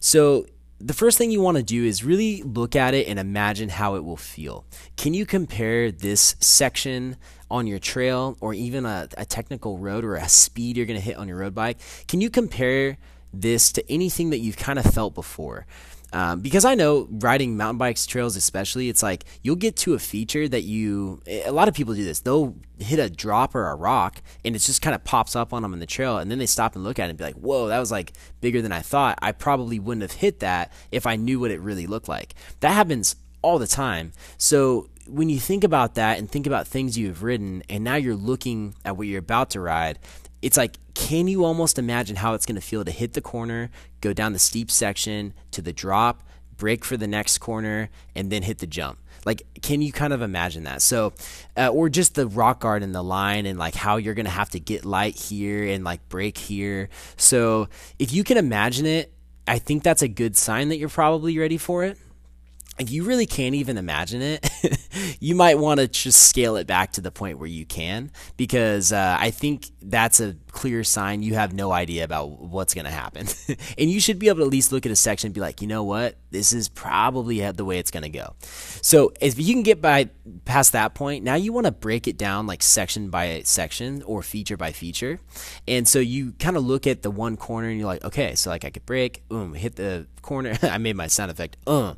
So 0.00 0.46
the 0.80 0.94
first 0.94 1.16
thing 1.16 1.30
you 1.30 1.40
want 1.40 1.56
to 1.56 1.62
do 1.62 1.84
is 1.84 2.04
really 2.04 2.42
look 2.42 2.74
at 2.74 2.92
it 2.92 3.06
and 3.06 3.18
imagine 3.18 3.68
how 3.68 3.94
it 3.94 4.04
will 4.04 4.16
feel. 4.16 4.66
Can 4.96 5.14
you 5.14 5.24
compare 5.24 5.92
this 5.92 6.34
section 6.40 7.16
on 7.54 7.68
your 7.68 7.78
trail 7.78 8.36
or 8.40 8.52
even 8.52 8.84
a, 8.84 9.08
a 9.16 9.24
technical 9.24 9.78
road 9.78 10.04
or 10.04 10.16
a 10.16 10.28
speed 10.28 10.76
you're 10.76 10.86
going 10.86 10.98
to 10.98 11.04
hit 11.04 11.16
on 11.16 11.28
your 11.28 11.38
road 11.38 11.54
bike? 11.54 11.78
Can 12.08 12.20
you 12.20 12.28
compare 12.28 12.98
this 13.32 13.70
to 13.72 13.92
anything 13.92 14.30
that 14.30 14.38
you've 14.38 14.56
kind 14.56 14.76
of 14.76 14.84
felt 14.84 15.14
before? 15.14 15.64
Um, 16.12 16.40
because 16.40 16.64
I 16.64 16.74
know 16.74 17.06
riding 17.10 17.56
mountain 17.56 17.78
bikes, 17.78 18.06
trails 18.06 18.34
especially, 18.34 18.88
it's 18.88 19.04
like 19.04 19.24
you'll 19.42 19.56
get 19.56 19.76
to 19.78 19.94
a 19.94 19.98
feature 19.98 20.48
that 20.48 20.62
you. 20.62 21.22
A 21.26 21.50
lot 21.50 21.66
of 21.68 21.74
people 21.74 21.94
do 21.94 22.04
this. 22.04 22.20
They'll 22.20 22.56
hit 22.78 23.00
a 23.00 23.10
drop 23.10 23.54
or 23.54 23.68
a 23.68 23.74
rock, 23.74 24.20
and 24.44 24.54
it 24.54 24.60
just 24.60 24.80
kind 24.80 24.94
of 24.94 25.02
pops 25.02 25.34
up 25.34 25.52
on 25.52 25.62
them 25.62 25.72
in 25.72 25.80
the 25.80 25.86
trail, 25.86 26.18
and 26.18 26.30
then 26.30 26.38
they 26.38 26.46
stop 26.46 26.76
and 26.76 26.84
look 26.84 27.00
at 27.00 27.06
it 27.06 27.10
and 27.10 27.18
be 27.18 27.24
like, 27.24 27.34
"Whoa, 27.34 27.66
that 27.66 27.80
was 27.80 27.90
like 27.90 28.12
bigger 28.40 28.62
than 28.62 28.70
I 28.70 28.78
thought. 28.80 29.18
I 29.22 29.32
probably 29.32 29.80
wouldn't 29.80 30.02
have 30.02 30.20
hit 30.20 30.38
that 30.38 30.72
if 30.92 31.04
I 31.04 31.16
knew 31.16 31.40
what 31.40 31.50
it 31.50 31.60
really 31.60 31.88
looked 31.88 32.08
like." 32.08 32.34
That 32.60 32.74
happens 32.74 33.16
all 33.42 33.58
the 33.58 33.66
time. 33.66 34.12
So 34.38 34.88
when 35.08 35.28
you 35.28 35.38
think 35.38 35.64
about 35.64 35.94
that 35.94 36.18
and 36.18 36.30
think 36.30 36.46
about 36.46 36.66
things 36.66 36.98
you've 36.98 37.22
ridden, 37.22 37.62
and 37.68 37.84
now 37.84 37.96
you're 37.96 38.14
looking 38.14 38.74
at 38.84 38.96
what 38.96 39.06
you're 39.06 39.18
about 39.18 39.50
to 39.50 39.60
ride, 39.60 39.98
it's 40.42 40.56
like, 40.56 40.76
can 40.94 41.26
you 41.26 41.44
almost 41.44 41.78
imagine 41.78 42.16
how 42.16 42.34
it's 42.34 42.46
going 42.46 42.56
to 42.56 42.66
feel 42.66 42.84
to 42.84 42.90
hit 42.90 43.14
the 43.14 43.20
corner, 43.20 43.70
go 44.00 44.12
down 44.12 44.32
the 44.32 44.38
steep 44.38 44.70
section 44.70 45.34
to 45.52 45.62
the 45.62 45.72
drop, 45.72 46.22
brake 46.56 46.84
for 46.84 46.96
the 46.96 47.06
next 47.06 47.38
corner, 47.38 47.90
and 48.14 48.30
then 48.30 48.42
hit 48.42 48.58
the 48.58 48.66
jump? 48.66 48.98
Like, 49.24 49.42
can 49.62 49.80
you 49.80 49.90
kind 49.90 50.12
of 50.12 50.20
imagine 50.20 50.64
that? 50.64 50.82
So, 50.82 51.14
uh, 51.56 51.68
or 51.68 51.88
just 51.88 52.14
the 52.14 52.26
rock 52.26 52.60
guard 52.60 52.82
and 52.82 52.94
the 52.94 53.02
line, 53.02 53.46
and 53.46 53.58
like 53.58 53.74
how 53.74 53.96
you're 53.96 54.14
going 54.14 54.26
to 54.26 54.30
have 54.30 54.50
to 54.50 54.60
get 54.60 54.84
light 54.84 55.16
here 55.16 55.64
and 55.64 55.82
like 55.82 56.06
brake 56.10 56.36
here. 56.36 56.90
So, 57.16 57.68
if 57.98 58.12
you 58.12 58.22
can 58.22 58.36
imagine 58.36 58.84
it, 58.84 59.14
I 59.46 59.58
think 59.58 59.82
that's 59.82 60.02
a 60.02 60.08
good 60.08 60.36
sign 60.36 60.68
that 60.68 60.76
you're 60.76 60.88
probably 60.90 61.38
ready 61.38 61.56
for 61.56 61.84
it 61.84 61.98
you 62.80 63.04
really 63.04 63.26
can't 63.26 63.54
even 63.54 63.78
imagine 63.78 64.22
it, 64.22 64.48
you 65.20 65.34
might 65.34 65.58
want 65.58 65.80
to 65.80 65.88
just 65.88 66.28
scale 66.28 66.56
it 66.56 66.66
back 66.66 66.92
to 66.92 67.00
the 67.00 67.10
point 67.10 67.38
where 67.38 67.48
you 67.48 67.64
can, 67.66 68.10
because 68.36 68.92
uh, 68.92 69.16
I 69.18 69.30
think 69.30 69.70
that's 69.80 70.20
a 70.20 70.36
clear 70.54 70.84
sign 70.84 71.22
you 71.22 71.34
have 71.34 71.52
no 71.52 71.72
idea 71.72 72.04
about 72.04 72.40
what's 72.40 72.72
going 72.72 72.86
to 72.86 72.90
happen. 72.90 73.26
and 73.78 73.90
you 73.90 74.00
should 74.00 74.18
be 74.18 74.28
able 74.28 74.38
to 74.38 74.44
at 74.44 74.50
least 74.50 74.72
look 74.72 74.86
at 74.86 74.92
a 74.92 74.96
section 74.96 75.28
and 75.28 75.34
be 75.34 75.40
like, 75.40 75.60
you 75.60 75.66
know 75.66 75.82
what, 75.82 76.16
this 76.30 76.52
is 76.52 76.68
probably 76.68 77.50
the 77.50 77.64
way 77.64 77.78
it's 77.78 77.90
going 77.90 78.04
to 78.04 78.08
go. 78.08 78.34
So 78.80 79.12
if 79.20 79.38
you 79.38 79.52
can 79.52 79.64
get 79.64 79.82
by 79.82 80.08
past 80.44 80.72
that 80.72 80.94
point, 80.94 81.24
now 81.24 81.34
you 81.34 81.52
want 81.52 81.66
to 81.66 81.72
break 81.72 82.08
it 82.08 82.16
down 82.16 82.46
like 82.46 82.62
section 82.62 83.10
by 83.10 83.42
section 83.44 84.02
or 84.04 84.22
feature 84.22 84.56
by 84.56 84.72
feature. 84.72 85.18
And 85.66 85.86
so 85.86 85.98
you 85.98 86.32
kind 86.38 86.56
of 86.56 86.64
look 86.64 86.86
at 86.86 87.02
the 87.02 87.10
one 87.10 87.36
corner 87.36 87.68
and 87.68 87.78
you're 87.78 87.86
like, 87.86 88.04
okay, 88.04 88.34
so 88.36 88.50
like 88.50 88.64
I 88.64 88.70
could 88.70 88.86
brake, 88.86 89.28
boom, 89.28 89.54
hit 89.54 89.76
the 89.76 90.06
corner. 90.24 90.58
I 90.62 90.78
made 90.78 90.96
my 90.96 91.06
sound 91.06 91.30
effect. 91.30 91.56
Uh, 91.66 91.94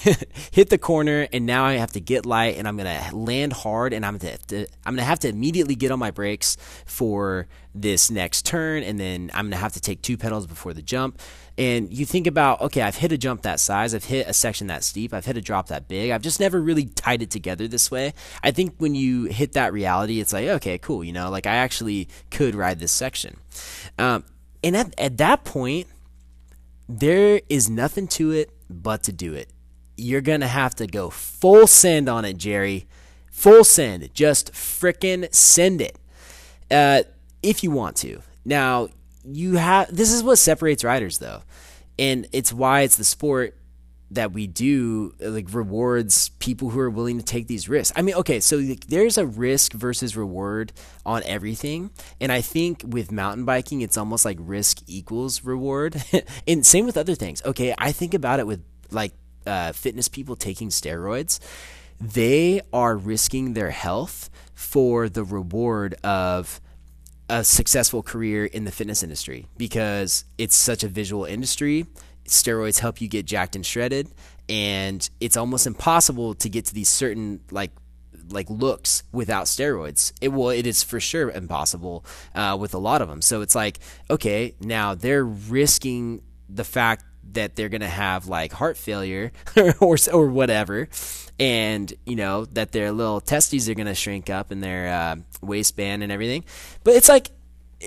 hit 0.50 0.68
the 0.68 0.76
corner, 0.76 1.26
and 1.32 1.46
now 1.46 1.64
I 1.64 1.74
have 1.74 1.92
to 1.92 2.00
get 2.00 2.26
light, 2.26 2.56
and 2.58 2.68
I'm 2.68 2.76
gonna 2.76 3.02
land 3.12 3.54
hard, 3.54 3.94
and 3.94 4.04
I'm 4.04 4.18
gonna 4.18 4.36
I'm 4.84 4.94
gonna 4.94 5.04
have 5.04 5.20
to 5.20 5.28
immediately 5.28 5.74
get 5.74 5.90
on 5.90 5.98
my 5.98 6.10
brakes 6.10 6.58
for 6.84 7.46
this 7.80 8.10
next 8.10 8.44
turn, 8.44 8.82
and 8.82 8.98
then 8.98 9.30
I'm 9.34 9.46
gonna 9.46 9.56
have 9.56 9.72
to 9.74 9.80
take 9.80 10.02
two 10.02 10.16
pedals 10.16 10.46
before 10.46 10.74
the 10.74 10.82
jump. 10.82 11.20
And 11.56 11.92
you 11.92 12.06
think 12.06 12.28
about, 12.28 12.60
okay, 12.60 12.82
I've 12.82 12.94
hit 12.94 13.10
a 13.10 13.18
jump 13.18 13.42
that 13.42 13.58
size, 13.58 13.92
I've 13.92 14.04
hit 14.04 14.28
a 14.28 14.32
section 14.32 14.68
that 14.68 14.84
steep, 14.84 15.12
I've 15.12 15.26
hit 15.26 15.36
a 15.36 15.40
drop 15.40 15.66
that 15.68 15.88
big. 15.88 16.12
I've 16.12 16.22
just 16.22 16.38
never 16.38 16.60
really 16.60 16.84
tied 16.84 17.20
it 17.20 17.30
together 17.30 17.66
this 17.66 17.90
way. 17.90 18.14
I 18.44 18.52
think 18.52 18.76
when 18.78 18.94
you 18.94 19.24
hit 19.24 19.54
that 19.54 19.72
reality, 19.72 20.20
it's 20.20 20.32
like, 20.32 20.46
okay, 20.46 20.78
cool, 20.78 21.02
you 21.02 21.12
know, 21.12 21.30
like 21.30 21.46
I 21.46 21.56
actually 21.56 22.08
could 22.30 22.54
ride 22.54 22.78
this 22.78 22.92
section. 22.92 23.38
Um, 23.98 24.22
and 24.62 24.76
at, 24.76 24.94
at 24.98 25.16
that 25.18 25.44
point, 25.44 25.88
there 26.88 27.40
is 27.48 27.68
nothing 27.68 28.06
to 28.08 28.30
it 28.30 28.50
but 28.70 29.02
to 29.04 29.12
do 29.12 29.34
it. 29.34 29.50
You're 29.96 30.20
going 30.20 30.40
to 30.40 30.48
have 30.48 30.76
to 30.76 30.86
go 30.86 31.10
full 31.10 31.66
send 31.66 32.08
on 32.08 32.24
it, 32.24 32.36
Jerry. 32.36 32.86
Full 33.32 33.64
send. 33.64 34.14
Just 34.14 34.52
fricking 34.52 35.32
send 35.34 35.80
it. 35.80 35.98
Uh, 36.70 37.02
if 37.42 37.62
you 37.62 37.70
want 37.70 37.96
to. 37.98 38.20
Now, 38.44 38.88
you 39.24 39.54
have 39.56 39.94
this 39.94 40.12
is 40.12 40.22
what 40.22 40.36
separates 40.36 40.84
riders 40.84 41.18
though. 41.18 41.42
And 41.98 42.26
it's 42.32 42.52
why 42.52 42.82
it's 42.82 42.96
the 42.96 43.04
sport 43.04 43.56
that 44.10 44.32
we 44.32 44.46
do 44.46 45.12
like 45.20 45.52
rewards 45.52 46.30
people 46.38 46.70
who 46.70 46.80
are 46.80 46.88
willing 46.88 47.18
to 47.18 47.24
take 47.24 47.46
these 47.46 47.68
risks. 47.68 47.92
I 47.96 48.02
mean, 48.02 48.14
okay, 48.16 48.40
so 48.40 48.56
like, 48.56 48.86
there's 48.86 49.18
a 49.18 49.26
risk 49.26 49.72
versus 49.72 50.16
reward 50.16 50.72
on 51.04 51.22
everything, 51.24 51.90
and 52.20 52.32
I 52.32 52.40
think 52.40 52.82
with 52.86 53.12
mountain 53.12 53.44
biking, 53.44 53.82
it's 53.82 53.98
almost 53.98 54.24
like 54.24 54.38
risk 54.40 54.78
equals 54.86 55.44
reward, 55.44 56.02
and 56.48 56.64
same 56.64 56.86
with 56.86 56.96
other 56.96 57.14
things. 57.14 57.42
Okay, 57.44 57.74
I 57.76 57.92
think 57.92 58.14
about 58.14 58.40
it 58.40 58.46
with 58.46 58.64
like 58.90 59.12
uh, 59.46 59.72
fitness 59.72 60.08
people 60.08 60.36
taking 60.36 60.70
steroids. 60.70 61.38
They 62.00 62.62
are 62.72 62.96
risking 62.96 63.52
their 63.52 63.70
health 63.70 64.30
for 64.54 65.08
the 65.08 65.24
reward 65.24 65.94
of 66.02 66.60
a 67.28 67.44
successful 67.44 68.02
career 68.02 68.44
in 68.46 68.64
the 68.64 68.72
fitness 68.72 69.02
industry 69.02 69.46
because 69.56 70.24
it's 70.38 70.56
such 70.56 70.82
a 70.82 70.88
visual 70.88 71.24
industry. 71.24 71.86
Steroids 72.26 72.78
help 72.78 73.00
you 73.00 73.08
get 73.08 73.26
jacked 73.26 73.56
and 73.56 73.64
shredded, 73.64 74.08
and 74.48 75.08
it's 75.20 75.36
almost 75.36 75.66
impossible 75.66 76.34
to 76.34 76.48
get 76.48 76.66
to 76.66 76.74
these 76.74 76.88
certain 76.88 77.40
like 77.50 77.70
like 78.30 78.50
looks 78.50 79.02
without 79.12 79.46
steroids. 79.46 80.12
It 80.20 80.28
will 80.28 80.50
it 80.50 80.66
is 80.66 80.82
for 80.82 81.00
sure 81.00 81.30
impossible 81.30 82.04
uh, 82.34 82.56
with 82.58 82.74
a 82.74 82.78
lot 82.78 83.02
of 83.02 83.08
them. 83.08 83.22
So 83.22 83.40
it's 83.40 83.54
like 83.54 83.78
okay, 84.10 84.54
now 84.60 84.94
they're 84.94 85.24
risking 85.24 86.22
the 86.48 86.64
fact 86.64 87.04
that 87.32 87.56
they're 87.56 87.68
gonna 87.68 87.88
have 87.88 88.26
like 88.26 88.52
heart 88.52 88.76
failure 88.76 89.32
or 89.80 89.96
or 90.12 90.28
whatever, 90.28 90.88
and 91.38 91.92
you 92.06 92.16
know 92.16 92.44
that 92.46 92.72
their 92.72 92.92
little 92.92 93.20
testes 93.20 93.68
are 93.68 93.74
gonna 93.74 93.94
shrink 93.94 94.30
up 94.30 94.52
in 94.52 94.60
their 94.60 94.88
uh, 94.92 95.16
waistband 95.40 96.02
and 96.02 96.12
everything. 96.12 96.44
But 96.84 96.94
it's 96.94 97.08
like 97.08 97.30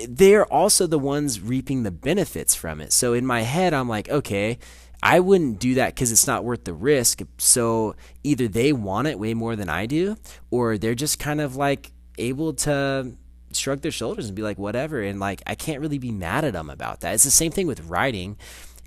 they're 0.08 0.46
also 0.46 0.86
the 0.86 0.98
ones 0.98 1.40
reaping 1.40 1.82
the 1.82 1.90
benefits 1.90 2.54
from 2.54 2.80
it. 2.80 2.92
So 2.92 3.12
in 3.12 3.26
my 3.26 3.42
head, 3.42 3.74
I'm 3.74 3.88
like, 3.88 4.08
okay, 4.08 4.58
I 5.02 5.20
wouldn't 5.20 5.58
do 5.58 5.74
that 5.74 5.94
because 5.94 6.12
it's 6.12 6.26
not 6.26 6.44
worth 6.44 6.64
the 6.64 6.72
risk. 6.72 7.20
So 7.38 7.96
either 8.22 8.48
they 8.48 8.72
want 8.72 9.08
it 9.08 9.18
way 9.18 9.34
more 9.34 9.56
than 9.56 9.68
I 9.68 9.86
do, 9.86 10.16
or 10.50 10.78
they're 10.78 10.94
just 10.94 11.18
kind 11.18 11.40
of 11.40 11.56
like 11.56 11.92
able 12.18 12.54
to 12.54 13.12
shrug 13.52 13.80
their 13.80 13.90
shoulders 13.90 14.26
and 14.26 14.36
be 14.36 14.42
like, 14.42 14.58
whatever. 14.58 15.02
And 15.02 15.18
like, 15.18 15.42
I 15.46 15.56
can't 15.56 15.80
really 15.80 15.98
be 15.98 16.12
mad 16.12 16.44
at 16.44 16.52
them 16.52 16.70
about 16.70 17.00
that. 17.00 17.14
It's 17.14 17.24
the 17.24 17.30
same 17.30 17.50
thing 17.52 17.66
with 17.66 17.80
writing. 17.80 18.36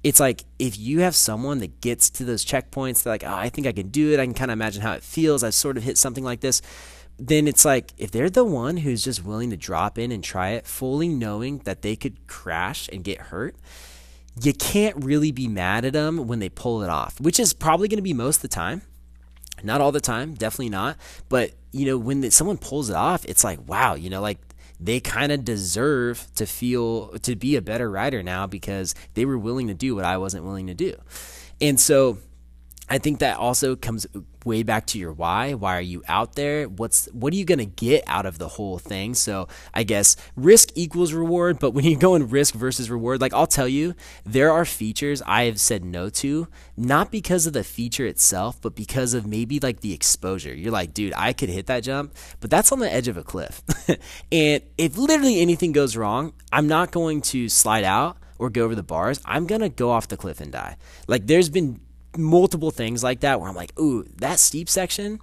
It's 0.06 0.20
like 0.20 0.45
if 0.60 0.78
you 0.78 0.99
have 0.99 1.16
someone 1.16 1.58
that 1.60 1.82
gets 1.82 2.12
to 2.12 2.26
those 2.26 2.45
checkpoints, 2.45 3.01
they're 3.01 3.14
like, 3.14 3.24
oh, 3.24 3.34
I 3.34 3.49
think 3.49 3.66
I 3.66 3.72
can 3.72 3.89
do 3.89 4.14
it. 4.14 4.20
I 4.20 4.26
can 4.26 4.36
kind 4.36 4.51
of 4.51 4.53
imagine 4.53 4.84
how 4.84 4.93
it 4.93 5.01
feels. 5.01 5.43
I've 5.43 5.56
sort 5.56 5.78
of 5.78 5.84
hit 5.84 5.97
something 5.97 6.24
like 6.24 6.41
this 6.41 6.62
then 7.18 7.47
it's 7.47 7.64
like 7.64 7.93
if 7.97 8.12
they're 8.12 8.30
the 8.30 8.43
one 8.43 8.78
who's 8.78 9.03
just 9.03 9.24
willing 9.24 9.49
to 9.49 9.58
drop 9.58 9.97
in 9.97 10.12
and 10.12 10.24
try 10.24 10.49
it 10.49 10.68
fully 10.68 11.08
knowing 11.08 11.60
that 11.60 11.82
they 11.82 11.95
could 11.95 12.28
crash 12.28 12.89
and 12.91 13.03
get 13.03 13.20
hurt 13.20 13.56
you 14.41 14.53
can't 14.53 15.03
really 15.03 15.32
be 15.32 15.47
mad 15.47 15.86
at 15.86 15.93
them 15.93 16.28
when 16.28 16.39
they 16.39 16.49
pull 16.49 16.84
it 16.84 16.89
off 16.89 17.20
which 17.22 17.39
is 17.39 17.53
probably 17.53 17.88
going 17.88 17.97
to 17.97 18.03
be 18.03 18.14
most 18.14 18.38
of 18.38 18.41
the 18.43 18.47
time 18.49 18.82
not 19.64 19.80
all 19.80 19.91
the 19.91 20.01
time 20.01 20.34
definitely 20.34 20.70
not 20.70 20.97
but 21.30 21.51
you 21.72 21.86
know 21.86 21.97
when 21.97 22.22
the, 22.22 22.32
someone 22.32 22.58
pulls 22.58 22.89
it 22.89 22.95
off 22.95 23.24
it's 23.26 23.43
like 23.43 23.60
wow 23.68 23.95
you 23.95 24.10
know 24.10 24.22
like 24.22 24.39
they 24.80 24.99
kind 24.99 25.32
of 25.32 25.45
deserve 25.45 26.28
to 26.36 26.45
feel 26.45 27.09
to 27.19 27.36
be 27.36 27.55
a 27.55 27.61
better 27.61 27.89
rider 27.89 28.21
now 28.23 28.47
because 28.47 28.95
they 29.13 29.26
were 29.26 29.38
willing 29.38 29.67
to 29.67 29.73
do 29.73 29.95
what 29.95 30.05
I 30.05 30.17
wasn't 30.17 30.43
willing 30.43 30.67
to 30.67 30.73
do 30.73 30.95
and 31.61 31.80
so 31.80 32.17
I 32.88 32.99
think 32.99 33.19
that 33.19 33.38
also 33.38 33.76
comes 33.76 34.05
way 34.45 34.61
back 34.61 34.86
to 34.88 34.99
your 34.99 35.11
why. 35.11 35.55
Why 35.55 35.76
are 35.76 35.82
you 35.82 36.03
out 36.07 36.36
there? 36.36 36.67
What's 36.67 37.07
what 37.07 37.34
are 37.34 37.36
you 37.36 37.45
going 37.45 37.57
to 37.59 37.65
get 37.65 38.03
out 38.05 38.28
of 38.28 38.38
the 38.38 38.47
whole 38.47 38.78
thing? 38.78 39.15
So, 39.15 39.47
I 39.73 39.82
guess 39.82 40.15
risk 40.36 40.69
equals 40.76 41.11
reward, 41.11 41.57
but 41.59 41.71
when 41.71 41.84
you 41.84 41.97
go 41.97 42.13
in 42.13 42.30
risk 42.30 42.53
versus 42.53 42.91
reward, 42.91 43.21
like 43.21 43.34
I'll 43.34 43.47
tell 43.47 43.67
you, 43.67 43.95
there 44.23 44.51
are 44.51 44.65
features 44.65 45.23
I 45.26 45.45
have 45.45 45.59
said 45.59 45.84
no 45.84 46.09
to, 46.09 46.47
not 46.78 47.11
because 47.11 47.47
of 47.47 47.53
the 47.53 47.63
feature 47.63 48.05
itself, 48.05 48.61
but 48.61 48.76
because 48.76 49.15
of 49.15 49.26
maybe 49.26 49.59
like 49.59 49.80
the 49.80 49.93
exposure. 49.93 50.53
You're 50.53 50.71
like, 50.71 50.93
dude, 50.93 51.13
I 51.17 51.34
could 51.34 51.49
hit 51.49 51.65
that 51.65 51.82
jump, 51.82 52.13
but 52.39 52.51
that's 52.51 52.71
on 52.71 52.80
the 52.80 52.93
edge 52.93 53.07
of 53.07 53.17
a 53.17 53.23
cliff. 53.23 53.63
and 54.31 54.63
if 54.77 54.97
literally 54.97 55.39
anything 55.39 55.71
goes 55.71 55.95
wrong, 55.95 56.33
I'm 56.51 56.67
not 56.67 56.91
going 56.91 57.21
to 57.21 57.49
slide 57.49 57.83
out 57.83 58.17
or 58.38 58.49
go 58.49 58.63
over 58.63 58.75
the 58.75 58.83
bars, 58.83 59.21
I'm 59.25 59.47
gonna 59.47 59.69
go 59.69 59.91
off 59.91 60.07
the 60.07 60.17
cliff 60.17 60.41
and 60.41 60.51
die. 60.51 60.77
Like 61.07 61.27
there's 61.27 61.49
been 61.49 61.79
multiple 62.17 62.71
things 62.71 63.03
like 63.03 63.21
that 63.21 63.39
where 63.39 63.49
I'm 63.49 63.55
like, 63.55 63.77
ooh, 63.79 64.03
that 64.17 64.39
steep 64.39 64.69
section, 64.69 65.19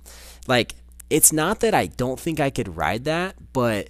like 0.46 0.74
it's 1.10 1.32
not 1.32 1.60
that 1.60 1.74
I 1.74 1.86
don't 1.86 2.18
think 2.18 2.40
I 2.40 2.50
could 2.50 2.76
ride 2.76 3.04
that, 3.04 3.36
but 3.52 3.88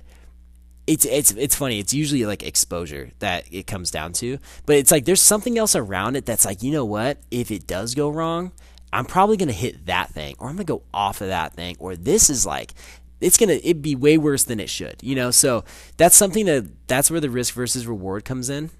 it's 0.86 1.04
it's 1.04 1.30
it's 1.32 1.54
funny. 1.54 1.78
It's 1.78 1.94
usually 1.94 2.26
like 2.26 2.42
exposure 2.42 3.10
that 3.20 3.44
it 3.52 3.66
comes 3.66 3.90
down 3.90 4.12
to, 4.14 4.38
but 4.66 4.76
it's 4.76 4.90
like 4.90 5.04
there's 5.04 5.22
something 5.22 5.56
else 5.56 5.76
around 5.76 6.16
it 6.16 6.26
that's 6.26 6.44
like, 6.44 6.62
you 6.62 6.72
know 6.72 6.84
what? 6.84 7.18
If 7.30 7.50
it 7.50 7.66
does 7.66 7.94
go 7.94 8.10
wrong, 8.10 8.52
I'm 8.92 9.04
probably 9.04 9.36
gonna 9.36 9.52
hit 9.52 9.86
that 9.86 10.10
thing, 10.10 10.34
or 10.38 10.48
I'm 10.48 10.56
gonna 10.56 10.64
go 10.64 10.82
off 10.92 11.20
of 11.20 11.28
that 11.28 11.54
thing, 11.54 11.76
or 11.78 11.94
this 11.94 12.28
is 12.28 12.44
like 12.44 12.74
it's 13.22 13.36
gonna 13.36 13.58
it 13.62 13.82
be 13.82 13.94
way 13.94 14.18
worse 14.18 14.44
than 14.44 14.60
it 14.60 14.70
should, 14.70 14.96
you 15.02 15.14
know. 15.14 15.30
So 15.30 15.64
that's 15.96 16.16
something 16.16 16.46
that 16.46 16.66
that's 16.86 17.10
where 17.10 17.20
the 17.20 17.30
risk 17.30 17.54
versus 17.54 17.86
reward 17.86 18.24
comes 18.24 18.50
in. 18.50 18.70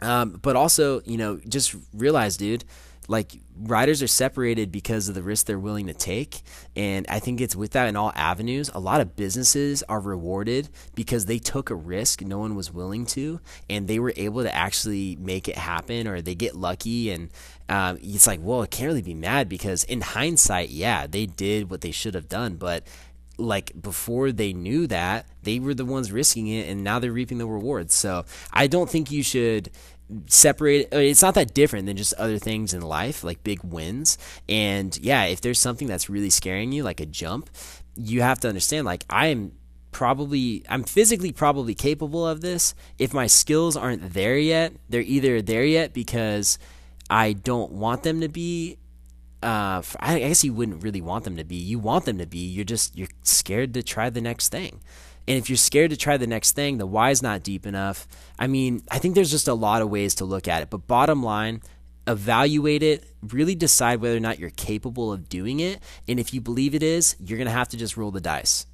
Um, 0.00 0.40
but 0.42 0.56
also, 0.56 1.00
you 1.04 1.16
know, 1.16 1.40
just 1.48 1.74
realize, 1.94 2.36
dude, 2.36 2.64
like 3.08 3.32
riders 3.56 4.02
are 4.02 4.08
separated 4.08 4.72
because 4.72 5.08
of 5.08 5.14
the 5.14 5.22
risk 5.22 5.46
they're 5.46 5.58
willing 5.58 5.86
to 5.86 5.94
take 5.94 6.42
and 6.74 7.06
i 7.08 7.18
think 7.18 7.40
it's 7.40 7.54
with 7.54 7.72
that 7.72 7.86
in 7.86 7.96
all 7.96 8.12
avenues 8.14 8.70
a 8.74 8.80
lot 8.80 9.00
of 9.00 9.14
businesses 9.14 9.82
are 9.84 10.00
rewarded 10.00 10.68
because 10.94 11.26
they 11.26 11.38
took 11.38 11.70
a 11.70 11.74
risk 11.74 12.22
no 12.22 12.38
one 12.38 12.54
was 12.54 12.72
willing 12.72 13.06
to 13.06 13.40
and 13.68 13.86
they 13.86 13.98
were 13.98 14.12
able 14.16 14.42
to 14.42 14.54
actually 14.54 15.16
make 15.16 15.48
it 15.48 15.56
happen 15.56 16.08
or 16.08 16.20
they 16.20 16.34
get 16.34 16.56
lucky 16.56 17.10
and 17.10 17.30
um, 17.68 17.98
it's 18.02 18.26
like 18.26 18.40
well 18.42 18.62
it 18.62 18.70
can't 18.70 18.88
really 18.88 19.02
be 19.02 19.14
mad 19.14 19.48
because 19.48 19.84
in 19.84 20.00
hindsight 20.00 20.70
yeah 20.70 21.06
they 21.06 21.26
did 21.26 21.70
what 21.70 21.80
they 21.80 21.92
should 21.92 22.14
have 22.14 22.28
done 22.28 22.56
but 22.56 22.84
like 23.38 23.72
before 23.80 24.32
they 24.32 24.52
knew 24.52 24.86
that 24.86 25.26
they 25.42 25.58
were 25.58 25.74
the 25.74 25.84
ones 25.84 26.12
risking 26.12 26.48
it 26.48 26.68
and 26.68 26.84
now 26.84 26.98
they're 26.98 27.12
reaping 27.12 27.38
the 27.38 27.46
rewards. 27.46 27.94
So 27.94 28.24
i 28.52 28.66
don't 28.66 28.90
think 28.90 29.10
you 29.10 29.22
should 29.22 29.70
separate 30.26 30.88
it's 30.92 31.22
not 31.22 31.34
that 31.34 31.54
different 31.54 31.86
than 31.86 31.96
just 31.96 32.12
other 32.14 32.38
things 32.38 32.74
in 32.74 32.82
life 32.82 33.24
like 33.24 33.42
big 33.44 33.62
wins. 33.64 34.18
And 34.48 34.96
yeah 34.98 35.24
if 35.24 35.40
there's 35.40 35.58
something 35.58 35.88
that's 35.88 36.08
really 36.08 36.30
scaring 36.30 36.72
you 36.72 36.82
like 36.82 37.00
a 37.00 37.06
jump 37.06 37.50
you 37.96 38.22
have 38.22 38.40
to 38.40 38.48
understand 38.48 38.84
like 38.84 39.04
i'm 39.08 39.52
probably 39.92 40.64
i'm 40.68 40.82
physically 40.82 41.32
probably 41.32 41.74
capable 41.74 42.26
of 42.26 42.40
this. 42.40 42.74
If 42.98 43.14
my 43.14 43.26
skills 43.26 43.76
aren't 43.76 44.12
there 44.12 44.38
yet 44.38 44.72
they're 44.88 45.00
either 45.00 45.40
there 45.42 45.64
yet 45.64 45.92
because 45.92 46.58
i 47.10 47.32
don't 47.32 47.72
want 47.72 48.02
them 48.02 48.20
to 48.20 48.28
be 48.28 48.78
uh, 49.44 49.82
I 50.00 50.18
guess 50.20 50.42
you 50.42 50.54
wouldn't 50.54 50.82
really 50.82 51.00
want 51.00 51.24
them 51.24 51.36
to 51.36 51.44
be. 51.44 51.56
You 51.56 51.78
want 51.78 52.06
them 52.06 52.18
to 52.18 52.26
be. 52.26 52.38
You're 52.38 52.64
just 52.64 52.96
you're 52.96 53.08
scared 53.22 53.74
to 53.74 53.82
try 53.82 54.10
the 54.10 54.20
next 54.20 54.48
thing. 54.48 54.80
And 55.26 55.38
if 55.38 55.48
you're 55.48 55.56
scared 55.56 55.90
to 55.90 55.96
try 55.96 56.16
the 56.16 56.26
next 56.26 56.52
thing, 56.52 56.78
the 56.78 56.86
why's 56.86 57.22
not 57.22 57.42
deep 57.42 57.66
enough. 57.66 58.06
I 58.38 58.46
mean, 58.46 58.82
I 58.90 58.98
think 58.98 59.14
there's 59.14 59.30
just 59.30 59.48
a 59.48 59.54
lot 59.54 59.82
of 59.82 59.90
ways 59.90 60.16
to 60.16 60.24
look 60.24 60.48
at 60.48 60.62
it. 60.62 60.70
But 60.70 60.86
bottom 60.86 61.22
line, 61.22 61.62
evaluate 62.06 62.82
it, 62.82 63.04
really 63.22 63.54
decide 63.54 64.00
whether 64.00 64.16
or 64.16 64.20
not 64.20 64.38
you're 64.38 64.50
capable 64.50 65.12
of 65.12 65.28
doing 65.28 65.60
it. 65.60 65.80
And 66.08 66.20
if 66.20 66.34
you 66.34 66.40
believe 66.40 66.74
it 66.74 66.82
is, 66.82 67.16
you're 67.20 67.38
going 67.38 67.46
to 67.46 67.52
have 67.52 67.68
to 67.68 67.76
just 67.76 67.96
roll 67.96 68.10
the 68.10 68.20
dice. 68.20 68.66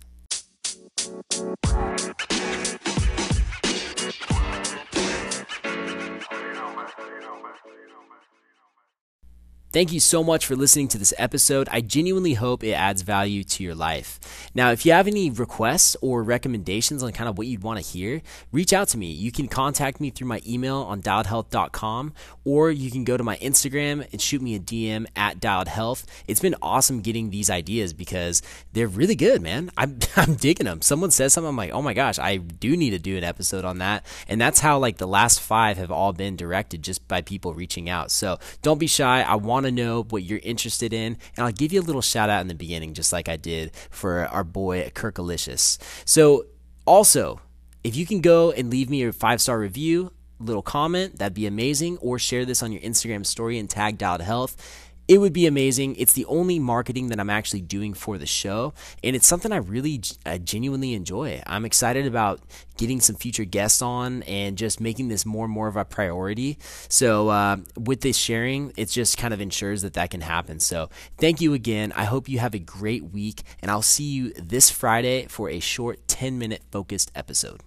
Thank 9.72 9.92
you 9.92 10.00
so 10.00 10.24
much 10.24 10.46
for 10.46 10.56
listening 10.56 10.88
to 10.88 10.98
this 10.98 11.14
episode. 11.16 11.68
I 11.70 11.80
genuinely 11.80 12.34
hope 12.34 12.64
it 12.64 12.72
adds 12.72 13.02
value 13.02 13.44
to 13.44 13.62
your 13.62 13.76
life. 13.76 14.18
Now, 14.52 14.72
if 14.72 14.84
you 14.84 14.90
have 14.90 15.06
any 15.06 15.30
requests 15.30 15.96
or 16.00 16.24
recommendations 16.24 17.04
on 17.04 17.12
kind 17.12 17.28
of 17.28 17.38
what 17.38 17.46
you'd 17.46 17.62
want 17.62 17.78
to 17.78 17.88
hear, 17.88 18.20
reach 18.50 18.72
out 18.72 18.88
to 18.88 18.98
me. 18.98 19.12
You 19.12 19.30
can 19.30 19.46
contact 19.46 20.00
me 20.00 20.10
through 20.10 20.26
my 20.26 20.42
email 20.44 20.78
on 20.78 21.02
dialedhealth.com 21.02 22.14
or 22.44 22.72
you 22.72 22.90
can 22.90 23.04
go 23.04 23.16
to 23.16 23.22
my 23.22 23.36
Instagram 23.36 24.04
and 24.10 24.20
shoot 24.20 24.42
me 24.42 24.56
a 24.56 24.58
DM 24.58 25.06
at 25.14 25.38
dialedhealth. 25.38 26.04
It's 26.26 26.40
been 26.40 26.56
awesome 26.60 27.00
getting 27.00 27.30
these 27.30 27.48
ideas 27.48 27.92
because 27.92 28.42
they're 28.72 28.88
really 28.88 29.14
good, 29.14 29.40
man. 29.40 29.70
I'm, 29.76 30.00
I'm 30.16 30.34
digging 30.34 30.66
them. 30.66 30.82
Someone 30.82 31.12
says 31.12 31.32
something, 31.32 31.48
I'm 31.48 31.56
like, 31.56 31.70
oh 31.70 31.80
my 31.80 31.94
gosh, 31.94 32.18
I 32.18 32.38
do 32.38 32.76
need 32.76 32.90
to 32.90 32.98
do 32.98 33.16
an 33.16 33.22
episode 33.22 33.64
on 33.64 33.78
that. 33.78 34.04
And 34.26 34.40
that's 34.40 34.58
how 34.58 34.80
like 34.80 34.96
the 34.96 35.06
last 35.06 35.40
five 35.40 35.76
have 35.76 35.92
all 35.92 36.12
been 36.12 36.34
directed 36.34 36.82
just 36.82 37.06
by 37.06 37.20
people 37.20 37.54
reaching 37.54 37.88
out. 37.88 38.10
So 38.10 38.40
don't 38.62 38.78
be 38.78 38.88
shy. 38.88 39.22
I 39.22 39.36
want 39.36 39.59
want 39.60 39.76
to 39.76 39.82
know 39.82 40.04
what 40.04 40.22
you're 40.22 40.40
interested 40.42 40.92
in, 40.92 41.18
and 41.36 41.46
I'll 41.46 41.52
give 41.52 41.72
you 41.72 41.80
a 41.80 41.82
little 41.82 42.02
shout 42.02 42.30
out 42.30 42.40
in 42.40 42.48
the 42.48 42.54
beginning, 42.54 42.94
just 42.94 43.12
like 43.12 43.28
I 43.28 43.36
did 43.36 43.72
for 43.90 44.26
our 44.26 44.44
boy 44.44 44.90
Kirkalicious. 44.94 45.78
So, 46.06 46.46
also, 46.86 47.40
if 47.84 47.94
you 47.94 48.06
can 48.06 48.20
go 48.20 48.50
and 48.52 48.70
leave 48.70 48.88
me 48.88 49.02
a 49.04 49.12
five 49.12 49.40
star 49.40 49.58
review, 49.58 50.12
little 50.38 50.62
comment, 50.62 51.18
that'd 51.18 51.34
be 51.34 51.46
amazing, 51.46 51.98
or 51.98 52.18
share 52.18 52.46
this 52.46 52.62
on 52.62 52.72
your 52.72 52.80
Instagram 52.80 53.26
story 53.26 53.58
and 53.58 53.68
tag 53.68 53.98
Dialed 53.98 54.22
Health 54.22 54.89
it 55.10 55.18
would 55.18 55.32
be 55.32 55.48
amazing. 55.48 55.96
It's 55.96 56.12
the 56.12 56.24
only 56.26 56.60
marketing 56.60 57.08
that 57.08 57.18
I'm 57.18 57.30
actually 57.30 57.62
doing 57.62 57.94
for 57.94 58.16
the 58.16 58.26
show, 58.26 58.74
and 59.02 59.16
it's 59.16 59.26
something 59.26 59.50
I 59.50 59.56
really 59.56 60.00
uh, 60.24 60.38
genuinely 60.38 60.94
enjoy. 60.94 61.42
I'm 61.48 61.64
excited 61.64 62.06
about 62.06 62.40
getting 62.76 63.00
some 63.00 63.16
future 63.16 63.44
guests 63.44 63.82
on 63.82 64.22
and 64.22 64.56
just 64.56 64.80
making 64.80 65.08
this 65.08 65.26
more 65.26 65.46
and 65.46 65.52
more 65.52 65.66
of 65.66 65.74
a 65.74 65.84
priority. 65.84 66.58
So, 66.88 67.28
uh, 67.28 67.56
with 67.76 68.02
this 68.02 68.16
sharing, 68.16 68.72
it 68.76 68.88
just 68.88 69.18
kind 69.18 69.34
of 69.34 69.40
ensures 69.40 69.82
that 69.82 69.94
that 69.94 70.12
can 70.12 70.20
happen. 70.20 70.60
So, 70.60 70.90
thank 71.18 71.40
you 71.40 71.54
again. 71.54 71.92
I 71.96 72.04
hope 72.04 72.28
you 72.28 72.38
have 72.38 72.54
a 72.54 72.60
great 72.60 73.02
week, 73.02 73.42
and 73.60 73.68
I'll 73.68 73.82
see 73.82 74.04
you 74.04 74.32
this 74.34 74.70
Friday 74.70 75.26
for 75.26 75.50
a 75.50 75.58
short 75.58 76.06
10 76.06 76.38
minute 76.38 76.62
focused 76.70 77.10
episode. 77.16 77.62